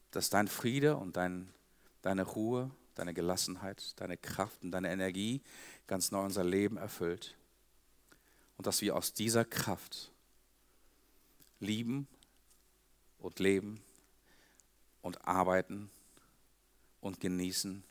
Dass 0.09 0.31
dein 0.31 0.47
Friede 0.47 0.97
und 0.97 1.17
dein, 1.17 1.53
deine 2.01 2.23
Ruhe, 2.23 2.71
deine 2.95 3.13
Gelassenheit, 3.13 3.93
deine 3.97 4.17
Kraft 4.17 4.63
und 4.63 4.71
deine 4.71 4.91
Energie 4.91 5.43
ganz 5.85 6.09
neu 6.09 6.23
unser 6.23 6.43
Leben 6.43 6.77
erfüllt. 6.77 7.37
Und 8.57 8.65
dass 8.65 8.81
wir 8.81 8.95
aus 8.95 9.13
dieser 9.13 9.45
Kraft 9.45 10.11
lieben 11.59 12.07
und 13.19 13.37
leben 13.37 13.83
und 15.03 15.27
arbeiten 15.27 15.91
und 17.01 17.19
genießen 17.19 17.83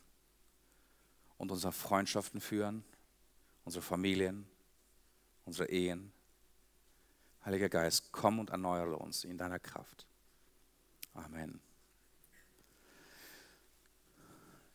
und 1.39 1.51
unsere 1.51 1.73
Freundschaften 1.73 2.41
führen, 2.41 2.85
unsere 3.65 3.83
Familien, 3.83 4.47
unsere 5.45 5.69
Ehen. 5.69 6.13
Heiliger 7.45 7.69
Geist, 7.69 8.11
komm 8.13 8.39
und 8.39 8.51
erneuere 8.51 8.97
uns 8.99 9.25
in 9.25 9.37
deiner 9.37 9.59
Kraft. 9.59 10.07
Amen. 11.13 11.61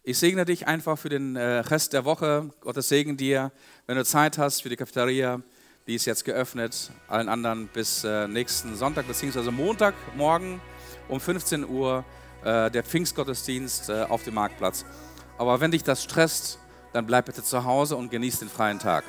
Ich 0.03 0.17
segne 0.17 0.45
dich 0.45 0.67
einfach 0.67 0.97
für 0.97 1.09
den 1.09 1.35
äh, 1.35 1.59
Rest 1.59 1.93
der 1.93 2.05
Woche. 2.05 2.51
Gottes 2.61 2.89
Segen 2.89 3.17
dir. 3.17 3.51
Wenn 3.85 3.97
du 3.97 4.05
Zeit 4.05 4.37
hast 4.37 4.63
für 4.63 4.69
die 4.69 4.75
Cafeteria, 4.75 5.41
die 5.87 5.95
ist 5.95 6.05
jetzt 6.05 6.23
geöffnet. 6.25 6.91
Allen 7.07 7.27
anderen 7.29 7.67
bis 7.67 8.03
äh, 8.03 8.27
nächsten 8.27 8.75
Sonntag 8.75 9.07
bzw. 9.07 9.51
Montagmorgen 9.51 10.61
um 11.09 11.19
15 11.19 11.67
Uhr 11.67 12.05
äh, 12.43 12.71
der 12.71 12.83
Pfingstgottesdienst 12.83 13.91
auf 13.91 14.23
dem 14.23 14.35
Marktplatz. 14.35 14.85
Aber 15.39 15.61
wenn 15.61 15.71
dich 15.71 15.83
das 15.83 16.03
stresst, 16.03 16.59
dann 16.91 17.05
bleib 17.05 17.27
bitte 17.27 17.41
zu 17.41 17.63
Hause 17.63 17.95
und 17.95 18.11
genieß 18.11 18.39
den 18.39 18.49
freien 18.49 18.77
Tag. 18.77 19.05